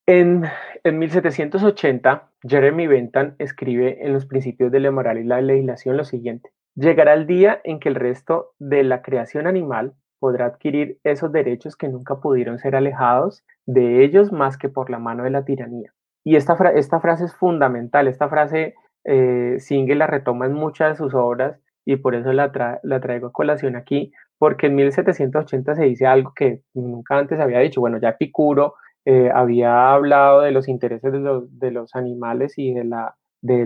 En, 0.08 0.44
en 0.84 1.00
1780, 1.00 2.30
Jeremy 2.44 2.88
Bentham 2.88 3.36
escribe 3.40 4.06
en 4.06 4.14
los 4.14 4.26
principios 4.26 4.72
de 4.72 4.80
la 4.80 4.92
moral 4.92 5.20
y 5.20 5.24
la 5.26 5.42
legislación 5.42 5.98
lo 5.98 6.06
siguiente. 6.06 6.52
Llegará 6.76 7.14
el 7.14 7.28
día 7.28 7.60
en 7.64 7.80
que 7.80 7.90
el 7.90 7.96
resto 7.96 8.52
de 8.60 8.84
la 8.84 9.02
creación 9.02 9.48
animal 9.48 9.94
podrá 10.20 10.46
adquirir 10.46 11.00
esos 11.04 11.32
derechos 11.32 11.76
que 11.76 11.88
nunca 11.88 12.20
pudieron 12.20 12.60
ser 12.60 12.76
alejados 12.76 13.44
de 13.66 14.04
ellos 14.04 14.32
más 14.32 14.58
que 14.58 14.70
por 14.70 14.90
la 14.90 15.00
mano 15.00 15.24
de 15.24 15.32
la 15.32 15.46
tiranía. 15.46 15.92
Y 16.24 16.36
esta, 16.36 16.54
esta 16.76 17.00
frase 17.00 17.26
es 17.26 17.36
fundamental, 17.36 18.08
esta 18.08 18.30
frase 18.30 18.76
eh, 19.04 19.56
Singer 19.60 19.98
la 19.98 20.08
retoma 20.08 20.46
en 20.46 20.54
muchas 20.54 20.92
de 20.92 20.96
sus 21.04 21.14
obras 21.16 21.60
y 21.86 21.96
por 21.96 22.14
eso 22.16 22.32
la, 22.32 22.80
la 22.84 23.00
traigo 23.02 23.28
a 23.28 23.34
colación 23.34 23.76
aquí, 23.76 24.14
porque 24.38 24.68
en 24.68 24.76
1780 24.76 25.76
se 25.76 25.84
dice 25.84 26.06
algo 26.06 26.34
que 26.36 26.62
nunca 26.74 27.18
antes 27.18 27.40
había 27.40 27.60
dicho. 27.60 27.82
Bueno, 27.82 27.98
ya 28.00 28.10
Epicuro 28.10 28.76
eh, 29.06 29.32
había 29.34 29.92
hablado 29.92 30.42
de 30.42 30.52
los 30.52 30.68
intereses 30.68 31.12
de 31.12 31.20
los, 31.20 31.60
de 31.60 31.72
los 31.72 31.96
animales 31.96 32.54
y 32.58 32.74
de 32.74 32.84
la, 32.84 33.16
de 33.42 33.66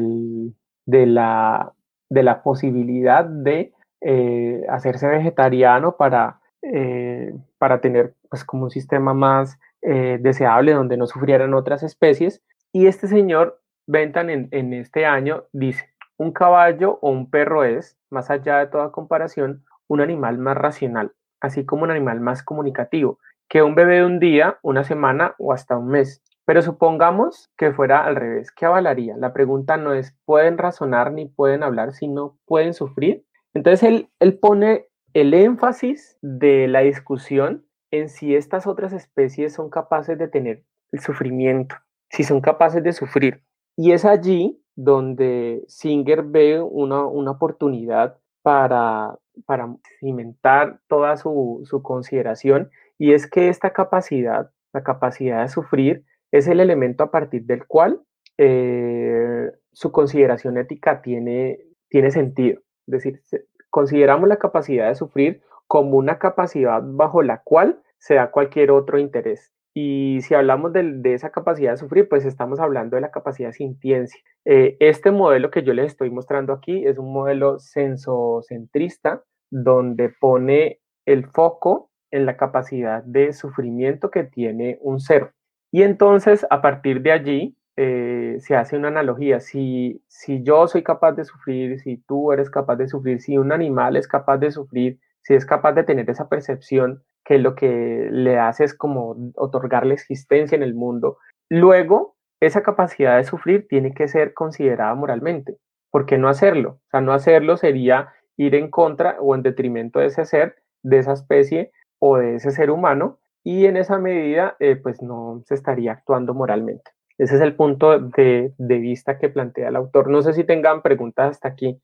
la, 1.05 1.73
de 2.09 2.23
la 2.23 2.43
posibilidad 2.43 3.25
de 3.25 3.73
eh, 4.01 4.63
hacerse 4.69 5.07
vegetariano 5.07 5.97
para, 5.97 6.39
eh, 6.61 7.33
para 7.57 7.81
tener 7.81 8.13
pues, 8.29 8.43
como 8.43 8.65
un 8.65 8.71
sistema 8.71 9.13
más 9.13 9.57
eh, 9.81 10.17
deseable 10.21 10.73
donde 10.73 10.97
no 10.97 11.07
sufrieran 11.07 11.53
otras 11.53 11.83
especies. 11.83 12.41
Y 12.71 12.87
este 12.87 13.07
señor 13.07 13.61
Bentham 13.87 14.29
en, 14.29 14.73
este 14.73 15.05
año 15.05 15.45
dice, 15.53 15.89
un 16.17 16.31
caballo 16.31 16.97
o 17.01 17.09
un 17.09 17.29
perro 17.29 17.63
es, 17.63 17.97
más 18.09 18.29
allá 18.29 18.57
de 18.57 18.67
toda 18.67 18.91
comparación, 18.91 19.63
un 19.87 20.01
animal 20.01 20.37
más 20.39 20.57
racional, 20.57 21.13
así 21.39 21.65
como 21.65 21.83
un 21.83 21.91
animal 21.91 22.19
más 22.19 22.43
comunicativo, 22.43 23.19
que 23.47 23.61
un 23.61 23.75
bebé 23.75 23.97
de 23.97 24.05
un 24.05 24.19
día, 24.19 24.57
una 24.63 24.83
semana 24.83 25.35
o 25.37 25.53
hasta 25.53 25.77
un 25.77 25.89
mes. 25.89 26.23
Pero 26.45 26.61
supongamos 26.61 27.51
que 27.57 27.71
fuera 27.71 28.05
al 28.05 28.15
revés, 28.15 28.51
¿qué 28.51 28.65
avalaría? 28.65 29.17
La 29.17 29.33
pregunta 29.33 29.77
no 29.77 29.93
es, 29.93 30.15
¿pueden 30.25 30.57
razonar 30.57 31.11
ni 31.11 31.25
pueden 31.25 31.63
hablar, 31.63 31.93
sino 31.93 32.37
pueden 32.45 32.73
sufrir? 32.73 33.25
Entonces 33.53 33.83
él, 33.83 34.09
él 34.19 34.37
pone 34.37 34.87
el 35.13 35.33
énfasis 35.33 36.17
de 36.21 36.67
la 36.67 36.81
discusión 36.81 37.65
en 37.89 38.09
si 38.09 38.35
estas 38.35 38.67
otras 38.67 38.93
especies 38.93 39.53
son 39.53 39.69
capaces 39.69 40.17
de 40.17 40.27
tener 40.27 40.63
el 40.91 40.99
sufrimiento, 40.99 41.75
si 42.09 42.23
son 42.23 42.41
capaces 42.41 42.83
de 42.83 42.93
sufrir. 42.93 43.41
Y 43.75 43.91
es 43.91 44.05
allí 44.05 44.61
donde 44.75 45.63
Singer 45.67 46.23
ve 46.23 46.61
una, 46.61 47.05
una 47.05 47.31
oportunidad 47.31 48.19
para, 48.41 49.17
para 49.45 49.75
cimentar 49.99 50.79
toda 50.87 51.17
su, 51.17 51.61
su 51.65 51.81
consideración 51.81 52.69
y 52.97 53.13
es 53.13 53.29
que 53.29 53.49
esta 53.49 53.71
capacidad, 53.71 54.51
la 54.73 54.83
capacidad 54.83 55.41
de 55.41 55.47
sufrir, 55.49 56.05
es 56.37 56.47
el 56.47 56.59
elemento 56.59 57.03
a 57.03 57.11
partir 57.11 57.45
del 57.45 57.65
cual 57.65 58.01
eh, 58.37 59.51
su 59.71 59.91
consideración 59.91 60.57
ética 60.57 61.01
tiene, 61.01 61.59
tiene 61.89 62.11
sentido. 62.11 62.59
Es 62.87 63.03
decir, 63.03 63.21
consideramos 63.69 64.27
la 64.27 64.37
capacidad 64.37 64.89
de 64.89 64.95
sufrir 64.95 65.41
como 65.67 65.97
una 65.97 66.19
capacidad 66.19 66.81
bajo 66.83 67.21
la 67.21 67.41
cual 67.43 67.81
se 67.97 68.15
da 68.15 68.31
cualquier 68.31 68.71
otro 68.71 68.99
interés. 68.99 69.51
Y 69.73 70.19
si 70.21 70.33
hablamos 70.35 70.71
de, 70.71 71.01
esa 71.13 71.31
capacidad 71.31 71.71
de 71.71 71.77
sufrir, 71.77 72.07
pues 72.07 72.23
estamos 72.23 72.59
hablando 72.59 72.95
de 72.95 73.01
la 73.01 73.11
capacidad 73.11 73.49
de 73.49 73.53
sintiencia. 73.53 74.21
Eh, 74.45 74.77
este 74.79 75.11
modelo 75.11 75.51
que 75.51 75.63
yo 75.63 75.73
les 75.73 75.87
estoy 75.87 76.09
mostrando 76.09 76.53
aquí 76.53 76.85
es 76.85 76.97
un 76.97 77.11
modelo 77.11 77.59
sensocentrista 77.59 79.23
donde 79.51 80.09
pone 80.09 80.79
el 81.05 81.25
foco 81.25 81.89
en 82.11 82.25
la 82.25 82.37
capacidad 82.37 83.03
de 83.03 83.33
sufrimiento 83.33 84.11
que 84.11 84.23
tiene 84.23 84.77
un 84.81 84.99
ser. 84.99 85.33
Y 85.75 85.83
entonces, 85.83 86.47
a 86.49 86.61
partir 86.61 87.01
de 87.01 87.11
allí, 87.11 87.57
eh, 87.75 88.37
se 88.39 88.55
hace 88.55 88.77
una 88.77 88.87
analogía. 88.87 89.41
Si, 89.41 90.01
si 90.07 90.41
yo 90.41 90.69
soy 90.69 90.83
capaz 90.83 91.11
de 91.11 91.25
sufrir, 91.25 91.81
si 91.81 91.97
tú 91.97 92.31
eres 92.31 92.49
capaz 92.49 92.77
de 92.77 92.87
sufrir, 92.87 93.19
si 93.19 93.37
un 93.37 93.51
animal 93.51 93.97
es 93.97 94.07
capaz 94.07 94.37
de 94.37 94.51
sufrir, 94.51 94.99
si 95.21 95.33
es 95.33 95.45
capaz 95.45 95.73
de 95.73 95.83
tener 95.83 96.09
esa 96.09 96.29
percepción 96.29 97.03
que 97.25 97.39
lo 97.39 97.55
que 97.55 98.07
le 98.09 98.39
hace 98.39 98.63
es 98.63 98.73
como 98.73 99.17
otorgarle 99.35 99.95
existencia 99.95 100.55
en 100.55 100.63
el 100.63 100.75
mundo, 100.75 101.17
luego 101.49 102.15
esa 102.39 102.63
capacidad 102.63 103.17
de 103.17 103.25
sufrir 103.25 103.67
tiene 103.67 103.93
que 103.93 104.07
ser 104.07 104.33
considerada 104.33 104.95
moralmente. 104.95 105.57
¿Por 105.91 106.05
qué 106.05 106.17
no 106.17 106.29
hacerlo? 106.29 106.79
O 106.85 106.89
sea, 106.91 107.01
no 107.01 107.11
hacerlo 107.11 107.57
sería 107.57 108.13
ir 108.37 108.55
en 108.55 108.71
contra 108.71 109.17
o 109.19 109.35
en 109.35 109.43
detrimento 109.43 109.99
de 109.99 110.05
ese 110.05 110.23
ser, 110.23 110.55
de 110.83 110.99
esa 110.99 111.11
especie 111.11 111.73
o 111.99 112.15
de 112.15 112.35
ese 112.35 112.51
ser 112.51 112.71
humano, 112.71 113.19
y 113.45 113.65
en 113.67 113.77
esa 113.77 113.99
medida, 113.99 114.57
eh, 114.59 114.75
pues 114.75 115.03
no 115.03 115.43
se 115.45 115.53
estaría 115.53 115.91
actuando 115.91 116.33
moralmente. 116.33 116.91
Ese 117.17 117.35
es 117.35 117.41
el 117.41 117.55
punto 117.55 117.99
de, 117.99 118.51
vista 118.57 119.19
que 119.19 119.29
plantea 119.29 119.69
el 119.69 119.75
autor. 119.75 120.09
No 120.09 120.23
sé 120.23 120.33
si 120.33 120.43
tengan 120.43 120.81
preguntas 120.81 121.31
hasta 121.31 121.49
aquí. 121.49 121.77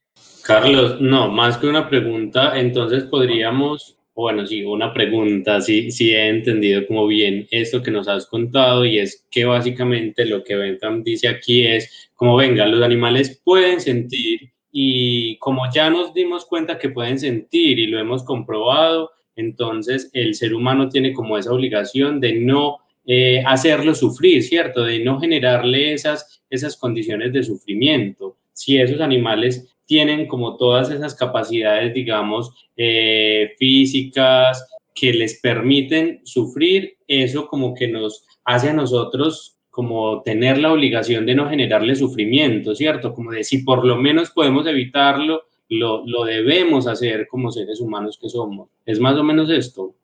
Carlos, 0.44 1.00
no, 1.00 1.30
más 1.32 1.60
que 1.60 1.68
una 1.68 1.88
pregunta, 1.88 2.60
entonces 2.60 3.04
podríamos, 3.04 3.96
bueno, 4.16 4.46
sí, 4.48 4.66
una 4.66 4.92
pregunta, 4.92 5.62
sí, 5.62 5.92
sí 5.92 6.12
he 6.16 6.30
entendido 6.30 6.86
como 6.88 7.06
bien 7.06 7.48
esto 7.52 7.84
que 7.84 7.92
nos 7.92 8.08
has 8.08 8.26
contado 8.26 8.84
y 8.84 8.98
es 8.98 9.26
que 9.30 9.46
básicamente 9.46 10.26
lo 10.26 10.44
que 10.44 10.56
Bentham 10.56 11.04
dice 11.04 11.28
aquí 11.28 11.68
es, 11.68 12.10
como 12.16 12.36
venga, 12.38 12.66
los 12.66 12.82
animales 12.82 13.40
pueden 13.46 13.80
sentir 13.80 14.52
y 14.72 15.38
como 15.38 15.72
ya 15.72 15.92
nos 15.92 16.12
dimos 16.14 16.46
cuenta 16.46 16.80
que 16.80 16.90
pueden 16.90 17.20
sentir 17.20 17.78
y 17.78 17.86
lo 17.86 18.00
hemos 18.00 18.24
comprobado, 18.24 19.12
entonces 19.36 20.10
el 20.14 20.36
ser 20.36 20.54
humano 20.54 20.90
tiene 20.90 21.14
como 21.14 21.38
esa 21.38 21.52
obligación 21.52 22.20
de 22.20 22.40
no 22.40 22.78
eh, 23.06 23.44
hacerlo 23.46 23.96
sufrir, 23.96 24.44
¿cierto? 24.44 24.84
De 24.84 25.00
no 25.00 25.20
generarle 25.20 25.94
esas, 25.94 26.44
esas 26.50 26.78
condiciones 26.78 27.34
de 27.34 27.44
sufrimiento. 27.44 28.38
Si 28.54 28.78
esos 28.78 29.02
animales 29.02 29.68
tienen 29.86 30.28
como 30.28 30.56
todas 30.58 30.92
esas 30.92 31.16
capacidades, 31.16 31.94
digamos, 31.94 32.52
eh, 32.78 33.54
físicas 33.58 34.68
que 34.94 35.14
les 35.14 35.40
permiten 35.40 36.22
sufrir, 36.24 36.98
eso 37.08 37.48
como 37.48 37.74
que 37.74 37.88
nos 37.88 38.26
hace 38.46 38.70
a 38.70 38.74
nosotros 38.74 39.58
como 39.70 40.22
tener 40.22 40.58
la 40.58 40.72
obligación 40.72 41.26
de 41.26 41.34
no 41.34 41.50
generarle 41.50 41.96
sufrimiento, 41.96 42.76
¿cierto? 42.76 43.14
Como 43.14 43.32
de 43.32 43.44
si 43.44 43.60
por 43.60 43.86
lo 43.86 43.96
menos 43.96 44.30
podemos 44.30 44.68
evitarlo, 44.68 45.44
lo, 45.72 46.06
lo 46.06 46.26
debemos 46.26 46.88
hacer 46.88 47.28
como 47.28 47.52
seres 47.52 47.82
humanos 47.82 48.20
que 48.22 48.30
somos. 48.30 48.70
Es 48.86 49.00
más 49.00 49.18
o 49.18 49.24
menos 49.24 49.50
esto. 49.50 49.96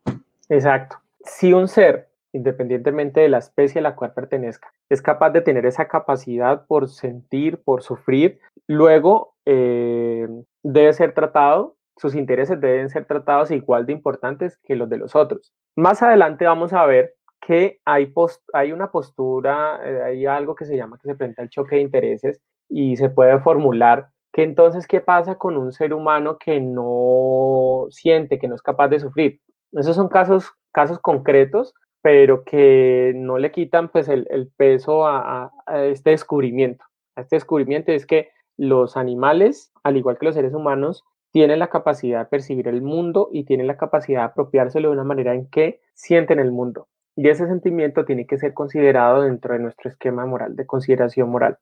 Exacto. 0.50 0.98
Si 1.20 1.54
un 1.54 1.68
ser 1.68 2.08
independientemente 2.34 3.22
de 3.22 3.30
la 3.30 3.40
especie 3.40 3.80
a 3.80 3.82
la 3.84 3.96
cual 3.96 4.14
pertenezca. 4.14 4.72
Es 4.90 5.02
capaz 5.02 5.32
de 5.32 5.42
tener 5.42 5.66
esa 5.66 5.88
capacidad 5.88 6.66
por 6.68 6.88
sentir, 6.88 7.62
por 7.64 7.82
sufrir. 7.82 8.40
Luego 8.68 9.36
eh, 9.46 10.28
debe 10.64 10.94
ser 10.94 11.14
tratado, 11.14 11.76
sus 11.98 12.16
intereses 12.16 12.62
deben 12.62 12.90
ser 12.90 13.06
tratados 13.06 13.52
igual 13.52 13.86
de 13.86 13.94
importantes 13.94 14.58
que 14.64 14.76
los 14.76 14.90
de 14.90 14.98
los 14.98 15.16
otros. 15.16 15.54
Más 15.76 16.02
adelante 16.02 16.46
vamos 16.46 16.74
a 16.74 16.86
ver 16.86 17.16
que 17.42 17.80
hay, 17.86 18.14
hay 18.54 18.72
una 18.72 18.92
postura, 18.92 19.80
eh, 19.84 20.04
hay 20.04 20.26
algo 20.26 20.56
que 20.56 20.66
se 20.66 20.76
llama 20.76 20.98
que 21.02 21.10
se 21.10 21.16
presenta 21.16 21.44
el 21.44 21.50
choque 21.50 21.76
de 21.76 21.82
intereses 21.82 22.42
y 22.70 22.98
se 22.98 23.10
puede 23.10 23.40
formular 23.40 24.10
entonces, 24.44 24.88
¿qué 24.88 25.02
pasa 25.02 25.36
con 25.36 25.58
un 25.58 25.72
ser 25.72 25.94
humano 25.94 26.38
que 26.38 26.60
no 26.60 27.88
siente, 27.90 28.40
que 28.40 28.48
no 28.48 28.56
es 28.56 28.62
capaz 28.62 28.88
de 28.90 29.00
sufrir? 29.00 29.42
Esos 29.72 29.96
son 29.96 30.08
casos, 30.08 30.52
casos 30.72 31.00
concretos 31.00 31.74
pero 32.08 32.46
que 32.46 33.12
no 33.18 33.38
le 33.38 33.52
quitan 33.52 33.90
pues 33.90 34.08
el, 34.08 34.28
el 34.30 34.50
peso 34.56 35.06
a, 35.06 35.52
a, 35.66 35.84
este 35.84 36.12
descubrimiento. 36.12 36.86
A 37.18 37.22
este 37.22 37.36
descubrimiento 37.36 37.92
es 37.92 38.06
que 38.06 38.30
los 38.56 38.96
animales, 38.96 39.74
al 39.84 39.98
igual 39.98 40.18
que 40.18 40.26
los 40.26 40.36
seres 40.36 40.54
humanos, 40.54 41.04
tienen 41.32 41.60
la 41.60 41.68
capacidad 41.68 42.20
de 42.20 42.26
percibir 42.28 42.70
el 42.70 42.82
mundo 42.82 43.30
y 43.34 43.44
tienen 43.44 43.68
la 43.68 43.76
capacidad 43.76 44.22
de 44.22 44.26
apropiárselo 44.28 44.88
de 44.88 44.94
una 44.94 45.04
manera 45.04 45.34
en 45.34 45.50
que 45.50 45.82
sienten 45.96 46.40
el 46.40 46.54
mundo. 46.54 46.88
Y 47.18 47.28
ese 47.28 47.46
sentimiento 47.46 48.06
tiene 48.06 48.26
que 48.26 48.38
ser 48.38 48.54
considerado 48.54 49.24
dentro 49.24 49.54
de 49.54 49.60
nuestro 49.60 49.90
esquema 49.90 50.26
moral, 50.26 50.56
de 50.56 50.66
consideración 50.66 51.30
moral. 51.30 51.58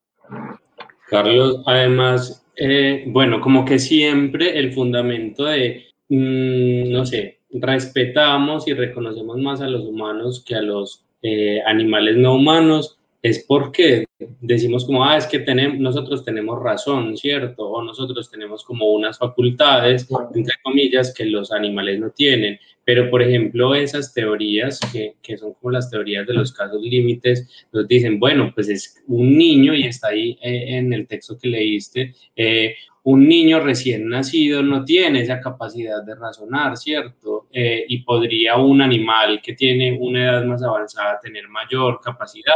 Carlos, 1.08 1.62
además, 1.66 2.46
eh, 2.56 3.04
bueno, 3.08 3.42
como 3.42 3.66
que 3.66 3.80
siempre 3.80 4.58
el 4.58 4.74
fundamento 4.74 5.46
de, 5.46 5.86
mm, 6.10 6.92
no 6.92 7.06
sé, 7.06 7.40
respetamos 7.52 8.68
y 8.68 8.74
reconocemos 8.74 9.38
más 9.38 9.62
a 9.62 9.68
los 9.68 9.84
humanos 9.84 10.44
que 10.46 10.56
a 10.56 10.62
los 10.62 11.04
eh, 11.22 11.62
animales 11.66 12.18
no 12.18 12.36
humanos, 12.36 12.98
es 13.22 13.44
porque 13.48 14.05
decimos 14.20 14.86
como, 14.86 15.04
ah, 15.04 15.18
es 15.18 15.26
que 15.28 15.40
tenemos, 15.40 15.80
nosotros 15.80 16.24
tenemos 16.24 16.62
razón, 16.62 17.18
¿cierto? 17.18 17.68
O 17.68 17.84
nosotros 17.84 18.30
tenemos 18.30 18.64
como 18.64 18.92
unas 18.94 19.18
facultades, 19.18 20.08
entre 20.34 20.54
comillas, 20.64 21.14
que 21.14 21.26
los 21.26 21.52
animales 21.52 22.00
no 22.00 22.12
tienen. 22.12 22.58
Pero, 22.86 23.10
por 23.10 23.22
ejemplo, 23.22 23.76
esas 23.76 24.14
teorías, 24.14 24.80
que, 24.94 25.16
que 25.22 25.38
son 25.38 25.54
como 25.54 25.72
las 25.72 25.90
teorías 25.90 26.26
de 26.28 26.34
los 26.34 26.54
casos 26.54 26.82
límites, 26.82 27.66
nos 27.74 27.88
dicen, 27.88 28.20
bueno, 28.20 28.52
pues 28.54 28.70
es 28.70 29.04
un 29.08 29.38
niño 29.38 29.74
y 29.74 29.84
está 29.84 30.10
ahí 30.10 30.38
eh, 30.42 30.78
en 30.78 30.94
el 30.94 31.08
texto 31.08 31.38
que 31.38 31.50
leíste, 31.50 32.14
eh, 32.36 32.76
un 33.06 33.28
niño 33.28 33.60
recién 33.60 34.10
nacido 34.10 34.64
no 34.64 34.84
tiene 34.84 35.22
esa 35.22 35.40
capacidad 35.40 36.04
de 36.04 36.16
razonar, 36.16 36.76
¿cierto? 36.76 37.48
Eh, 37.52 37.86
y 37.88 38.02
podría 38.02 38.58
un 38.58 38.82
animal 38.82 39.42
que 39.44 39.54
tiene 39.54 39.96
una 40.00 40.24
edad 40.24 40.44
más 40.46 40.64
avanzada 40.64 41.20
tener 41.22 41.48
mayor 41.48 42.00
capacidad. 42.04 42.54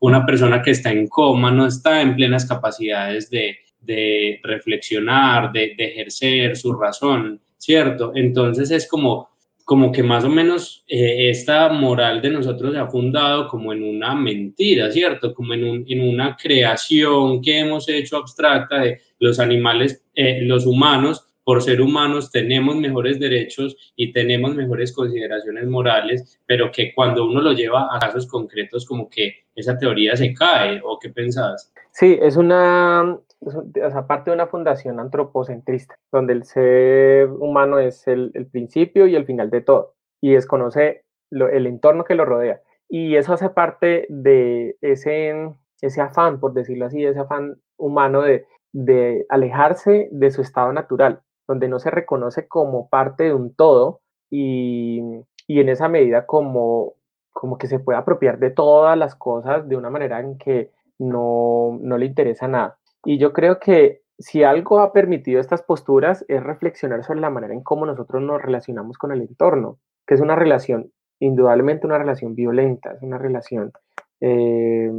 Una 0.00 0.26
persona 0.26 0.60
que 0.60 0.72
está 0.72 0.90
en 0.90 1.06
coma 1.06 1.52
no 1.52 1.68
está 1.68 2.02
en 2.02 2.16
plenas 2.16 2.44
capacidades 2.46 3.30
de, 3.30 3.58
de 3.80 4.40
reflexionar, 4.42 5.52
de, 5.52 5.74
de 5.78 5.84
ejercer 5.84 6.56
su 6.56 6.72
razón, 6.72 7.40
¿cierto? 7.56 8.10
Entonces 8.16 8.72
es 8.72 8.88
como 8.88 9.28
como 9.64 9.92
que 9.92 10.02
más 10.02 10.24
o 10.24 10.28
menos 10.28 10.84
eh, 10.86 11.30
esta 11.30 11.68
moral 11.68 12.20
de 12.20 12.30
nosotros 12.30 12.72
se 12.72 12.78
ha 12.78 12.86
fundado 12.86 13.48
como 13.48 13.72
en 13.72 13.82
una 13.82 14.14
mentira, 14.14 14.90
¿cierto? 14.90 15.34
Como 15.34 15.54
en, 15.54 15.64
un, 15.64 15.84
en 15.88 16.00
una 16.00 16.36
creación 16.36 17.40
que 17.42 17.60
hemos 17.60 17.88
hecho 17.88 18.16
abstracta 18.16 18.80
de 18.80 19.00
los 19.18 19.38
animales, 19.38 20.04
eh, 20.14 20.40
los 20.42 20.66
humanos, 20.66 21.26
por 21.44 21.62
ser 21.62 21.80
humanos 21.80 22.30
tenemos 22.30 22.76
mejores 22.76 23.18
derechos 23.18 23.76
y 23.96 24.12
tenemos 24.12 24.54
mejores 24.54 24.92
consideraciones 24.92 25.66
morales, 25.66 26.40
pero 26.46 26.70
que 26.70 26.94
cuando 26.94 27.26
uno 27.26 27.40
lo 27.40 27.52
lleva 27.52 27.88
a 27.90 27.98
casos 27.98 28.26
concretos 28.26 28.86
como 28.86 29.08
que 29.08 29.44
esa 29.54 29.76
teoría 29.76 30.16
se 30.16 30.32
cae, 30.34 30.80
¿o 30.84 30.98
qué 30.98 31.10
pensás? 31.10 31.72
Sí, 31.92 32.18
es 32.22 32.36
una, 32.36 33.18
o 33.44 34.06
parte 34.06 34.30
de 34.30 34.34
una 34.34 34.46
fundación 34.46 35.00
antropocentrista, 35.00 35.96
donde 36.10 36.32
el 36.32 36.44
ser 36.44 37.28
humano 37.28 37.78
es 37.78 38.06
el, 38.06 38.32
principio 38.50 39.06
y 39.06 39.16
el 39.16 39.26
final 39.26 39.50
de 39.50 39.60
todo, 39.60 39.94
y 40.20 40.32
desconoce 40.32 41.04
el 41.30 41.66
entorno 41.66 42.04
que 42.04 42.14
lo 42.14 42.24
rodea. 42.24 42.60
Y 42.88 43.16
eso 43.16 43.32
hace 43.32 43.48
parte 43.50 44.06
de 44.08 44.76
ese, 44.80 45.54
ese 45.80 46.00
afán, 46.00 46.40
por 46.40 46.52
decirlo 46.52 46.86
así, 46.86 47.04
ese 47.04 47.20
afán 47.20 47.56
humano 47.76 48.22
de, 48.22 48.46
de 48.72 49.26
alejarse 49.28 50.08
de 50.12 50.30
su 50.30 50.42
estado 50.42 50.72
natural, 50.72 51.22
donde 51.48 51.68
no 51.68 51.78
se 51.78 51.90
reconoce 51.90 52.48
como 52.48 52.88
parte 52.88 53.24
de 53.24 53.34
un 53.34 53.54
todo 53.54 54.00
y, 54.30 55.00
y 55.46 55.60
en 55.60 55.68
esa 55.68 55.88
medida 55.88 56.26
como, 56.26 56.94
como 57.32 57.58
que 57.58 57.66
se 57.66 57.78
puede 57.78 57.98
apropiar 57.98 58.38
de 58.38 58.50
todas 58.50 58.96
las 58.96 59.14
cosas 59.14 59.68
de 59.68 59.76
una 59.76 59.90
manera 59.90 60.20
en 60.20 60.38
que 60.38 60.70
no, 60.98 61.78
no 61.80 61.98
le 61.98 62.06
interesa 62.06 62.48
nada. 62.48 62.78
Y 63.04 63.18
yo 63.18 63.32
creo 63.32 63.58
que 63.58 64.02
si 64.18 64.44
algo 64.44 64.80
ha 64.80 64.92
permitido 64.92 65.40
estas 65.40 65.62
posturas 65.62 66.24
es 66.28 66.42
reflexionar 66.42 67.02
sobre 67.04 67.20
la 67.20 67.30
manera 67.30 67.54
en 67.54 67.62
cómo 67.62 67.86
nosotros 67.86 68.22
nos 68.22 68.40
relacionamos 68.40 68.98
con 68.98 69.12
el 69.12 69.20
entorno, 69.20 69.78
que 70.06 70.14
es 70.14 70.20
una 70.20 70.36
relación, 70.36 70.92
indudablemente 71.18 71.86
una 71.86 71.98
relación 71.98 72.34
violenta, 72.34 72.92
es 72.92 73.02
una 73.02 73.18
relación 73.18 73.72
eh, 74.20 74.90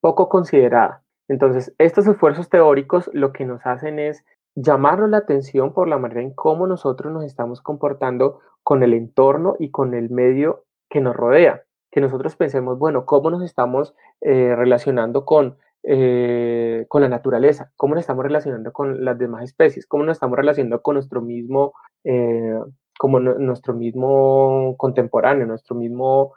poco 0.00 0.28
considerada. 0.28 1.02
Entonces, 1.28 1.74
estos 1.78 2.06
esfuerzos 2.06 2.48
teóricos 2.48 3.10
lo 3.12 3.32
que 3.32 3.44
nos 3.44 3.64
hacen 3.64 3.98
es 3.98 4.24
llamarnos 4.54 5.10
la 5.10 5.18
atención 5.18 5.72
por 5.72 5.88
la 5.88 5.98
manera 5.98 6.22
en 6.22 6.34
cómo 6.34 6.66
nosotros 6.66 7.12
nos 7.12 7.24
estamos 7.24 7.60
comportando 7.60 8.40
con 8.62 8.82
el 8.82 8.94
entorno 8.94 9.56
y 9.58 9.70
con 9.70 9.94
el 9.94 10.10
medio 10.10 10.64
que 10.88 11.00
nos 11.00 11.14
rodea. 11.14 11.62
Que 11.92 12.00
nosotros 12.00 12.36
pensemos, 12.36 12.78
bueno, 12.78 13.04
cómo 13.04 13.30
nos 13.30 13.42
estamos 13.42 13.94
eh, 14.20 14.54
relacionando 14.56 15.24
con, 15.24 15.56
eh, 15.82 16.84
con 16.88 17.02
la 17.02 17.08
naturaleza, 17.08 17.72
cómo 17.76 17.94
nos 17.94 18.02
estamos 18.02 18.24
relacionando 18.24 18.72
con 18.72 19.04
las 19.04 19.18
demás 19.18 19.44
especies, 19.44 19.86
cómo 19.86 20.04
nos 20.04 20.16
estamos 20.16 20.36
relacionando 20.36 20.82
con 20.82 20.94
nuestro 20.94 21.22
mismo, 21.22 21.72
eh, 22.04 22.58
como 22.98 23.18
nuestro 23.20 23.74
mismo 23.74 24.74
contemporáneo, 24.76 25.46
nuestro 25.46 25.74
mismo 25.74 26.34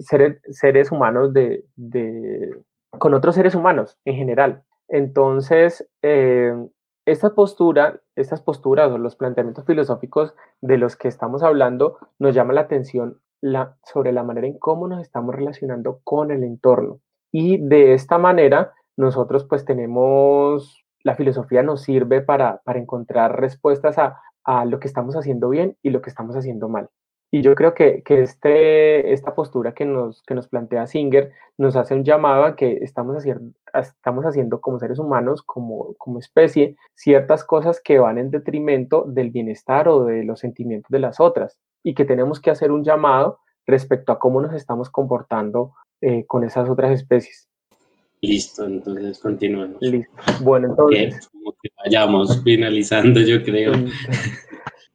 seres, 0.00 0.40
seres 0.50 0.90
humanos 0.90 1.32
de, 1.32 1.64
con 2.98 3.14
otros 3.14 3.36
seres 3.36 3.54
humanos 3.54 3.96
en 4.04 4.16
general. 4.16 4.64
Entonces, 4.88 5.88
esta 7.08 7.34
postura, 7.34 8.00
estas 8.16 8.42
posturas 8.42 8.90
o 8.90 8.98
los 8.98 9.16
planteamientos 9.16 9.64
filosóficos 9.64 10.34
de 10.60 10.76
los 10.76 10.96
que 10.96 11.08
estamos 11.08 11.42
hablando 11.42 11.98
nos 12.18 12.34
llama 12.34 12.52
la 12.52 12.62
atención 12.62 13.20
sobre 13.84 14.12
la 14.12 14.24
manera 14.24 14.46
en 14.46 14.58
cómo 14.58 14.88
nos 14.88 15.00
estamos 15.02 15.34
relacionando 15.34 16.00
con 16.04 16.30
el 16.30 16.44
entorno. 16.44 17.00
Y 17.32 17.58
de 17.58 17.94
esta 17.94 18.18
manera, 18.18 18.72
nosotros 18.96 19.44
pues 19.44 19.64
tenemos, 19.64 20.84
la 21.02 21.14
filosofía 21.14 21.62
nos 21.62 21.82
sirve 21.82 22.20
para, 22.20 22.62
para 22.64 22.78
encontrar 22.78 23.40
respuestas 23.40 23.98
a, 23.98 24.20
a 24.44 24.64
lo 24.64 24.80
que 24.80 24.88
estamos 24.88 25.16
haciendo 25.16 25.48
bien 25.48 25.76
y 25.82 25.90
lo 25.90 26.00
que 26.00 26.10
estamos 26.10 26.36
haciendo 26.36 26.68
mal. 26.68 26.88
Y 27.30 27.42
yo 27.42 27.54
creo 27.54 27.74
que, 27.74 28.02
que 28.02 28.22
este, 28.22 29.12
esta 29.12 29.34
postura 29.34 29.74
que 29.74 29.84
nos, 29.84 30.22
que 30.22 30.34
nos 30.34 30.48
plantea 30.48 30.86
Singer 30.86 31.32
nos 31.58 31.76
hace 31.76 31.94
un 31.94 32.02
llamado 32.04 32.44
a 32.44 32.56
que 32.56 32.78
estamos 32.80 33.16
haciendo, 33.18 33.52
estamos 33.74 34.24
haciendo 34.24 34.62
como 34.62 34.78
seres 34.78 34.98
humanos, 34.98 35.42
como, 35.42 35.94
como 35.98 36.18
especie, 36.18 36.76
ciertas 36.94 37.44
cosas 37.44 37.82
que 37.84 37.98
van 37.98 38.16
en 38.16 38.30
detrimento 38.30 39.04
del 39.06 39.30
bienestar 39.30 39.88
o 39.88 40.04
de 40.04 40.24
los 40.24 40.40
sentimientos 40.40 40.88
de 40.90 41.00
las 41.00 41.20
otras 41.20 41.58
y 41.82 41.94
que 41.94 42.06
tenemos 42.06 42.40
que 42.40 42.50
hacer 42.50 42.72
un 42.72 42.82
llamado 42.82 43.40
respecto 43.66 44.12
a 44.12 44.18
cómo 44.18 44.40
nos 44.40 44.54
estamos 44.54 44.88
comportando 44.88 45.74
eh, 46.00 46.24
con 46.26 46.44
esas 46.44 46.68
otras 46.68 46.92
especies. 46.92 47.48
Listo, 48.20 48.66
entonces 48.66 49.18
continuemos. 49.18 49.76
Listo. 49.80 50.12
Bueno, 50.42 50.68
entonces. 50.68 51.28
que 51.62 51.70
vayamos 51.84 52.42
finalizando, 52.42 53.20
yo 53.20 53.42
creo. 53.42 53.72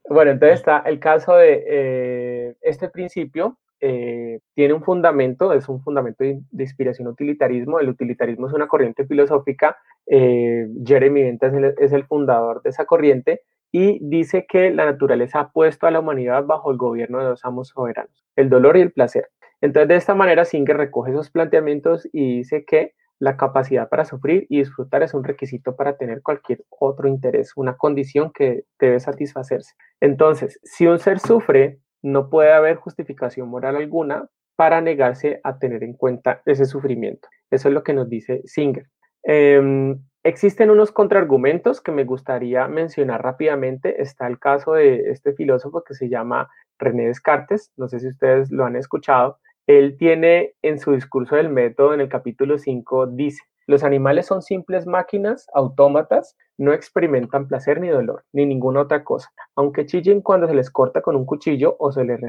Bueno, 0.09 0.31
entonces 0.31 0.59
está 0.59 0.79
el 0.79 0.99
caso 0.99 1.35
de 1.37 1.63
eh, 1.65 2.55
este 2.61 2.89
principio, 2.89 3.57
eh, 3.79 4.39
tiene 4.53 4.73
un 4.73 4.83
fundamento, 4.83 5.51
es 5.53 5.67
un 5.67 5.81
fundamento 5.81 6.23
de, 6.23 6.41
inspiración 6.57 7.07
utilitarismo. 7.07 7.79
El 7.79 7.89
utilitarismo 7.89 8.47
es 8.47 8.53
una 8.53 8.67
corriente 8.67 9.05
filosófica. 9.05 9.77
Eh, 10.05 10.67
Jeremy 10.85 11.23
Bentham 11.23 11.49
es 11.49 11.57
el, 11.57 11.75
es 11.77 11.91
el, 11.91 12.05
fundador 12.05 12.61
de 12.61 12.69
esa 12.69 12.85
corriente 12.85 13.41
y 13.73 13.97
dice 14.07 14.45
que 14.47 14.69
la 14.69 14.85
naturaleza 14.85 15.39
ha 15.39 15.51
puesto 15.51 15.87
a 15.87 15.91
la 15.91 15.99
humanidad 15.99 16.45
bajo 16.45 16.71
el 16.71 16.77
gobierno 16.77 17.17
de 17.17 17.25
dos 17.25 17.43
amos 17.43 17.69
soberanos, 17.69 18.23
el 18.35 18.47
dolor 18.47 18.77
y 18.77 18.81
el 18.81 18.93
placer. 18.93 19.29
Entonces, 19.61 19.87
de 19.87 19.95
esta 19.95 20.13
manera, 20.13 20.45
Singer 20.45 20.77
recoge 20.77 21.11
esos 21.11 21.31
planteamientos 21.31 22.07
y 22.13 22.37
dice 22.37 22.65
que 22.65 22.93
la 23.17 23.35
capacidad 23.35 23.89
para 23.89 24.05
sufrir 24.05 24.45
y 24.47 24.59
disfrutar 24.59 25.01
es 25.01 25.15
un 25.15 25.23
requisito 25.23 25.75
para 25.75 25.97
tener 25.97 26.21
cualquier 26.21 26.63
otro 26.69 27.07
interés, 27.07 27.53
una 27.55 27.75
condición 27.75 28.31
que 28.31 28.65
debe 28.79 28.99
satisfacerse. 28.99 29.73
Entonces, 29.99 30.59
si 30.63 30.85
un 30.85 30.99
ser 30.99 31.19
sufre, 31.19 31.79
no 32.03 32.29
puede 32.29 32.53
haber 32.53 32.75
justificación 32.75 33.47
moral 33.47 33.77
alguna 33.77 34.29
para 34.55 34.81
negarse 34.81 35.41
a 35.43 35.57
tener 35.57 35.83
en 35.83 35.93
cuenta 35.93 36.43
ese 36.45 36.65
sufrimiento. 36.65 37.27
Eso 37.49 37.69
es 37.69 37.73
lo 37.73 37.83
que 37.83 37.93
nos 37.93 38.07
dice 38.07 38.41
Singer. 38.45 38.85
Em, 39.23 39.99
existen 40.23 40.69
unos 40.69 40.91
contraargumentos 40.91 41.81
que 41.81 41.91
me 41.91 42.03
gustaría 42.05 42.67
mencionar 42.67 43.23
rápidamente. 43.23 44.01
Está 44.01 44.27
el 44.27 44.39
caso 44.39 44.73
de 44.73 45.11
este 45.11 45.33
filósofo 45.33 45.83
que 45.83 45.93
se 45.93 46.09
llama 46.09 46.49
René 46.79 47.07
Descartes. 47.07 47.71
No 47.77 47.87
sé 47.87 47.99
si 47.99 48.07
ustedes 48.07 48.51
lo 48.51 48.65
han 48.65 48.75
escuchado. 48.75 49.39
Él 49.67 49.97
tiene 49.97 50.55
en 50.61 50.79
su 50.79 50.91
discurso 50.91 51.35
del 51.35 51.49
método, 51.49 51.93
en 51.93 52.01
el 52.01 52.09
capítulo 52.09 52.57
5, 52.57 53.07
dice, 53.07 53.41
los 53.67 53.83
animales 53.83 54.25
son 54.25 54.41
simples 54.41 54.85
máquinas, 54.85 55.47
autómatas, 55.53 56.35
no 56.57 56.73
experimentan 56.73 57.47
placer 57.47 57.79
ni 57.79 57.89
dolor, 57.89 58.23
ni 58.33 58.45
ninguna 58.45 58.81
otra 58.81 59.03
cosa. 59.03 59.29
Aunque 59.55 59.85
chillen 59.85 60.21
cuando 60.21 60.47
se 60.47 60.55
les 60.55 60.69
corta 60.69 61.01
con 61.01 61.15
un 61.15 61.25
cuchillo 61.25 61.75
o 61.79 61.91
se, 61.91 62.03
les 62.03 62.19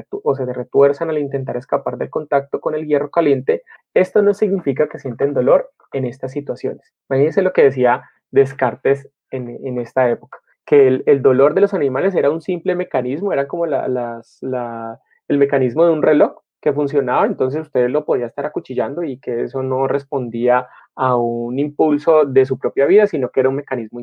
retuerzan 0.55 1.09
al 1.09 1.17
intentar 1.17 1.57
escapar 1.57 1.97
del 1.97 2.09
contacto 2.09 2.59
con 2.59 2.75
el 2.75 2.85
hierro 2.85 3.11
caliente, 3.11 3.63
esto 3.93 4.21
no 4.21 4.33
significa 4.33 4.87
que 4.87 4.99
sienten 4.99 5.33
dolor 5.33 5.71
en 5.93 6.05
estas 6.05 6.31
situaciones. 6.31 6.93
Imagínense 7.09 7.41
lo 7.41 7.53
que 7.53 7.63
decía 7.63 8.03
Descartes 8.31 9.09
en, 9.31 9.79
esta 9.79 10.09
época, 10.09 10.39
que 10.65 11.01
el, 11.05 11.21
dolor 11.21 11.53
de 11.53 11.61
los 11.61 11.73
animales 11.73 12.15
era 12.15 12.31
un 12.31 12.41
simple 12.41 12.75
mecanismo, 12.75 13.33
era 13.33 13.47
como 13.47 13.65
el 13.65 15.37
mecanismo 15.37 15.85
de 15.85 15.91
un 15.91 16.01
reloj 16.01 16.44
funcionaba, 16.73 17.25
entonces 17.25 17.61
usted 17.61 17.89
lo 17.89 18.05
podía 18.05 18.27
estar 18.27 18.45
acuchillando 18.45 19.03
y 19.03 19.19
que 19.19 19.43
eso 19.43 19.63
no 19.63 19.87
respondía 19.87 20.67
a 20.95 21.15
un 21.15 21.59
impulso 21.59 22.25
de 22.25 22.45
su 22.45 22.57
propia 22.57 22.85
vida, 22.85 23.07
sino 23.07 23.29
que 23.29 23.41
era 23.41 23.49
un 23.49 23.55
mecanismo 23.55 23.99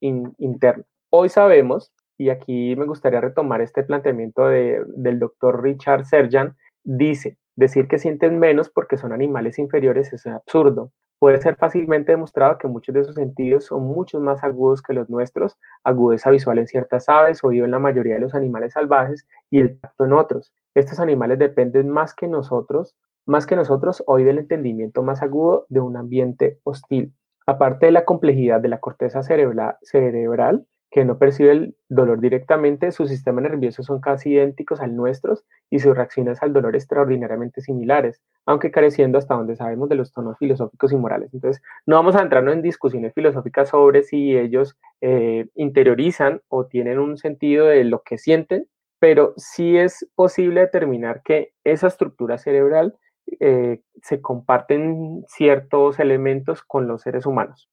interno. 0.00 0.84
Hoy 1.10 1.28
sabemos, 1.28 1.92
y 2.18 2.30
aquí 2.30 2.74
me 2.76 2.86
gustaría 2.86 3.20
retomar 3.20 3.60
este 3.60 3.82
planteamiento 3.82 4.46
del 4.46 5.18
doctor 5.18 5.62
Richard 5.62 6.04
Serjan, 6.04 6.56
dice, 6.84 7.36
decir 7.56 7.88
que 7.88 7.98
sienten 7.98 8.38
menos 8.38 8.70
porque 8.70 8.96
son 8.96 9.12
animales 9.12 9.58
inferiores 9.58 10.12
es 10.12 10.26
absurdo. 10.26 10.92
Puede 11.18 11.40
ser 11.40 11.56
fácilmente 11.56 12.12
demostrado 12.12 12.58
que 12.58 12.68
muchos 12.68 12.94
de 12.94 13.04
sus 13.04 13.14
sentidos 13.14 13.64
son 13.64 13.84
mucho 13.84 14.20
más 14.20 14.44
agudos 14.44 14.82
que 14.82 14.92
los 14.92 15.08
nuestros, 15.08 15.56
agudeza 15.82 16.30
visual 16.30 16.58
en 16.58 16.66
ciertas 16.66 17.08
aves, 17.08 17.42
oído 17.42 17.64
en 17.64 17.70
la 17.70 17.78
mayoría 17.78 18.14
de 18.14 18.20
los 18.20 18.34
animales 18.34 18.74
salvajes 18.74 19.26
y 19.50 19.60
el 19.60 19.80
tacto 19.80 20.04
en 20.04 20.12
otros. 20.12 20.52
Estos 20.74 21.00
animales 21.00 21.38
dependen 21.38 21.88
más 21.88 22.14
que 22.14 22.28
nosotros, 22.28 22.94
más 23.24 23.46
que 23.46 23.56
nosotros 23.56 24.04
hoy 24.06 24.24
del 24.24 24.38
entendimiento 24.38 25.02
más 25.02 25.22
agudo 25.22 25.64
de 25.70 25.80
un 25.80 25.96
ambiente 25.96 26.60
hostil. 26.64 27.14
Aparte 27.46 27.86
de 27.86 27.92
la 27.92 28.04
complejidad 28.04 28.60
de 28.60 28.68
la 28.68 28.80
corteza 28.80 29.22
cerebral, 29.22 29.76
cerebral 29.82 30.66
que 30.96 31.04
no 31.04 31.18
percibe 31.18 31.50
el 31.50 31.76
dolor 31.90 32.22
directamente, 32.22 32.90
sus 32.90 33.10
sistemas 33.10 33.42
nerviosos 33.42 33.84
son 33.84 34.00
casi 34.00 34.30
idénticos 34.30 34.80
al 34.80 34.96
nuestro 34.96 35.34
y 35.68 35.78
sus 35.78 35.94
reacciones 35.94 36.42
al 36.42 36.54
dolor 36.54 36.74
extraordinariamente 36.74 37.60
similares, 37.60 38.22
aunque 38.46 38.70
careciendo 38.70 39.18
hasta 39.18 39.34
donde 39.34 39.56
sabemos 39.56 39.90
de 39.90 39.96
los 39.96 40.10
tonos 40.10 40.38
filosóficos 40.38 40.92
y 40.92 40.96
morales. 40.96 41.34
Entonces, 41.34 41.62
no 41.84 41.96
vamos 41.96 42.16
a 42.16 42.22
entrarnos 42.22 42.54
en 42.54 42.62
discusiones 42.62 43.12
filosóficas 43.12 43.68
sobre 43.68 44.04
si 44.04 44.38
ellos 44.38 44.78
eh, 45.02 45.44
interiorizan 45.54 46.40
o 46.48 46.64
tienen 46.64 46.98
un 46.98 47.18
sentido 47.18 47.66
de 47.66 47.84
lo 47.84 48.00
que 48.00 48.16
sienten, 48.16 48.66
pero 48.98 49.34
sí 49.36 49.76
es 49.76 50.08
posible 50.14 50.62
determinar 50.62 51.20
que 51.22 51.52
esa 51.64 51.88
estructura 51.88 52.38
cerebral 52.38 52.94
eh, 53.40 53.82
se 54.00 54.22
comparten 54.22 55.26
ciertos 55.28 56.00
elementos 56.00 56.62
con 56.62 56.88
los 56.88 57.02
seres 57.02 57.26
humanos. 57.26 57.68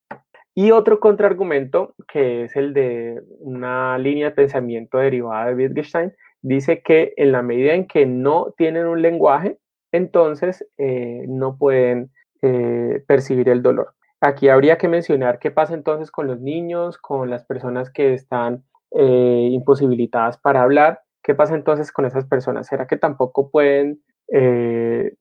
Y 0.55 0.71
otro 0.71 0.99
contraargumento, 0.99 1.95
que 2.07 2.43
es 2.43 2.55
el 2.55 2.73
de 2.73 3.21
una 3.39 3.97
línea 3.97 4.29
de 4.29 4.35
pensamiento 4.35 4.99
derivada 4.99 5.47
de 5.47 5.55
Wittgenstein, 5.55 6.13
dice 6.43 6.83
que 6.83 7.13
en 7.17 7.31
la 7.31 7.41
medida 7.41 7.73
en 7.73 7.87
que 7.87 8.05
no 8.05 8.53
tienen 8.55 8.85
un 8.85 9.01
lenguaje, 9.01 9.57
entonces 9.91 10.65
eh, 10.77 11.25
no 11.27 11.57
pueden 11.57 12.11
eh, 12.43 13.03
percibir 13.07 13.49
el 13.49 13.63
dolor. 13.63 13.95
Aquí 14.21 14.49
habría 14.49 14.77
que 14.77 14.87
mencionar 14.87 15.39
qué 15.39 15.49
pasa 15.49 15.73
entonces 15.73 16.11
con 16.11 16.27
los 16.27 16.39
niños, 16.39 16.97
con 16.97 17.29
las 17.29 17.45
personas 17.45 17.89
que 17.89 18.13
están 18.13 18.63
eh, 18.91 19.49
imposibilitadas 19.51 20.37
para 20.37 20.61
hablar, 20.61 21.01
qué 21.23 21.33
pasa 21.33 21.55
entonces 21.55 21.91
con 21.91 22.05
esas 22.05 22.25
personas. 22.27 22.67
¿Será 22.67 22.85
que 22.85 22.97
tampoco 22.97 23.49
pueden 23.49 24.01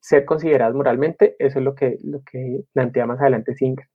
ser 0.01 0.25
consideradas 0.25 0.75
moralmente? 0.75 1.37
Eso 1.39 1.59
es 1.59 1.65
lo 1.65 1.75
que, 1.75 1.99
lo 2.03 2.23
que 2.25 2.63
plantea 2.73 3.05
más 3.05 3.21
adelante 3.21 3.55
Singer. 3.55 3.87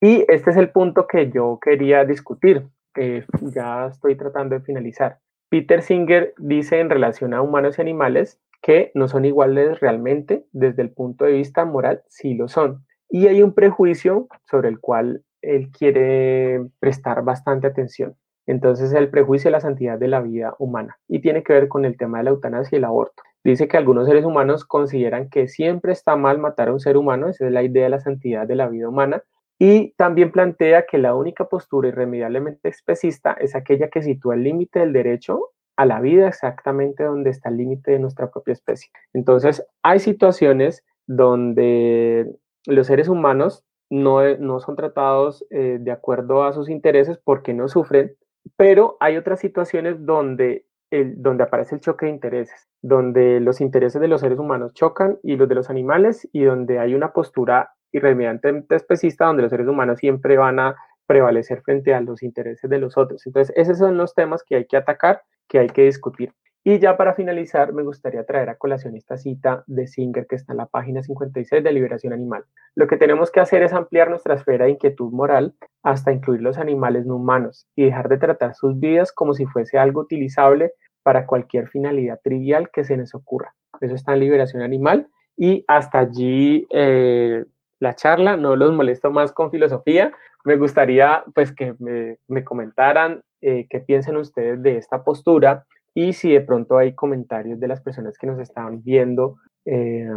Y 0.00 0.24
este 0.28 0.50
es 0.50 0.56
el 0.56 0.70
punto 0.70 1.06
que 1.06 1.30
yo 1.30 1.58
quería 1.60 2.04
discutir, 2.04 2.68
que 2.94 3.24
ya 3.52 3.86
estoy 3.86 4.16
tratando 4.16 4.54
de 4.54 4.64
finalizar. 4.64 5.18
Peter 5.50 5.82
Singer 5.82 6.34
dice 6.38 6.78
en 6.78 6.90
relación 6.90 7.34
a 7.34 7.42
humanos 7.42 7.78
y 7.78 7.82
animales 7.82 8.40
que 8.62 8.92
no 8.94 9.08
son 9.08 9.24
iguales 9.24 9.80
realmente 9.80 10.44
desde 10.52 10.82
el 10.82 10.90
punto 10.90 11.24
de 11.24 11.32
vista 11.32 11.64
moral, 11.64 12.02
sí 12.08 12.34
lo 12.34 12.48
son. 12.48 12.84
Y 13.08 13.26
hay 13.26 13.42
un 13.42 13.54
prejuicio 13.54 14.28
sobre 14.44 14.68
el 14.68 14.78
cual 14.78 15.24
él 15.42 15.70
quiere 15.70 16.60
prestar 16.80 17.22
bastante 17.22 17.66
atención. 17.66 18.14
Entonces, 18.46 18.92
el 18.92 19.10
prejuicio 19.10 19.48
de 19.48 19.52
la 19.52 19.60
santidad 19.60 19.98
de 19.98 20.08
la 20.08 20.20
vida 20.20 20.54
humana 20.58 20.98
y 21.08 21.20
tiene 21.20 21.42
que 21.42 21.52
ver 21.52 21.68
con 21.68 21.84
el 21.84 21.96
tema 21.96 22.18
de 22.18 22.24
la 22.24 22.30
eutanasia 22.30 22.76
y 22.76 22.78
el 22.78 22.84
aborto. 22.84 23.22
Dice 23.44 23.68
que 23.68 23.76
algunos 23.76 24.06
seres 24.06 24.24
humanos 24.24 24.64
consideran 24.64 25.28
que 25.28 25.48
siempre 25.48 25.92
está 25.92 26.16
mal 26.16 26.38
matar 26.38 26.68
a 26.68 26.72
un 26.72 26.80
ser 26.80 26.96
humano, 26.96 27.28
esa 27.28 27.46
es 27.46 27.52
la 27.52 27.62
idea 27.62 27.84
de 27.84 27.90
la 27.90 28.00
santidad 28.00 28.46
de 28.46 28.56
la 28.56 28.68
vida 28.68 28.88
humana, 28.88 29.22
y 29.58 29.92
también 29.94 30.30
plantea 30.30 30.86
que 30.86 30.98
la 30.98 31.14
única 31.14 31.48
postura 31.48 31.88
irremediablemente 31.88 32.68
especista 32.68 33.32
es 33.32 33.56
aquella 33.56 33.88
que 33.88 34.02
sitúa 34.02 34.34
el 34.34 34.44
límite 34.44 34.78
del 34.80 34.92
derecho 34.92 35.50
a 35.76 35.84
la 35.84 36.00
vida 36.00 36.28
exactamente 36.28 37.04
donde 37.04 37.30
está 37.30 37.48
el 37.48 37.56
límite 37.56 37.92
de 37.92 37.98
nuestra 37.98 38.30
propia 38.30 38.52
especie. 38.52 38.90
Entonces, 39.12 39.64
hay 39.82 40.00
situaciones 40.00 40.84
donde 41.06 42.32
los 42.66 42.86
seres 42.86 43.08
humanos 43.08 43.64
no, 43.90 44.36
no 44.38 44.60
son 44.60 44.76
tratados 44.76 45.44
eh, 45.50 45.78
de 45.80 45.90
acuerdo 45.90 46.44
a 46.44 46.52
sus 46.52 46.68
intereses 46.68 47.18
porque 47.22 47.54
no 47.54 47.68
sufren, 47.68 48.14
pero 48.56 48.96
hay 49.00 49.16
otras 49.16 49.40
situaciones 49.40 50.04
donde, 50.04 50.66
el, 50.90 51.20
donde 51.22 51.44
aparece 51.44 51.76
el 51.76 51.80
choque 51.80 52.06
de 52.06 52.12
intereses, 52.12 52.68
donde 52.82 53.40
los 53.40 53.60
intereses 53.60 54.00
de 54.00 54.08
los 54.08 54.20
seres 54.20 54.38
humanos 54.38 54.74
chocan 54.74 55.18
y 55.22 55.36
los 55.36 55.48
de 55.48 55.54
los 55.54 55.70
animales 55.70 56.28
y 56.32 56.42
donde 56.42 56.78
hay 56.78 56.94
una 56.94 57.12
postura 57.12 57.72
irremediablemente 57.92 58.76
especista 58.76 59.26
donde 59.26 59.42
los 59.42 59.50
seres 59.50 59.66
humanos 59.66 59.98
siempre 59.98 60.36
van 60.36 60.58
a 60.58 60.76
prevalecer 61.06 61.62
frente 61.62 61.94
a 61.94 62.00
los 62.00 62.22
intereses 62.22 62.68
de 62.68 62.78
los 62.78 62.96
otros. 62.98 63.26
Entonces, 63.26 63.54
esos 63.56 63.78
son 63.78 63.96
los 63.96 64.14
temas 64.14 64.42
que 64.44 64.56
hay 64.56 64.66
que 64.66 64.76
atacar, 64.76 65.22
que 65.48 65.58
hay 65.58 65.68
que 65.68 65.84
discutir. 65.84 66.32
Y 66.64 66.78
ya 66.80 66.98
para 66.98 67.14
finalizar, 67.14 67.72
me 67.72 67.82
gustaría 67.82 68.24
traer 68.24 68.50
a 68.50 68.56
colación 68.56 68.94
esta 68.94 69.16
cita 69.16 69.64
de 69.66 69.86
Singer 69.86 70.26
que 70.26 70.36
está 70.36 70.52
en 70.52 70.58
la 70.58 70.66
página 70.66 71.02
56 71.02 71.64
de 71.64 71.72
Liberación 71.72 72.12
Animal. 72.12 72.44
Lo 72.74 72.86
que 72.86 72.98
tenemos 72.98 73.30
que 73.30 73.40
hacer 73.40 73.62
es 73.62 73.72
ampliar 73.72 74.10
nuestra 74.10 74.34
esfera 74.34 74.66
de 74.66 74.72
inquietud 74.72 75.10
moral 75.10 75.54
hasta 75.82 76.12
incluir 76.12 76.42
los 76.42 76.58
animales 76.58 77.06
no 77.06 77.16
humanos 77.16 77.66
y 77.74 77.86
dejar 77.86 78.10
de 78.10 78.18
tratar 78.18 78.54
sus 78.54 78.78
vidas 78.78 79.12
como 79.12 79.32
si 79.32 79.46
fuese 79.46 79.78
algo 79.78 80.02
utilizable 80.02 80.72
para 81.02 81.24
cualquier 81.24 81.68
finalidad 81.68 82.20
trivial 82.22 82.70
que 82.70 82.84
se 82.84 82.98
nos 82.98 83.14
ocurra. 83.14 83.54
Eso 83.80 83.94
está 83.94 84.12
en 84.12 84.20
Liberación 84.20 84.60
Animal 84.60 85.08
y 85.38 85.64
hasta 85.68 86.00
allí 86.00 86.66
eh, 86.70 87.46
la 87.80 87.94
charla, 87.94 88.36
no 88.36 88.56
los 88.56 88.72
molesto 88.72 89.10
más 89.10 89.32
con 89.32 89.50
filosofía. 89.50 90.12
Me 90.44 90.56
gustaría 90.56 91.24
pues 91.34 91.52
que 91.52 91.74
me, 91.78 92.44
comentaran 92.44 93.22
eh, 93.40 93.66
qué 93.68 93.80
piensan 93.80 94.16
ustedes 94.16 94.62
de 94.62 94.76
esta 94.76 95.04
postura 95.04 95.64
y 95.94 96.12
si 96.12 96.32
de 96.32 96.40
pronto 96.40 96.78
hay 96.78 96.94
comentarios 96.94 97.60
de 97.60 97.68
las 97.68 97.80
personas 97.80 98.16
que 98.18 98.26
nos 98.26 98.38
están 98.38 98.82
viendo 98.82 99.36
eh, 99.64 100.08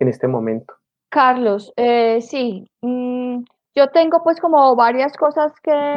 en 0.00 0.08
este 0.08 0.28
momento. 0.28 0.74
Carlos, 1.10 1.72
eh, 1.76 2.20
sí, 2.20 2.70
mm, 2.82 3.42
yo 3.74 3.88
tengo 3.88 4.22
pues 4.22 4.40
como 4.40 4.76
varias 4.76 5.16
cosas 5.16 5.52
que, 5.62 5.96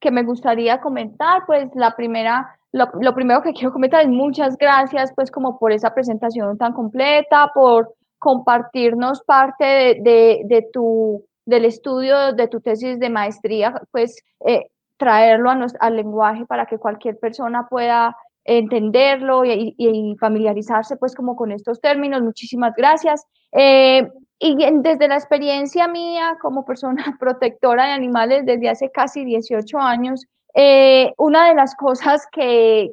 que 0.00 0.10
me 0.10 0.22
gustaría 0.22 0.80
comentar. 0.80 1.44
Pues 1.46 1.68
la 1.74 1.96
primera, 1.96 2.56
lo, 2.72 2.86
lo, 3.00 3.14
primero 3.14 3.42
que 3.42 3.52
quiero 3.54 3.72
comentar 3.72 4.02
es 4.02 4.08
muchas 4.08 4.56
gracias 4.56 5.12
pues 5.14 5.30
como 5.30 5.58
por 5.58 5.72
esa 5.72 5.94
presentación 5.94 6.56
tan 6.58 6.72
completa, 6.72 7.50
por 7.54 7.94
compartirnos 8.24 9.22
parte 9.22 9.64
de, 9.64 9.98
de, 10.00 10.40
de 10.46 10.68
tu, 10.72 11.26
del 11.44 11.66
estudio 11.66 12.32
de 12.32 12.48
tu 12.48 12.62
tesis 12.62 12.98
de 12.98 13.10
maestría, 13.10 13.82
pues 13.90 14.16
eh, 14.46 14.68
traerlo 14.96 15.50
a 15.50 15.66
al 15.80 15.96
lenguaje 15.96 16.46
para 16.46 16.64
que 16.64 16.78
cualquier 16.78 17.18
persona 17.18 17.66
pueda 17.68 18.16
entenderlo 18.44 19.44
y, 19.44 20.16
familiarizarse 20.18 20.96
pues 20.96 21.14
como 21.14 21.36
con 21.36 21.52
estos 21.52 21.82
términos. 21.82 22.22
Muchísimas 22.22 22.72
gracias. 22.74 23.26
Eh, 23.52 24.08
y 24.38 24.56
desde 24.56 25.06
la 25.06 25.16
experiencia 25.16 25.86
mía 25.86 26.38
como 26.40 26.64
persona 26.64 27.04
protectora 27.20 27.86
de 27.86 27.92
animales 27.92 28.46
desde 28.46 28.70
hace 28.70 28.90
casi 28.90 29.24
18 29.24 29.78
años, 29.78 30.24
eh, 30.56 31.12
una 31.18 31.48
de 31.48 31.54
las 31.54 31.74
cosas 31.74 32.26
que, 32.30 32.92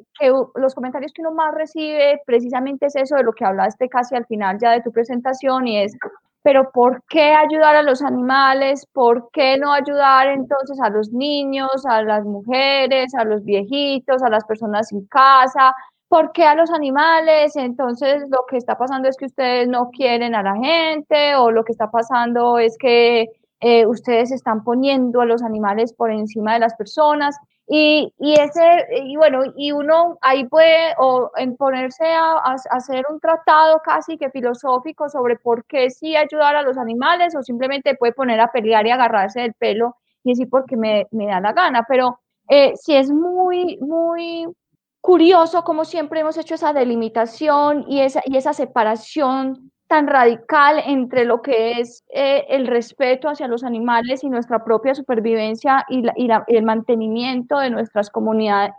los 0.56 0.74
comentarios 0.74 1.12
que 1.12 1.22
uno 1.22 1.30
más 1.30 1.54
recibe 1.54 2.20
precisamente 2.26 2.86
es 2.86 2.96
eso 2.96 3.14
de 3.16 3.22
lo 3.22 3.32
que 3.32 3.44
hablaste 3.44 3.88
casi 3.88 4.16
al 4.16 4.26
final 4.26 4.58
ya 4.60 4.72
de 4.72 4.82
tu 4.82 4.90
presentación 4.90 5.68
y 5.68 5.78
es, 5.78 5.96
pero 6.42 6.72
¿por 6.72 7.04
qué 7.08 7.32
ayudar 7.34 7.76
a 7.76 7.84
los 7.84 8.02
animales? 8.02 8.84
¿Por 8.92 9.30
qué 9.32 9.56
no 9.58 9.72
ayudar 9.72 10.26
entonces 10.28 10.80
a 10.80 10.90
los 10.90 11.12
niños, 11.12 11.86
a 11.88 12.02
las 12.02 12.24
mujeres, 12.24 13.14
a 13.14 13.24
los 13.24 13.44
viejitos, 13.44 14.22
a 14.24 14.28
las 14.28 14.44
personas 14.44 14.88
sin 14.88 15.06
casa? 15.06 15.72
¿Por 16.08 16.32
qué 16.32 16.44
a 16.44 16.56
los 16.56 16.70
animales? 16.70 17.54
Entonces 17.54 18.24
lo 18.28 18.44
que 18.50 18.56
está 18.56 18.76
pasando 18.76 19.08
es 19.08 19.16
que 19.16 19.26
ustedes 19.26 19.68
no 19.68 19.90
quieren 19.90 20.34
a 20.34 20.42
la 20.42 20.56
gente 20.56 21.36
o 21.36 21.52
lo 21.52 21.62
que 21.64 21.72
está 21.72 21.90
pasando 21.92 22.58
es 22.58 22.76
que 22.76 23.28
eh, 23.60 23.86
ustedes 23.86 24.32
están 24.32 24.64
poniendo 24.64 25.20
a 25.20 25.26
los 25.26 25.42
animales 25.42 25.92
por 25.92 26.10
encima 26.10 26.54
de 26.54 26.58
las 26.58 26.74
personas. 26.74 27.36
Y, 27.68 28.12
y, 28.18 28.34
ese, 28.34 28.86
y 29.04 29.16
bueno, 29.16 29.44
y 29.56 29.72
uno 29.72 30.18
ahí 30.20 30.44
puede 30.46 30.94
o 30.98 31.30
en 31.36 31.56
ponerse 31.56 32.04
a, 32.06 32.36
hacer 32.70 33.04
un 33.08 33.20
tratado 33.20 33.80
casi 33.84 34.18
que 34.18 34.30
filosófico 34.30 35.08
sobre 35.08 35.36
por 35.36 35.64
qué 35.66 35.88
sí 35.90 36.16
ayudar 36.16 36.56
a 36.56 36.62
los 36.62 36.76
animales 36.76 37.34
o 37.36 37.42
simplemente 37.42 37.94
puede 37.94 38.12
poner 38.12 38.40
a 38.40 38.50
pelear 38.50 38.86
y 38.86 38.90
agarrarse 38.90 39.40
del 39.40 39.54
pelo 39.54 39.96
y 40.24 40.32
decir 40.32 40.48
porque 40.50 40.76
me, 40.76 41.06
me 41.12 41.26
da 41.26 41.40
la 41.40 41.52
gana. 41.52 41.84
Pero 41.88 42.20
eh, 42.48 42.74
sí 42.76 42.94
es 42.94 43.10
muy, 43.10 43.78
muy 43.78 44.46
curioso 45.00 45.64
como 45.64 45.84
siempre 45.84 46.20
hemos 46.20 46.38
hecho 46.38 46.54
esa 46.54 46.72
delimitación 46.72 47.84
y 47.88 48.00
esa, 48.00 48.22
y 48.24 48.36
esa 48.36 48.52
separación 48.52 49.71
tan 49.92 50.06
radical 50.06 50.82
entre 50.86 51.26
lo 51.26 51.42
que 51.42 51.72
es 51.72 52.02
eh, 52.08 52.46
el 52.48 52.66
respeto 52.66 53.28
hacia 53.28 53.46
los 53.46 53.62
animales 53.62 54.24
y 54.24 54.30
nuestra 54.30 54.64
propia 54.64 54.94
supervivencia 54.94 55.84
y, 55.90 56.02
el 56.46 56.62
mantenimiento 56.62 57.58
de 57.58 57.68
nuestras 57.68 58.08
comunidades, 58.08 58.72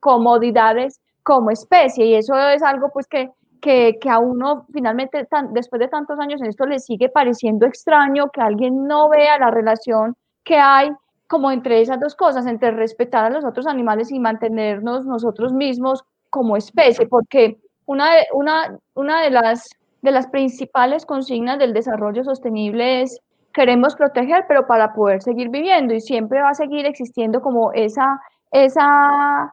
comodidades 0.00 1.00
como 1.22 1.50
especie. 1.50 2.04
Y 2.04 2.14
eso 2.14 2.38
es 2.38 2.62
algo 2.62 2.90
pues 2.92 3.06
que, 3.06 3.30
que, 3.62 3.98
a 4.10 4.18
uno 4.18 4.66
finalmente, 4.70 5.26
después 5.52 5.80
de 5.80 5.88
tantos 5.88 6.18
años 6.18 6.42
en 6.42 6.48
esto, 6.48 6.66
le 6.66 6.78
sigue 6.78 7.08
pareciendo 7.08 7.64
extraño 7.64 8.28
que 8.30 8.42
alguien 8.42 8.86
no 8.86 9.08
vea 9.08 9.38
la 9.38 9.50
relación 9.50 10.14
que 10.44 10.56
hay 10.56 10.90
como 11.26 11.50
entre 11.50 11.80
esas 11.80 11.98
dos 12.00 12.14
cosas, 12.14 12.44
entre 12.46 12.70
respetar 12.70 13.24
a 13.24 13.30
los 13.30 13.46
otros 13.46 13.66
animales 13.66 14.12
y 14.12 14.18
mantenernos 14.18 15.06
nosotros 15.06 15.54
mismos 15.54 16.04
como 16.28 16.58
especie, 16.58 17.06
porque 17.06 17.56
una 17.86 18.10
una, 18.34 18.78
una 18.94 19.22
de 19.22 19.30
las 19.30 19.70
de 20.02 20.10
las 20.10 20.26
principales 20.28 21.04
consignas 21.06 21.58
del 21.58 21.74
desarrollo 21.74 22.24
sostenible 22.24 23.02
es 23.02 23.20
queremos 23.52 23.96
proteger, 23.96 24.44
pero 24.48 24.66
para 24.66 24.92
poder 24.94 25.22
seguir 25.22 25.48
viviendo 25.48 25.94
y 25.94 26.00
siempre 26.00 26.40
va 26.40 26.50
a 26.50 26.54
seguir 26.54 26.86
existiendo 26.86 27.40
como 27.40 27.72
esa, 27.72 28.20
esa, 28.52 29.52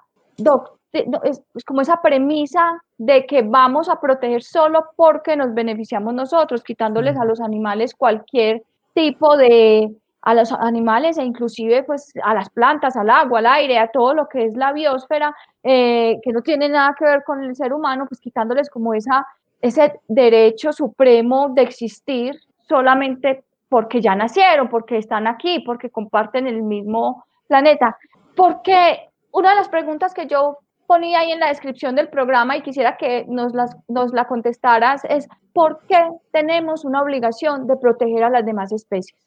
como 1.66 1.82
esa 1.82 2.02
premisa 2.02 2.82
de 2.98 3.26
que 3.26 3.42
vamos 3.42 3.90
a 3.90 4.00
proteger 4.00 4.44
solo 4.44 4.86
porque 4.96 5.36
nos 5.36 5.54
beneficiamos 5.54 6.14
nosotros, 6.14 6.64
quitándoles 6.64 7.18
a 7.18 7.26
los 7.26 7.42
animales 7.42 7.96
cualquier 7.96 8.64
tipo 8.94 9.36
de, 9.36 9.92
a 10.22 10.34
los 10.34 10.52
animales 10.52 11.18
e 11.18 11.24
inclusive 11.24 11.84
pues 11.84 12.14
a 12.24 12.34
las 12.34 12.50
plantas, 12.50 12.96
al 12.96 13.10
agua, 13.10 13.40
al 13.40 13.46
aire, 13.48 13.80
a 13.80 13.88
todo 13.88 14.14
lo 14.14 14.28
que 14.28 14.46
es 14.46 14.56
la 14.56 14.74
biosfera, 14.74 15.36
eh, 15.64 16.20
que 16.24 16.32
no 16.32 16.42
tiene 16.42 16.70
nada 16.70 16.96
que 16.98 17.06
ver 17.06 17.24
con 17.24 17.44
el 17.44 17.56
ser 17.56 17.74
humano, 17.74 18.06
pues 18.08 18.20
quitándoles 18.20 18.70
como 18.70 18.94
esa 18.94 19.26
ese 19.62 20.00
derecho 20.08 20.72
supremo 20.72 21.50
de 21.50 21.64
existir 21.64 22.36
solamente 22.68 23.44
porque 23.70 24.02
ya 24.02 24.16
nacieron, 24.16 24.70
porque 24.70 24.98
están 24.98 25.28
aquí, 25.28 25.60
porque 25.66 25.90
comparten 25.90 26.48
el 26.48 26.64
mismo 26.64 27.26
planeta. 27.48 27.98
Porque 28.36 29.10
una 29.32 29.52
de 29.52 29.56
las 29.56 29.70
preguntas 29.70 30.14
que 30.14 30.28
yo 30.28 30.60
ponía 30.86 31.20
ahí 31.20 31.32
en 31.32 31.40
la 31.40 31.50
descripción 31.50 31.96
del 31.96 32.08
programa 32.08 32.56
y 32.56 32.62
quisiera 32.62 32.98
que 32.98 33.26
nos, 33.28 33.54
las, 33.54 33.76
nos 33.88 34.14
la 34.14 34.26
contestaras 34.26 35.04
es, 35.10 35.28
¿por 35.54 35.80
qué 35.88 36.10
tenemos 36.32 36.86
una 36.86 37.02
obligación 37.02 37.68
de 37.68 37.76
proteger 37.76 38.24
a 38.24 38.30
las 38.30 38.46
demás 38.46 38.72
especies? 38.72 39.20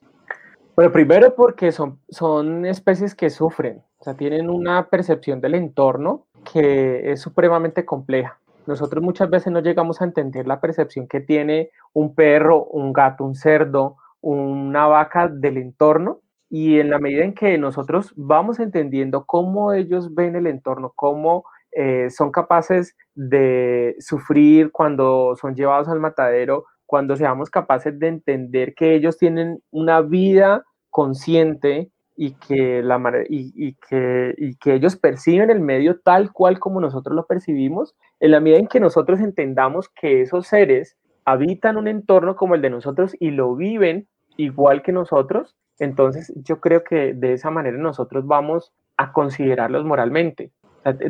Bueno, 0.74 0.90
primero 0.92 1.34
porque 1.34 1.72
son, 1.72 1.98
son 2.08 2.64
especies 2.64 3.14
que 3.14 3.28
sufren, 3.28 3.82
o 3.98 4.04
sea, 4.04 4.14
tienen 4.14 4.48
una 4.48 4.88
percepción 4.88 5.40
del 5.40 5.54
entorno 5.54 6.26
que 6.50 7.12
es 7.12 7.20
supremamente 7.20 7.84
compleja. 7.84 8.38
Nosotros 8.70 9.02
muchas 9.02 9.28
veces 9.28 9.52
no 9.52 9.58
llegamos 9.58 10.00
a 10.00 10.04
entender 10.04 10.46
la 10.46 10.60
percepción 10.60 11.08
que 11.08 11.20
tiene 11.20 11.70
un 11.92 12.14
perro, 12.14 12.66
un 12.66 12.92
gato, 12.92 13.24
un 13.24 13.34
cerdo, 13.34 13.96
una 14.20 14.86
vaca 14.86 15.26
del 15.26 15.56
entorno 15.56 16.20
y 16.48 16.78
en 16.78 16.88
la 16.88 17.00
medida 17.00 17.24
en 17.24 17.34
que 17.34 17.58
nosotros 17.58 18.12
vamos 18.14 18.60
entendiendo 18.60 19.24
cómo 19.26 19.72
ellos 19.72 20.14
ven 20.14 20.36
el 20.36 20.46
entorno, 20.46 20.92
cómo 20.94 21.46
eh, 21.72 22.10
son 22.10 22.30
capaces 22.30 22.96
de 23.16 23.96
sufrir 23.98 24.70
cuando 24.70 25.34
son 25.34 25.56
llevados 25.56 25.88
al 25.88 25.98
matadero, 25.98 26.66
cuando 26.86 27.16
seamos 27.16 27.50
capaces 27.50 27.98
de 27.98 28.06
entender 28.06 28.74
que 28.76 28.94
ellos 28.94 29.18
tienen 29.18 29.60
una 29.72 30.00
vida 30.00 30.64
consciente 30.90 31.90
y 32.16 32.32
que, 32.34 32.82
la, 32.82 33.00
y, 33.28 33.74
que, 33.88 34.34
y 34.36 34.54
que 34.56 34.74
ellos 34.74 34.96
perciben 34.96 35.50
el 35.50 35.60
medio 35.60 36.00
tal 36.00 36.32
cual 36.32 36.58
como 36.58 36.80
nosotros 36.80 37.16
lo 37.16 37.26
percibimos, 37.26 37.94
en 38.20 38.32
la 38.32 38.40
medida 38.40 38.58
en 38.58 38.66
que 38.66 38.80
nosotros 38.80 39.20
entendamos 39.20 39.88
que 39.88 40.22
esos 40.22 40.46
seres 40.46 40.96
habitan 41.24 41.76
un 41.76 41.88
entorno 41.88 42.36
como 42.36 42.54
el 42.54 42.62
de 42.62 42.70
nosotros 42.70 43.16
y 43.18 43.30
lo 43.30 43.54
viven 43.54 44.06
igual 44.36 44.82
que 44.82 44.92
nosotros, 44.92 45.56
entonces 45.78 46.32
yo 46.44 46.60
creo 46.60 46.84
que 46.84 47.14
de 47.14 47.32
esa 47.32 47.50
manera 47.50 47.78
nosotros 47.78 48.26
vamos 48.26 48.72
a 48.96 49.12
considerarlos 49.12 49.84
moralmente. 49.84 50.50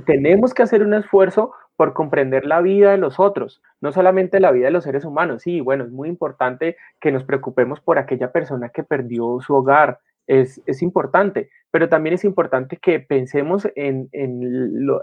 tenemos 0.07 0.55
que 0.55 0.63
hacer 0.63 0.83
un 0.83 0.95
esfuerzo 0.95 1.53
por 1.77 1.93
comprender 1.93 2.45
la 2.45 2.61
vida 2.61 2.91
de 2.91 2.99
los 2.99 3.19
otros, 3.19 3.63
no 3.81 3.91
solamente 3.91 4.39
la 4.39 4.53
vida 4.53 4.67
de 4.67 4.71
los 4.71 4.85
seres 4.85 5.05
humanos. 5.05 5.43
Sí, 5.43 5.61
bueno, 5.61 5.85
es 5.85 5.91
muy 5.91 6.09
importante 6.09 6.77
que 7.01 7.11
nos 7.11 7.25
preocupemos 7.25 7.81
por 7.81 7.99
aquella 7.99 8.33
persona 8.33 8.69
que 8.69 8.85
perdió 8.85 9.41
su 9.41 9.55
hogar, 9.55 9.99
es, 10.31 10.83
importante, 10.83 11.51
pero 11.71 11.89
también 11.89 12.15
es 12.15 12.25
importante 12.25 12.77
que 12.77 13.01
pensemos 13.01 13.69
en, 13.75 14.09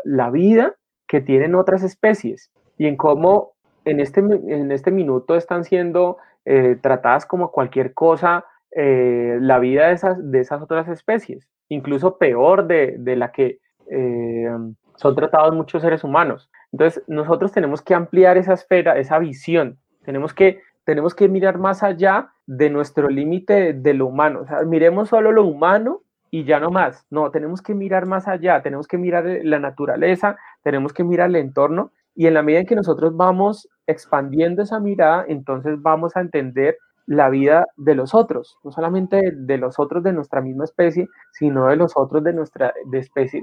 la 0.06 0.30
vida 0.30 0.76
que 1.08 1.22
tienen 1.22 1.56
otras 1.56 1.84
especies 1.84 2.52
y 2.78 2.88
en 2.88 2.96
cómo 2.96 3.54
en 3.86 4.00
este, 4.00 4.20
en 4.20 4.72
este 4.72 4.92
minuto 4.92 5.36
están 5.36 5.64
siendo 5.64 6.18
eh, 6.46 6.78
tratadas 6.82 7.26
como 7.26 7.52
cualquier 7.52 7.94
cosa 7.94 8.46
eh, 8.72 9.38
la 9.42 9.60
vida 9.60 9.88
de 9.88 9.94
esas, 9.94 10.32
de 10.32 10.40
esas 10.40 10.62
otras 10.62 10.88
especies, 10.88 11.48
incluso 11.70 12.18
peor 12.18 12.68
de, 12.68 12.96
de 12.98 13.16
la 13.16 13.32
que 13.32 13.60
eh, 13.90 14.50
son 14.96 15.16
tratados 15.16 15.54
muchos 15.54 15.82
seres 15.82 16.04
humanos. 16.04 16.50
Entonces, 16.72 17.04
nosotros 17.08 17.52
tenemos 17.52 17.82
que 17.82 17.94
ampliar 17.94 18.38
esa 18.38 18.54
esfera, 18.54 18.98
esa 18.98 19.20
visión. 19.20 19.78
Tenemos 20.04 20.34
que, 20.34 20.62
tenemos 20.84 21.16
que 21.16 21.30
mirar 21.30 21.58
más 21.58 21.84
allá 21.84 22.32
de 22.48 22.70
nuestro 22.70 23.10
límite 23.10 23.74
de 23.74 23.94
lo 23.94 24.08
humano. 24.08 24.42
O 24.42 24.48
sea, 24.48 24.64
miremos 24.64 25.10
solo 25.10 25.32
lo 25.32 25.44
humano 25.44 26.02
y 26.32 26.46
ya 26.46 26.60
no 26.60 26.72
más. 26.72 27.06
No, 27.10 27.30
tenemos 27.30 27.62
que 27.62 27.76
mirar 27.76 28.06
más 28.06 28.28
allá, 28.28 28.62
tenemos 28.62 28.88
que 28.88 28.98
mirar 28.98 29.26
la 29.44 29.60
naturaleza, 29.60 30.38
tenemos 30.64 30.94
que 30.94 31.04
mirar 31.04 31.30
el 31.30 31.36
entorno 31.36 31.92
y 32.16 32.26
en 32.26 32.34
la 32.34 32.42
medida 32.42 32.62
en 32.62 32.66
que 32.66 32.76
nosotros 32.76 33.16
vamos 33.16 33.70
expandiendo 33.86 34.64
esa 34.64 34.80
mirada, 34.80 35.26
entonces 35.28 35.80
vamos 35.82 36.16
a 36.16 36.22
entender 36.22 36.78
la 37.06 37.30
vida 37.30 37.66
de 37.78 37.96
los 37.96 38.14
otros, 38.14 38.58
no 38.64 38.72
solamente 38.72 39.32
de, 39.34 39.58
los 39.58 39.80
otros 39.80 40.04
de 40.04 40.12
nuestra 40.12 40.42
misma 40.42 40.66
especie, 40.66 41.08
sino 41.32 41.68
de 41.68 41.78
los 41.78 41.94
otros 41.96 42.22
de 42.24 42.34
nuestra 42.34 42.74
de 42.86 42.98
especie, 43.00 43.42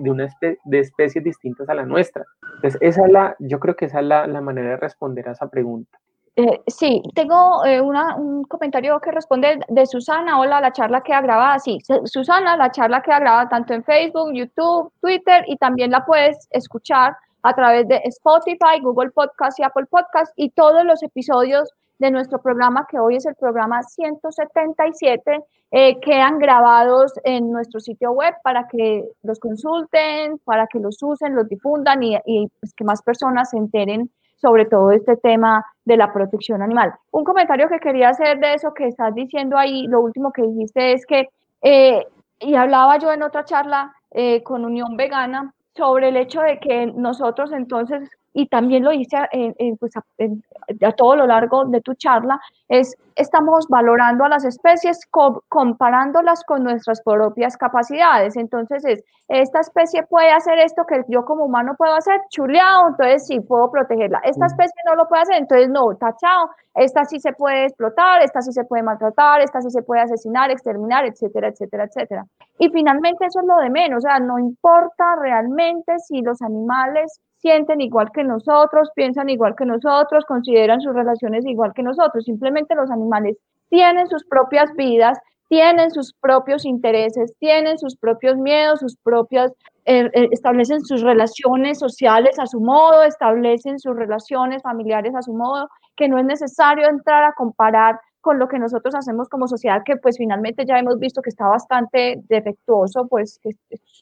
de 0.65 0.79
especies 0.79 1.25
distintas 1.25 1.69
a 1.71 1.75
la 1.75 1.87
nuestra. 1.87 2.25
Entonces, 2.57 2.79
esa 2.83 3.07
es 3.07 3.13
la, 3.13 3.37
yo 3.39 3.61
creo 3.61 3.75
que 3.75 3.87
esa 3.87 4.01
es 4.01 4.07
la, 4.07 4.27
la 4.27 4.43
manera 4.43 4.71
de 4.71 4.77
responder 4.77 5.29
a 5.29 5.33
esa 5.33 5.49
pregunta. 5.49 5.99
Eh, 6.37 6.61
sí, 6.66 7.01
tengo 7.14 7.64
eh, 7.64 7.80
un 7.80 8.43
comentario 8.45 8.99
que 8.99 9.12
responde 9.12 9.61
de 9.68 9.87
Susana. 9.87 10.41
Hola, 10.41 10.61
la 10.61 10.72
charla 10.72 11.01
queda 11.01 11.20
grabada. 11.20 11.61
Sí, 11.61 11.78
Susana, 12.07 12.57
la 12.57 12.72
charla 12.72 13.03
queda 13.03 13.20
grabada 13.20 13.49
tanto 13.49 13.72
en 13.72 13.85
Facebook, 13.85 14.32
YouTube, 14.32 14.93
Twitter 15.01 15.45
y 15.47 15.57
también 15.57 15.93
la 15.93 16.05
puedes 16.05 16.49
escuchar 16.51 17.16
a 17.43 17.55
través 17.55 17.87
de 17.87 18.01
Spotify, 18.05 18.80
Google 18.82 19.12
Podcast 19.12 19.61
y 19.61 19.62
Apple 19.62 19.87
Podcast 19.87 20.32
y 20.35 20.51
todos 20.51 20.85
los 20.85 21.05
episodios 21.05 21.70
de 21.99 22.11
nuestro 22.11 22.43
programa, 22.43 22.87
que 22.91 22.99
hoy 22.99 23.16
es 23.16 23.26
el 23.26 23.37
programa 23.37 23.85
177, 23.85 25.41
eh, 25.70 26.01
quedan 26.01 26.41
grabados 26.41 27.12
en 27.22 27.53
nuestro 27.53 27.78
sitio 27.78 28.11
web 28.11 28.35
para 28.43 28.66
que 28.66 29.05
los 29.22 29.39
consulten, 29.39 30.39
para 30.39 30.66
que 30.66 30.80
los 30.80 31.01
usen, 31.01 31.37
los 31.37 31.49
difundan 31.49 32.03
y, 32.03 32.16
y 32.26 32.49
pues, 32.59 32.74
que 32.74 32.82
más 32.82 33.03
personas 33.03 33.51
se 33.51 33.59
enteren 33.59 34.11
sobre 34.45 34.66
todo 34.66 34.90
este 34.90 35.16
tema 35.16 35.64
de 35.86 35.97
la 35.97 36.12
protección 36.12 36.61
animal. 36.61 36.92
Un 37.11 37.24
comentario 37.24 37.66
que 37.66 37.78
quería 37.78 38.11
hacer 38.11 38.38
de 38.38 38.53
eso 38.53 38.74
que 38.74 38.88
estás 38.88 39.14
diciendo 39.14 39.57
ahí, 39.57 39.86
lo 39.86 40.03
último 40.03 40.32
que 40.32 40.42
dijiste 40.42 40.92
es 40.92 41.07
que, 41.07 41.30
eh, 41.62 42.07
y 42.40 42.55
hablaba 42.55 42.99
yo 42.99 43.11
en 43.11 43.22
otra 43.22 43.47
charla 43.47 43.95
eh, 44.11 44.42
con 44.42 44.66
Unión 44.66 44.99
Vegana, 44.99 45.55
sobre 45.74 46.09
el 46.09 46.18
hecho 46.18 46.42
de 46.42 46.59
que 46.61 46.86
nosotros 46.86 47.53
entonces 47.53 48.11
y 48.35 48.49
también 48.49 48.82
lo 48.82 48.93
hice 48.93 49.16
pues, 49.78 49.97
a, 49.97 50.93
todo 50.93 51.16
lo 51.16 51.26
largo 51.26 51.64
de 51.66 51.80
tu 51.80 51.95
charla, 51.95 52.41
es 52.68 52.97
estamos 53.14 53.68
valorando 53.68 54.24
a 54.24 54.28
las 54.28 54.45
especies 54.45 54.99
comparándolas 55.49 56.43
con 56.45 56.64
nuestras 56.64 57.01
propias 57.01 57.57
capacidades. 57.57 58.37
Entonces 58.37 58.85
es, 58.85 59.05
esta 59.28 59.61
especie 59.61 60.03
puede 60.03 60.32
hacer 60.32 60.59
esto 60.59 60.85
que 60.85 61.05
yo 61.07 61.24
como 61.24 61.45
humano 61.45 61.76
puedo 61.78 61.95
hacer, 61.95 62.20
chuleado, 62.28 62.89
entonces 62.89 63.28
sí 63.28 63.39
puedo 63.39 63.70
protegerla. 63.70 64.20
Esta 64.24 64.47
especie 64.47 64.74
no 64.87 64.97
lo 64.97 65.09
puede 65.09 65.22
hacer, 65.22 65.37
entonces 65.37 65.68
no, 65.70 65.95
tachado. 65.97 66.51
Esta 66.74 67.05
sí 67.05 67.20
se 67.20 67.32
puede 67.32 67.66
explotar, 67.66 68.20
esta 68.22 68.43
sí 68.43 68.51
se 68.51 68.64
puede 68.64 68.82
maltratar, 68.82 69.43
esta 69.43 69.62
sí 69.62 69.70
se 69.70 69.82
puede 69.82 70.03
asesinar, 70.03 70.51
exterminar, 70.51 71.07
etcétera, 71.07 71.49
etcétera, 71.49 71.85
etcétera. 71.85 72.26
Y 72.59 72.68
finalmente 72.70 73.26
eso 73.26 73.41
es 73.41 73.47
lo 73.47 73.59
de 73.59 73.70
menos, 73.70 73.99
o 73.99 74.09
sea, 74.09 74.18
no 74.18 74.41
importa 74.41 75.14
realmente 75.20 76.01
si 76.01 76.20
los 76.20 76.43
animales 76.43 77.20
sienten 77.45 77.82
igual 77.82 78.11
que 78.11 78.24
nosotros, 78.24 78.88
piensan 78.95 79.28
igual 79.28 79.55
que 79.55 79.66
nosotros, 79.66 80.24
consideran 80.24 80.80
sus 80.80 80.95
relaciones 80.95 81.45
igual 81.45 81.74
que 81.74 81.82
nosotros. 81.82 82.24
Simplemente 82.24 82.74
los 82.74 82.90
animales 82.90 83.36
tienen 83.68 84.09
sus 84.09 84.24
propias 84.24 84.72
vidas, 84.76 85.18
tienen 85.49 85.90
sus 85.90 86.14
propios 86.14 86.64
intereses, 86.64 87.34
tienen 87.38 87.76
sus 87.76 87.97
propios 87.97 88.38
miedos, 88.38 88.80
sus 88.80 88.97
propias, 88.97 89.53
eh, 89.84 90.09
eh, 90.14 90.28
establecen 90.32 90.80
sus 90.86 91.03
relaciones 91.03 91.78
sociales 91.78 92.38
a 92.38 92.47
su 92.47 92.61
modo, 92.61 93.03
establecen 93.03 93.78
sus 93.78 93.95
relaciones 93.95 94.62
familiares 94.62 95.14
a 95.14 95.20
su 95.20 95.34
modo, 95.34 95.68
que 95.97 96.09
no 96.09 96.18
es 96.18 96.24
necesario 96.24 96.88
entrar 96.88 97.24
a 97.24 97.34
comparar 97.34 98.01
con 98.25 98.39
lo 98.39 98.49
que 98.49 98.59
nosotros 98.59 98.95
hacemos 98.95 99.29
como 99.29 99.47
sociedad, 99.47 99.83
que 99.85 99.97
pues 99.99 100.16
finalmente 100.16 100.64
ya 100.64 100.79
hemos 100.79 100.99
visto 100.99 101.20
que 101.20 101.29
está 101.29 101.47
bastante 101.47 102.22
defectuoso, 102.27 103.07
pues 103.07 103.39
que 103.43 103.51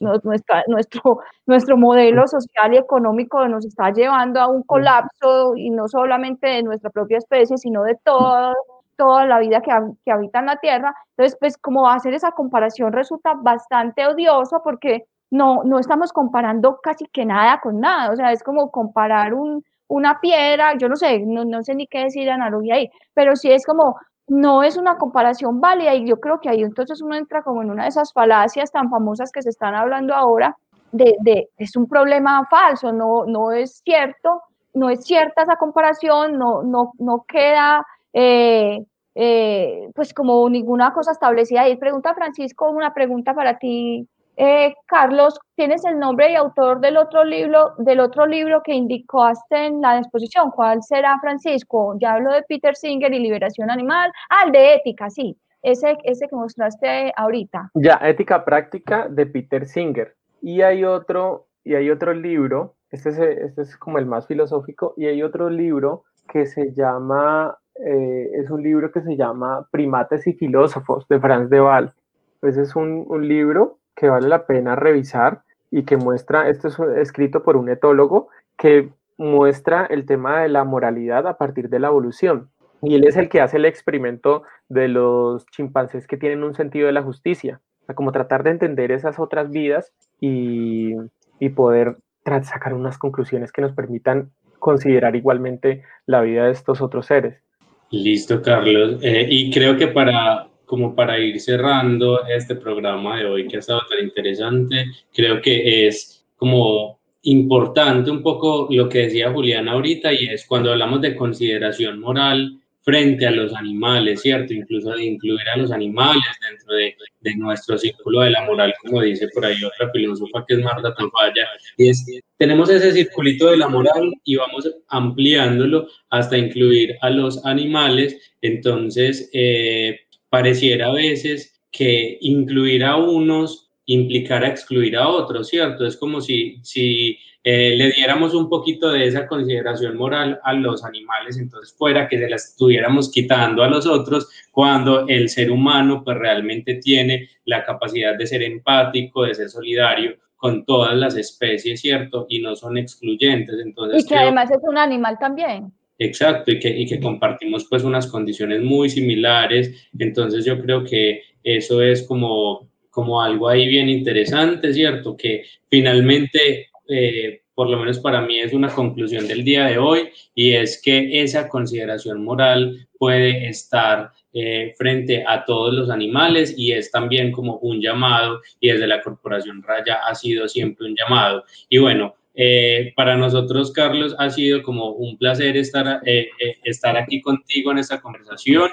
nuestra, 0.00 0.62
nuestro, 0.68 1.18
nuestro 1.46 1.76
modelo 1.76 2.28
social 2.28 2.72
y 2.72 2.76
económico 2.78 3.46
nos 3.48 3.66
está 3.66 3.90
llevando 3.90 4.40
a 4.40 4.46
un 4.46 4.62
colapso 4.62 5.56
y 5.56 5.70
no 5.70 5.88
solamente 5.88 6.46
de 6.46 6.62
nuestra 6.62 6.90
propia 6.90 7.18
especie, 7.18 7.58
sino 7.58 7.82
de 7.82 7.96
todo, 8.04 8.54
toda 8.96 9.26
la 9.26 9.40
vida 9.40 9.60
que, 9.60 9.72
que 10.04 10.12
habita 10.12 10.38
en 10.38 10.46
la 10.46 10.56
Tierra. 10.56 10.94
Entonces, 11.16 11.36
pues 11.40 11.58
como 11.58 11.88
hacer 11.88 12.14
esa 12.14 12.30
comparación 12.30 12.92
resulta 12.92 13.34
bastante 13.34 14.06
odioso 14.06 14.62
porque 14.62 15.04
no, 15.30 15.64
no 15.64 15.80
estamos 15.80 16.12
comparando 16.12 16.78
casi 16.80 17.06
que 17.06 17.24
nada 17.24 17.60
con 17.60 17.80
nada, 17.80 18.12
o 18.12 18.16
sea, 18.16 18.30
es 18.30 18.44
como 18.44 18.70
comparar 18.70 19.34
un, 19.34 19.64
una 19.88 20.20
piedra, 20.20 20.76
yo 20.78 20.88
no 20.88 20.96
sé, 20.96 21.20
no, 21.20 21.44
no 21.44 21.62
sé 21.62 21.74
ni 21.74 21.86
qué 21.86 22.04
decir 22.04 22.30
analogía 22.30 22.76
ahí, 22.76 22.90
pero 23.14 23.36
sí 23.36 23.50
es 23.50 23.66
como 23.66 23.96
no 24.28 24.62
es 24.62 24.76
una 24.76 24.96
comparación 24.98 25.60
válida 25.60 25.94
y 25.94 26.06
yo 26.06 26.20
creo 26.20 26.40
que 26.40 26.48
ahí 26.48 26.62
entonces 26.62 27.02
uno 27.02 27.14
entra 27.14 27.42
como 27.42 27.62
en 27.62 27.70
una 27.70 27.84
de 27.84 27.90
esas 27.90 28.12
falacias 28.12 28.70
tan 28.70 28.88
famosas 28.90 29.30
que 29.32 29.42
se 29.42 29.50
están 29.50 29.74
hablando 29.74 30.14
ahora 30.14 30.56
de, 30.92 31.16
de 31.20 31.48
es 31.56 31.74
un 31.76 31.88
problema 31.88 32.46
falso, 32.48 32.92
no, 32.92 33.24
no 33.26 33.50
es 33.50 33.80
cierto, 33.84 34.42
no 34.74 34.90
es 34.90 35.04
cierta 35.04 35.42
esa 35.42 35.56
comparación, 35.56 36.38
no, 36.38 36.62
no, 36.62 36.92
no 36.98 37.24
queda 37.26 37.84
eh, 38.12 38.84
eh, 39.14 39.90
pues 39.94 40.14
como 40.14 40.48
ninguna 40.48 40.92
cosa 40.92 41.12
establecida. 41.12 41.68
Y 41.68 41.76
pregunta 41.76 42.14
Francisco, 42.14 42.70
una 42.70 42.94
pregunta 42.94 43.34
para 43.34 43.58
ti, 43.58 44.08
eh, 44.36 44.74
Carlos, 44.86 45.38
¿tienes 45.56 45.84
el 45.84 45.98
nombre 45.98 46.32
y 46.32 46.36
autor 46.36 46.80
del 46.80 46.96
otro 46.96 47.24
libro, 47.24 47.74
del 47.78 48.00
otro 48.00 48.26
libro 48.26 48.62
que 48.62 48.72
indicaste 48.72 49.66
en 49.66 49.80
la 49.80 49.98
exposición? 49.98 50.50
¿Cuál 50.50 50.82
será, 50.82 51.18
Francisco? 51.20 51.96
Ya 52.00 52.14
hablo 52.14 52.32
de 52.32 52.42
Peter 52.42 52.74
Singer 52.74 53.12
y 53.12 53.18
Liberación 53.18 53.70
Animal. 53.70 54.10
Ah, 54.30 54.44
el 54.46 54.52
de 54.52 54.74
Ética, 54.74 55.10
sí. 55.10 55.36
Ese, 55.62 55.96
ese 56.02 56.26
que 56.28 56.34
mostraste 56.34 57.12
ahorita. 57.16 57.70
Ya, 57.74 58.00
Ética 58.02 58.44
Práctica 58.44 59.06
de 59.08 59.26
Peter 59.26 59.66
Singer. 59.66 60.16
Y 60.40 60.62
hay 60.62 60.84
otro, 60.84 61.46
y 61.62 61.74
hay 61.74 61.90
otro 61.90 62.12
libro, 62.14 62.74
este 62.90 63.10
es, 63.10 63.18
este 63.18 63.62
es 63.62 63.76
como 63.76 63.98
el 63.98 64.06
más 64.06 64.26
filosófico, 64.26 64.94
y 64.96 65.06
hay 65.06 65.22
otro 65.22 65.48
libro 65.50 66.04
que 66.28 66.46
se 66.46 66.72
llama, 66.72 67.56
eh, 67.76 68.30
es 68.34 68.50
un 68.50 68.62
libro 68.62 68.90
que 68.90 69.02
se 69.02 69.16
llama 69.16 69.68
Primates 69.70 70.26
y 70.26 70.32
Filósofos 70.32 71.06
de 71.06 71.20
Franz 71.20 71.48
de 71.48 71.60
Waal. 71.60 71.92
Ese 72.40 72.62
es 72.62 72.74
un, 72.74 73.04
un 73.06 73.28
libro 73.28 73.78
que 73.94 74.08
vale 74.08 74.28
la 74.28 74.46
pena 74.46 74.76
revisar 74.76 75.42
y 75.70 75.84
que 75.84 75.96
muestra, 75.96 76.48
esto 76.48 76.68
es 76.68 76.78
escrito 76.98 77.42
por 77.42 77.56
un 77.56 77.68
etólogo, 77.68 78.28
que 78.56 78.90
muestra 79.16 79.86
el 79.86 80.04
tema 80.06 80.42
de 80.42 80.48
la 80.48 80.64
moralidad 80.64 81.26
a 81.26 81.38
partir 81.38 81.68
de 81.68 81.78
la 81.78 81.88
evolución. 81.88 82.50
Y 82.82 82.94
él 82.94 83.04
es 83.06 83.16
el 83.16 83.28
que 83.28 83.40
hace 83.40 83.58
el 83.58 83.64
experimento 83.64 84.42
de 84.68 84.88
los 84.88 85.46
chimpancés 85.46 86.06
que 86.06 86.16
tienen 86.16 86.42
un 86.42 86.54
sentido 86.54 86.86
de 86.86 86.92
la 86.92 87.02
justicia, 87.02 87.60
o 87.88 87.94
como 87.94 88.12
tratar 88.12 88.42
de 88.42 88.50
entender 88.50 88.92
esas 88.92 89.18
otras 89.18 89.50
vidas 89.50 89.92
y, 90.20 90.94
y 91.38 91.48
poder 91.50 91.96
sacar 92.42 92.74
unas 92.74 92.98
conclusiones 92.98 93.52
que 93.52 93.62
nos 93.62 93.72
permitan 93.72 94.30
considerar 94.58 95.16
igualmente 95.16 95.82
la 96.06 96.20
vida 96.20 96.44
de 96.44 96.52
estos 96.52 96.80
otros 96.80 97.06
seres. 97.06 97.42
Listo, 97.90 98.40
Carlos. 98.40 98.98
Eh, 99.02 99.26
y 99.28 99.50
creo 99.50 99.76
que 99.76 99.88
para 99.88 100.48
como 100.72 100.94
para 100.94 101.18
ir 101.18 101.38
cerrando 101.38 102.26
este 102.26 102.54
programa 102.54 103.18
de 103.18 103.26
hoy 103.26 103.46
que 103.46 103.56
ha 103.56 103.58
estado 103.58 103.82
tan 103.90 104.02
interesante, 104.02 104.86
creo 105.12 105.42
que 105.42 105.86
es 105.86 106.24
como 106.34 106.98
importante 107.24 108.10
un 108.10 108.22
poco 108.22 108.68
lo 108.70 108.88
que 108.88 109.00
decía 109.00 109.30
Juliana 109.30 109.72
ahorita 109.72 110.14
y 110.14 110.28
es 110.28 110.46
cuando 110.46 110.70
hablamos 110.72 111.02
de 111.02 111.14
consideración 111.14 112.00
moral 112.00 112.58
frente 112.80 113.26
a 113.26 113.30
los 113.32 113.54
animales, 113.54 114.22
¿cierto? 114.22 114.54
Incluso 114.54 114.92
de 114.92 115.04
incluir 115.04 115.46
a 115.54 115.58
los 115.58 115.70
animales 115.72 116.24
dentro 116.48 116.74
de, 116.74 116.96
de 117.20 117.36
nuestro 117.36 117.76
círculo 117.76 118.22
de 118.22 118.30
la 118.30 118.46
moral, 118.46 118.72
como 118.82 119.02
dice 119.02 119.28
por 119.34 119.44
ahí 119.44 119.62
otra 119.62 119.90
filósofa 119.92 120.42
que 120.48 120.54
es 120.54 120.60
Marta 120.60 120.94
Tampaya, 120.94 121.48
y 121.76 121.90
es 121.90 122.02
tenemos 122.38 122.70
ese 122.70 122.92
circulito 122.92 123.50
de 123.50 123.58
la 123.58 123.68
moral 123.68 124.10
y 124.24 124.36
vamos 124.36 124.68
ampliándolo 124.88 125.86
hasta 126.08 126.38
incluir 126.38 126.96
a 127.02 127.10
los 127.10 127.44
animales, 127.44 128.16
entonces 128.40 129.28
eh, 129.34 130.00
pareciera 130.32 130.86
a 130.86 130.94
veces 130.94 131.62
que 131.70 132.16
incluir 132.22 132.84
a 132.84 132.96
unos 132.96 133.70
implicara 133.84 134.48
excluir 134.48 134.96
a 134.96 135.06
otros, 135.06 135.48
¿cierto? 135.48 135.84
Es 135.84 135.98
como 135.98 136.22
si, 136.22 136.56
si 136.62 137.18
eh, 137.44 137.74
le 137.76 137.92
diéramos 137.92 138.32
un 138.32 138.48
poquito 138.48 138.90
de 138.90 139.06
esa 139.06 139.26
consideración 139.26 139.94
moral 139.94 140.40
a 140.42 140.54
los 140.54 140.86
animales, 140.86 141.36
entonces 141.36 141.74
fuera 141.76 142.08
que 142.08 142.18
se 142.18 142.30
la 142.30 142.36
estuviéramos 142.36 143.12
quitando 143.12 143.62
a 143.62 143.68
los 143.68 143.86
otros, 143.86 144.30
cuando 144.50 145.06
el 145.06 145.28
ser 145.28 145.50
humano 145.50 146.02
pues 146.02 146.16
realmente 146.16 146.76
tiene 146.76 147.28
la 147.44 147.62
capacidad 147.62 148.16
de 148.16 148.26
ser 148.26 148.42
empático, 148.42 149.24
de 149.24 149.34
ser 149.34 149.50
solidario 149.50 150.16
con 150.36 150.64
todas 150.64 150.96
las 150.96 151.14
especies, 151.14 151.82
¿cierto? 151.82 152.24
Y 152.30 152.40
no 152.40 152.56
son 152.56 152.78
excluyentes. 152.78 153.56
Entonces, 153.62 154.02
y 154.02 154.08
que 154.08 154.16
además 154.16 154.50
es 154.50 154.62
un 154.62 154.78
animal 154.78 155.18
también. 155.20 155.74
Exacto, 156.04 156.52
y 156.52 156.58
que, 156.58 156.68
y 156.68 156.86
que 156.86 157.00
compartimos 157.00 157.66
pues 157.68 157.84
unas 157.84 158.06
condiciones 158.06 158.62
muy 158.62 158.90
similares. 158.90 159.88
Entonces 159.98 160.44
yo 160.44 160.60
creo 160.60 160.84
que 160.84 161.22
eso 161.42 161.82
es 161.82 162.02
como, 162.02 162.68
como 162.90 163.20
algo 163.22 163.48
ahí 163.48 163.68
bien 163.68 163.88
interesante, 163.88 164.72
¿cierto? 164.72 165.16
Que 165.16 165.44
finalmente... 165.68 166.68
Eh, 166.88 167.38
por 167.54 167.68
lo 167.68 167.78
menos 167.78 167.98
para 167.98 168.20
mí 168.22 168.40
es 168.40 168.52
una 168.52 168.68
conclusión 168.68 169.28
del 169.28 169.44
día 169.44 169.66
de 169.66 169.78
hoy 169.78 170.08
y 170.34 170.52
es 170.52 170.80
que 170.80 171.22
esa 171.22 171.48
consideración 171.48 172.24
moral 172.24 172.88
puede 172.98 173.48
estar 173.48 174.10
eh, 174.32 174.72
frente 174.78 175.24
a 175.26 175.44
todos 175.44 175.74
los 175.74 175.90
animales 175.90 176.54
y 176.56 176.72
es 176.72 176.90
también 176.90 177.30
como 177.32 177.58
un 177.58 177.80
llamado 177.80 178.40
y 178.60 178.70
desde 178.70 178.86
la 178.86 179.02
Corporación 179.02 179.62
Raya 179.62 180.00
ha 180.06 180.14
sido 180.14 180.48
siempre 180.48 180.86
un 180.86 180.96
llamado. 180.96 181.44
Y 181.68 181.78
bueno, 181.78 182.14
eh, 182.34 182.92
para 182.96 183.16
nosotros, 183.16 183.72
Carlos, 183.72 184.14
ha 184.18 184.30
sido 184.30 184.62
como 184.62 184.90
un 184.90 185.18
placer 185.18 185.56
estar, 185.56 186.00
eh, 186.06 186.28
estar 186.64 186.96
aquí 186.96 187.20
contigo 187.20 187.70
en 187.72 187.78
esta 187.78 188.00
conversación. 188.00 188.70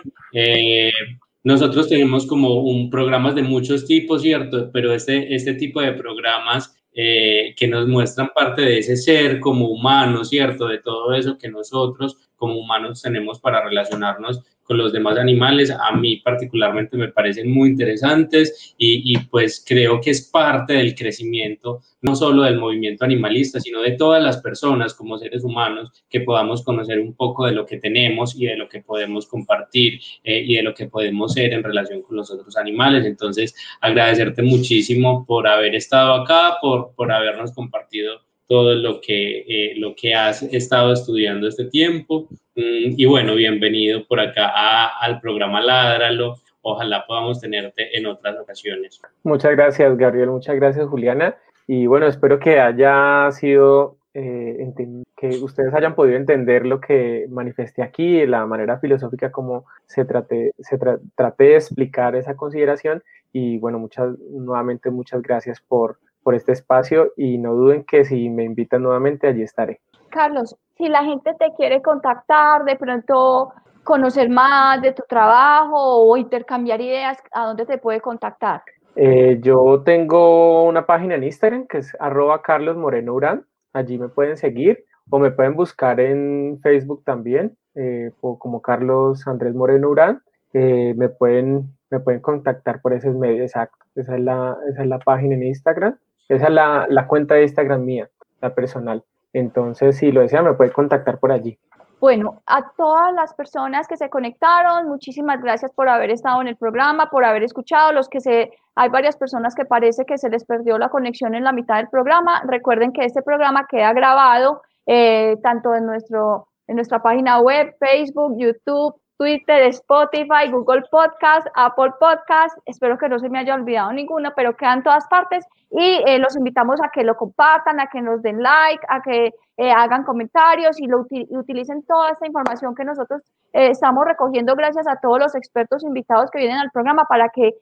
nosotros 1.44 1.88
tenemos 1.88 2.28
como 2.28 2.62
un 2.62 2.90
programas 2.90 3.36
de 3.36 3.44
muchos 3.44 3.86
tipos, 3.86 4.22
¿cierto? 4.22 4.70
Pero 4.72 4.94
este, 4.94 5.34
este 5.34 5.54
tipo 5.54 5.82
de 5.82 5.94
programas 5.94 6.76
eh, 7.02 7.54
que 7.56 7.68
nos 7.68 7.88
muestran 7.88 8.32
parte 8.36 8.64
de 8.64 8.80
ese 8.80 8.98
ser 8.98 9.40
como 9.40 9.70
humano, 9.70 10.26
¿cierto? 10.26 10.68
De 10.68 10.80
todo 10.80 11.14
eso 11.14 11.38
que 11.38 11.48
nosotros 11.48 12.18
como 12.36 12.60
humanos 12.60 13.02
tenemos 13.04 13.40
para 13.40 13.64
relacionarnos 13.64 14.42
con 14.70 14.78
los 14.78 14.94
demás 14.94 15.18
animales, 15.18 15.72
a 15.72 15.96
mí 15.96 16.18
particularmente 16.18 16.96
me 16.96 17.08
parecen 17.08 17.50
muy 17.50 17.70
interesantes 17.70 18.76
y, 18.78 19.18
pues 19.18 19.66
creo 19.68 20.00
que 20.00 20.12
es 20.12 20.30
parte 20.30 20.74
del 20.74 20.94
crecimiento, 20.94 21.82
no 22.04 22.16
solo 22.16 22.44
del 22.44 22.60
movimiento 22.60 23.04
animalista, 23.04 23.60
sino 23.60 23.82
de 23.82 23.94
todas 23.94 24.22
las 24.22 24.38
personas 24.38 24.94
como 24.94 25.18
seres 25.18 25.44
humanos, 25.44 25.92
que 26.08 26.22
podamos 26.22 26.64
conocer 26.64 27.00
un 27.00 27.16
poco 27.16 27.48
de 27.48 27.54
lo 27.54 27.66
que 27.66 27.78
tenemos 27.78 28.40
y 28.40 28.46
de 28.46 28.58
lo 28.58 28.70
que 28.70 28.84
podemos 28.84 29.26
compartir 29.26 30.02
eh, 30.24 30.44
y 30.46 30.54
de 30.58 30.62
lo 30.62 30.76
que 30.76 30.86
podemos 30.86 31.34
ser 31.34 31.52
en 31.52 31.64
relación 31.64 32.04
con 32.04 32.18
los 32.18 32.30
otros 32.30 32.56
animales. 32.56 33.06
Entonces, 33.06 33.56
agradecerte 33.82 34.44
muchísimo 34.44 35.26
por 35.26 35.48
haber 35.48 35.74
estado 35.74 36.14
acá, 36.14 36.58
por, 36.62 36.94
por 36.94 37.12
habernos 37.12 37.54
compartido 37.54 38.29
todo 38.50 38.74
lo 38.74 39.00
que, 39.00 39.46
eh, 39.48 39.74
lo 39.78 39.94
que 39.96 40.16
has 40.16 40.42
estado 40.42 40.92
estudiando 40.92 41.48
este 41.48 41.66
tiempo. 41.66 42.28
Mm, 42.56 42.98
y 42.98 43.06
bueno, 43.06 43.36
bienvenido 43.36 44.04
por 44.08 44.20
acá 44.20 44.88
al 45.00 45.22
programa 45.22 45.62
Ládralo. 45.62 46.36
Ojalá 46.64 47.06
podamos 47.06 47.40
tenerte 47.40 47.96
en 47.96 48.08
otras 48.08 48.38
ocasiones. 48.40 49.00
Muchas 49.24 49.52
gracias, 49.52 49.96
Gabriel. 49.96 50.32
Muchas 50.32 50.56
gracias, 50.56 50.88
Juliana. 50.88 51.38
Y 51.68 51.86
bueno, 51.86 52.08
espero 52.08 52.40
que 52.40 52.60
haya 52.60 53.30
sido, 53.34 53.98
eh, 54.16 54.74
que 55.16 55.28
ustedes 55.28 55.72
hayan 55.76 55.94
podido 55.94 56.18
entender 56.18 56.66
lo 56.66 56.82
que 56.82 57.28
manifesté 57.30 57.84
aquí, 57.84 58.26
la 58.26 58.48
manera 58.48 58.80
filosófica 58.80 59.32
como 59.32 59.66
se, 59.86 60.06
trate, 60.06 60.54
se 60.58 60.80
traté 61.16 61.44
de 61.44 61.56
explicar 61.56 62.16
esa 62.16 62.36
consideración. 62.36 63.04
Y 63.32 63.60
bueno, 63.60 63.78
muchas, 63.78 64.18
nuevamente 64.32 64.90
muchas 64.90 65.22
gracias 65.22 65.62
por, 65.62 66.00
por 66.30 66.36
este 66.36 66.52
espacio 66.52 67.12
y 67.18 67.40
no 67.40 67.56
duden 67.56 67.84
que 67.84 68.06
si 68.06 68.30
me 68.30 68.44
invitan 68.44 68.84
nuevamente 68.84 69.26
allí 69.26 69.42
estaré. 69.42 69.82
Carlos, 70.10 70.56
si 70.78 70.88
la 70.88 71.04
gente 71.04 71.34
te 71.40 71.52
quiere 71.58 71.82
contactar, 71.82 72.66
de 72.66 72.76
pronto 72.76 73.52
conocer 73.84 74.30
más 74.30 74.80
de 74.84 74.92
tu 74.92 75.02
trabajo 75.10 76.04
o 76.04 76.18
intercambiar 76.18 76.82
ideas, 76.82 77.18
¿a 77.32 77.48
dónde 77.48 77.66
te 77.66 77.80
puede 77.80 78.00
contactar? 78.00 78.62
Eh, 78.96 79.40
yo 79.42 79.82
tengo 79.84 80.66
una 80.66 80.86
página 80.86 81.16
en 81.16 81.24
Instagram 81.24 81.66
que 81.66 81.80
es 81.80 81.98
arroba 82.00 82.44
Carlos 82.44 82.78
Moreno 82.78 83.16
Urán. 83.16 83.48
Allí 83.74 83.98
me 83.98 84.10
pueden 84.10 84.38
seguir 84.38 84.86
o 85.10 85.18
me 85.18 85.32
pueden 85.32 85.56
buscar 85.56 86.00
en 86.00 86.60
Facebook 86.62 87.04
también 87.06 87.58
eh, 87.74 88.12
como 88.20 88.62
Carlos 88.62 89.28
Andrés 89.28 89.56
Moreno 89.56 89.90
Urán. 89.90 90.22
Eh, 90.54 90.94
me, 90.96 91.10
pueden, 91.10 91.76
me 91.90 92.00
pueden 92.00 92.22
contactar 92.22 92.82
por 92.84 92.94
ese 92.94 93.10
medio 93.10 93.42
exacto. 93.42 93.84
Esa 93.96 94.16
es 94.16 94.22
la, 94.22 94.56
esa 94.70 94.84
es 94.84 94.88
la 94.88 95.00
página 95.00 95.34
en 95.34 95.42
Instagram. 95.42 95.98
Esa 96.30 96.46
es 96.46 96.52
la, 96.52 96.86
la 96.90 97.08
cuenta 97.08 97.36
de 97.36 97.44
Instagram 97.44 97.84
mía, 97.84 98.10
la 98.42 98.54
personal. 98.54 99.04
Entonces, 99.34 99.98
si 99.98 100.12
lo 100.12 100.22
desea, 100.22 100.42
me 100.42 100.54
puede 100.54 100.72
contactar 100.72 101.20
por 101.20 101.32
allí. 101.32 101.58
Bueno, 102.00 102.42
a 102.46 102.72
todas 102.78 103.14
las 103.14 103.34
personas 103.34 103.88
que 103.88 103.98
se 103.98 104.10
conectaron, 104.10 104.88
muchísimas 104.88 105.42
gracias 105.42 105.72
por 105.74 105.90
haber 105.90 106.12
estado 106.12 106.40
en 106.42 106.48
el 106.48 106.56
programa, 106.56 107.10
por 107.10 107.26
haber 107.26 107.44
escuchado. 107.44 107.92
Los 107.92 108.08
que 108.08 108.22
se, 108.22 108.54
hay 108.76 108.90
varias 108.90 109.18
personas 109.18 109.54
que 109.54 109.66
parece 109.66 110.06
que 110.06 110.18
se 110.18 110.30
les 110.30 110.46
perdió 110.46 110.78
la 110.78 110.88
conexión 110.88 111.36
en 111.36 111.44
la 111.44 111.52
mitad 111.52 111.76
del 111.76 111.90
programa. 111.90 112.42
Recuerden 112.46 112.94
que 112.94 113.04
este 113.04 113.22
programa 113.22 113.68
queda 113.68 113.92
grabado 113.92 114.62
eh, 114.86 115.36
tanto 115.44 115.76
en, 115.76 115.86
nuestro, 115.86 116.48
en 116.68 116.78
nuestra 116.78 117.02
página 117.02 117.42
web, 117.42 117.76
Facebook, 117.80 118.36
YouTube, 118.38 118.96
Twitter, 119.20 119.64
Spotify, 119.74 120.50
Google 120.50 120.84
Podcast, 120.90 121.46
Apple 121.54 121.92
Podcast. 122.00 122.58
Espero 122.66 122.98
que 122.98 123.10
no 123.10 123.20
se 123.20 123.28
me 123.28 123.40
haya 123.40 123.54
olvidado 123.54 123.92
ninguno, 123.92 124.32
pero 124.34 124.56
quedan 124.56 124.82
todas 124.82 125.06
partes. 125.10 125.46
Y 125.72 126.02
eh, 126.08 126.20
los 126.20 126.38
invitamos 126.38 126.80
a 126.82 126.90
que 126.90 127.04
lo 127.04 127.18
compartan, 127.18 127.82
a 127.82 127.88
que 127.88 128.02
nos 128.02 128.22
den 128.22 128.42
like, 128.42 128.82
a 128.88 129.02
que 129.02 129.34
eh, 129.58 129.72
hagan 129.72 130.06
comentarios 130.06 130.80
y, 130.80 130.88
lo 130.88 131.06
utilicen 131.32 131.84
toda 131.84 132.12
esta 132.12 132.28
información 132.28 132.74
que 132.74 132.86
nosotros 132.86 133.22
eh, 133.52 133.72
estamos 133.72 134.06
recogiendo 134.06 134.56
gracias 134.56 134.88
a 134.88 135.02
todos 135.02 135.20
los 135.20 135.36
expertos 135.36 135.84
invitados 135.84 136.32
que 136.32 136.40
vienen 136.40 136.58
al 136.58 136.72
programa 136.72 137.04
para 137.04 137.28
que 137.28 137.56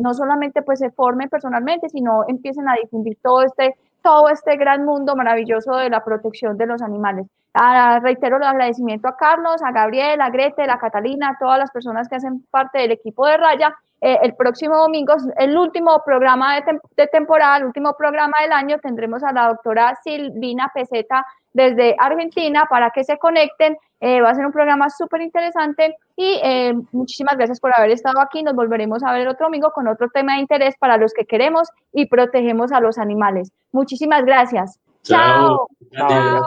no 0.00 0.14
solamente 0.14 0.62
pues 0.62 0.80
se 0.80 0.90
formen 0.90 1.28
personalmente, 1.28 1.88
sino 1.88 2.24
empiecen 2.26 2.68
a 2.68 2.74
difundir 2.74 3.18
todo 3.22 3.42
este 3.42 3.76
todo 4.02 4.28
este 4.28 4.56
gran 4.56 4.84
mundo 4.84 5.16
maravilloso 5.16 5.76
de 5.76 5.90
la 5.90 6.04
protección 6.04 6.56
de 6.56 6.66
los 6.66 6.82
animales. 6.82 7.26
Ah, 7.54 7.98
reitero 8.02 8.36
el 8.36 8.42
agradecimiento 8.42 9.08
a 9.08 9.16
Carlos, 9.16 9.62
a 9.62 9.72
Gabriel, 9.72 10.20
a 10.20 10.30
Grete, 10.30 10.62
a 10.62 10.78
Catalina, 10.78 11.30
a 11.30 11.38
todas 11.38 11.58
las 11.58 11.70
personas 11.70 12.08
que 12.08 12.16
hacen 12.16 12.44
parte 12.50 12.78
del 12.78 12.92
equipo 12.92 13.26
de 13.26 13.36
Raya. 13.36 13.74
Eh, 14.00 14.18
el 14.22 14.34
próximo 14.34 14.76
domingo, 14.76 15.14
el 15.36 15.56
último 15.56 16.02
programa 16.04 16.60
de, 16.96 17.06
temporada, 17.08 17.58
el 17.58 17.64
último 17.64 17.94
programa 17.96 18.34
del 18.40 18.52
año, 18.52 18.78
tendremos 18.78 19.24
a 19.24 19.32
la 19.32 19.48
doctora 19.48 19.98
Silvina 20.04 20.70
Peseta 20.72 21.26
desde 21.52 21.96
Argentina 21.98 22.66
para 22.70 22.90
que 22.90 23.02
se 23.02 23.18
conecten. 23.18 23.76
Eh, 24.00 24.20
va 24.20 24.30
a 24.30 24.34
ser 24.34 24.46
un 24.46 24.52
programa 24.52 24.88
súper 24.90 25.22
interesante 25.22 25.96
y 26.14 26.38
eh, 26.44 26.72
muchísimas 26.92 27.36
gracias 27.36 27.58
por 27.58 27.72
haber 27.76 27.90
estado 27.90 28.20
aquí. 28.20 28.44
Nos 28.44 28.54
volveremos 28.54 29.02
a 29.02 29.12
ver 29.12 29.22
el 29.22 29.28
otro 29.28 29.46
domingo 29.46 29.72
con 29.72 29.88
otro 29.88 30.08
tema 30.10 30.34
de 30.34 30.40
interés 30.40 30.76
para 30.78 30.96
los 30.96 31.12
que 31.12 31.24
queremos 31.24 31.68
y 31.92 32.06
protegemos 32.06 32.70
a 32.70 32.80
los 32.80 32.98
animales. 32.98 33.50
Muchísimas 33.72 34.24
gracias. 34.24 34.78
Chao. 35.02 35.66
Chao. 35.92 36.42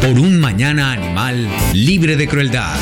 Por 0.00 0.10
un 0.10 0.40
mañana 0.40 0.92
animal 0.92 1.46
libre 1.74 2.16
de 2.16 2.26
crueldad. 2.26 2.74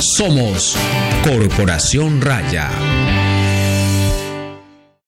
Somos 0.00 0.78
Corporación 1.22 2.22
Raya. 2.22 3.29